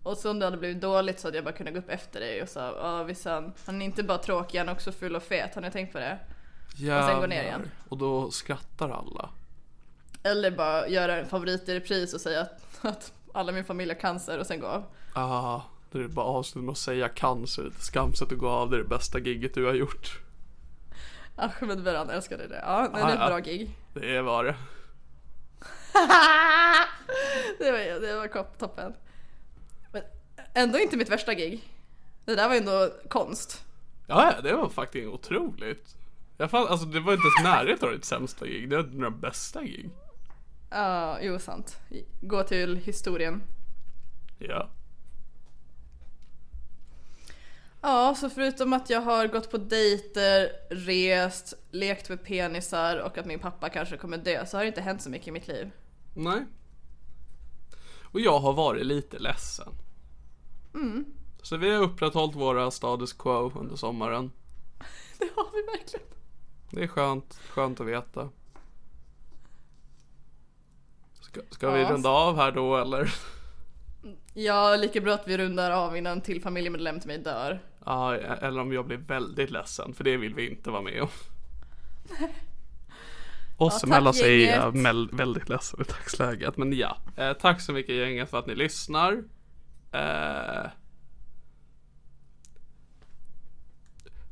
Och 0.05 0.17
så 0.17 0.31
om 0.31 0.39
det 0.39 0.45
hade 0.45 0.57
blivit 0.57 0.81
dåligt 0.81 1.21
så 1.21 1.27
hade 1.29 1.39
jag 1.39 1.45
bara 1.45 1.55
kunnat 1.55 1.73
gå 1.73 1.79
upp 1.79 1.91
efter 1.91 2.21
dig 2.21 2.43
och 2.43 2.49
sa 2.49 2.61
ja 2.79 3.03
visst 3.03 3.25
han, 3.25 3.53
är 3.67 3.81
inte 3.85 4.03
bara 4.03 4.19
tråkig, 4.19 4.59
han 4.59 4.69
är 4.69 4.73
också 4.73 4.93
full 4.93 5.17
och 5.17 5.23
fet. 5.23 5.55
Har 5.55 5.63
ni 5.63 5.71
tänkt 5.71 5.93
på 5.93 5.99
det? 5.99 6.19
sen 6.77 7.21
gå 7.21 7.27
ner 7.27 7.43
igen. 7.43 7.61
Jävlar. 7.61 7.71
Och 7.89 7.99
då 7.99 8.31
skrattar 8.31 8.91
alla. 8.91 9.31
Eller 10.23 10.51
bara 10.51 10.89
göra 10.89 11.17
en 11.17 11.27
favorit 11.27 11.69
i 11.69 11.75
repris 11.75 12.15
och 12.15 12.21
säga 12.21 12.41
att, 12.41 12.85
att 12.85 13.13
alla 13.33 13.53
min 13.53 13.65
familj 13.65 13.91
har 13.93 14.01
cancer 14.01 14.39
och 14.39 14.47
sen 14.47 14.61
gå 14.61 14.67
av. 14.67 14.85
Ah, 15.15 15.61
det 15.93 15.99
är 15.99 16.09
bara 16.09 16.27
avslut 16.27 16.65
med 16.65 16.73
att 16.73 16.79
säga 16.79 17.09
cancer. 17.09 17.71
Skamset 17.79 18.33
att 18.33 18.39
gå 18.39 18.49
av. 18.49 18.71
Det 18.71 18.77
är 18.77 18.79
det 18.83 18.89
bästa 18.89 19.19
gigget 19.19 19.55
du 19.55 19.65
har 19.67 19.75
gjort. 19.75 20.21
Ahmed 21.37 21.83
Beran 21.83 22.11
älskade 22.11 22.49
det. 22.49 22.63
Ja, 22.67 22.89
det 22.95 23.01
är 23.01 23.05
Ah, 23.05 23.09
ett 23.13 23.19
ja. 23.21 23.27
bra 23.27 23.39
gig. 23.39 23.71
Det 23.95 24.23
var 24.23 24.45
det. 24.45 24.55
det 27.59 27.71
var, 27.73 28.01
det 28.01 28.15
var 28.17 28.45
toppen. 28.59 28.95
Ändå 30.55 30.79
inte 30.79 30.97
mitt 30.97 31.11
värsta 31.11 31.35
gig. 31.35 31.63
Det 32.25 32.35
där 32.35 32.49
var 32.49 32.55
ju 32.55 32.61
ändå 32.61 32.91
konst. 33.09 33.65
Ja, 34.07 34.35
det 34.43 34.53
var 34.53 34.69
faktiskt 34.69 35.07
otroligt. 35.07 35.97
Jag 36.37 36.51
fann, 36.51 36.67
alltså 36.69 36.87
det 36.87 37.01
var 37.01 37.13
inte 37.13 37.27
ens 37.27 37.45
närheten 37.45 37.89
av 37.89 37.95
ditt 37.95 38.05
sämsta 38.05 38.47
gig. 38.47 38.71
Det 38.71 38.77
var 38.77 38.83
dina 38.83 39.11
bästa 39.11 39.63
gig. 39.63 39.91
Ja, 40.71 41.19
jo 41.21 41.39
sant. 41.39 41.79
Gå 42.21 42.43
till 42.43 42.77
historien. 42.77 43.43
Ja. 44.39 44.71
Ja, 47.81 48.15
så 48.15 48.31
förutom 48.31 48.73
att 48.73 48.91
jag 48.91 49.01
har 49.01 49.27
gått 49.27 49.51
på 49.51 49.59
dejter, 49.59 50.49
rest, 50.71 51.55
lekt 51.71 52.09
med 52.09 52.25
penisar 52.25 52.99
och 52.99 53.19
att 53.19 53.27
min 53.27 53.39
pappa 53.39 53.69
kanske 53.69 53.97
kommer 53.97 54.19
dö 54.19 54.47
så 54.47 54.57
har 54.57 54.65
det 54.65 54.69
inte 54.69 54.81
hänt 54.81 55.03
så 55.03 55.11
mycket 55.11 55.29
i 55.29 55.31
mitt 55.31 55.49
liv. 55.49 55.71
Nej. 56.15 56.45
Och 58.03 58.21
jag 58.21 58.39
har 58.39 58.53
varit 58.53 58.87
lite 58.87 59.19
ledsen. 59.19 59.75
Så 61.43 61.57
vi 61.57 61.75
har 61.75 61.83
upprätthållit 61.83 62.37
våra 62.37 62.71
status 62.71 63.13
quo 63.13 63.53
under 63.59 63.77
sommaren. 63.77 64.31
Det 65.19 65.29
har 65.37 65.47
vi 65.53 65.63
verkligen. 65.79 66.07
Det 66.71 66.83
är 66.83 66.87
skönt, 66.87 67.39
skönt 67.49 67.81
att 67.81 67.87
veta. 67.87 68.29
Ska, 71.21 71.41
ska 71.51 71.71
vi 71.71 71.81
Ja. 71.83 71.91
runda 71.93 72.09
av 72.09 72.37
här 72.37 72.53
då 72.53 72.77
eller? 72.77 73.15
Ja, 74.35 74.77
lika 74.77 75.01
bra 75.01 75.15
att 75.15 75.29
vi 75.29 75.39
rundar 75.39 75.71
av 75.71 75.97
innan 75.97 76.21
till 76.21 76.43
familjemedlem 76.43 77.01
till 77.01 77.09
mig 77.09 77.19
dör. 77.19 77.61
Ja, 77.85 78.17
eller 78.17 78.61
om 78.61 78.73
jag 78.73 78.87
blir 78.87 78.97
väldigt 78.97 79.51
ledsen, 79.51 79.95
för 79.95 80.05
det 80.05 80.17
vill 80.17 80.35
vi 80.35 80.51
inte 80.51 80.71
vara 80.71 80.83
med 80.83 81.03
om. 81.03 81.09
Oss 83.57 83.85
emellan 83.85 84.15
så 84.15 84.25
är 84.25 84.57
jag 84.57 84.73
väldigt 85.17 85.49
ledsen 85.49 85.81
i 85.81 85.85
dagsläget. 85.85 86.57
Men 86.57 86.73
ja, 86.73 86.97
eh, 87.17 87.33
tack 87.33 87.61
så 87.61 87.73
mycket 87.73 87.95
gänget 87.95 88.31
för 88.31 88.39
att 88.39 88.47
ni 88.47 88.55
lyssnar. 88.55 89.25
Eh, 89.95 90.71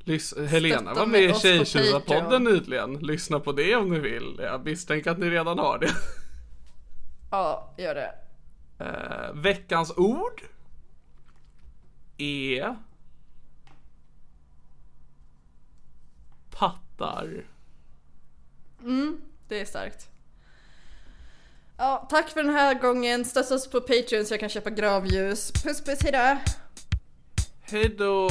Lys- 0.05 0.47
Helena 0.47 0.95
var 0.95 1.07
med 1.07 1.21
i 1.23 1.33
Patreon. 2.07 2.45
nyligen. 2.45 2.95
Lyssna 2.95 3.41
på 3.41 3.53
det 3.53 3.77
om 3.77 3.91
ni 3.91 3.99
vill. 3.99 4.37
Jag 4.43 4.65
misstänker 4.65 5.11
att 5.11 5.19
ni 5.19 5.31
redan 5.31 5.59
har 5.59 5.79
det. 5.79 5.91
Ja, 7.31 7.75
gör 7.79 7.95
det. 7.95 8.15
Eh, 8.79 9.33
veckans 9.35 9.93
ord 9.97 10.43
är 12.19 12.77
pattar. 16.51 17.45
Det 19.49 19.61
är 19.61 19.65
starkt. 19.65 20.11
Ja, 21.83 22.07
tack 22.11 22.29
för 22.29 22.43
den 22.43 22.55
här 22.55 22.75
gången. 22.75 23.25
Stötta 23.25 23.55
oss 23.55 23.71
på 23.71 23.81
Patreon 23.81 24.25
så 24.25 24.33
jag 24.33 24.41
kan 24.41 24.49
köpa 24.49 24.71
gravljus. 24.71 25.53
Puss 25.53 25.85
puss, 25.85 26.03
hejdå! 26.03 26.39
Hej 27.61 27.95
då! 27.99 28.29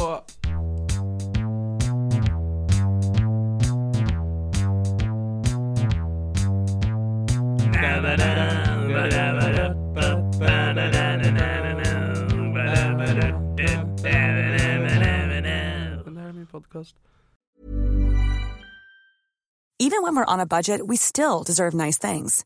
Det 7.72 7.78
här 16.19 16.30
är 16.30 16.34
min 16.34 16.48
podcast. 16.48 16.95
Even 19.80 20.03
when 20.03 20.15
we're 20.15 20.34
on 20.34 20.40
a 20.40 20.45
budget, 20.45 20.82
we 20.88 20.98
still 20.98 21.44
deserve 21.45 21.73
nice 21.73 21.99
things. 21.99 22.45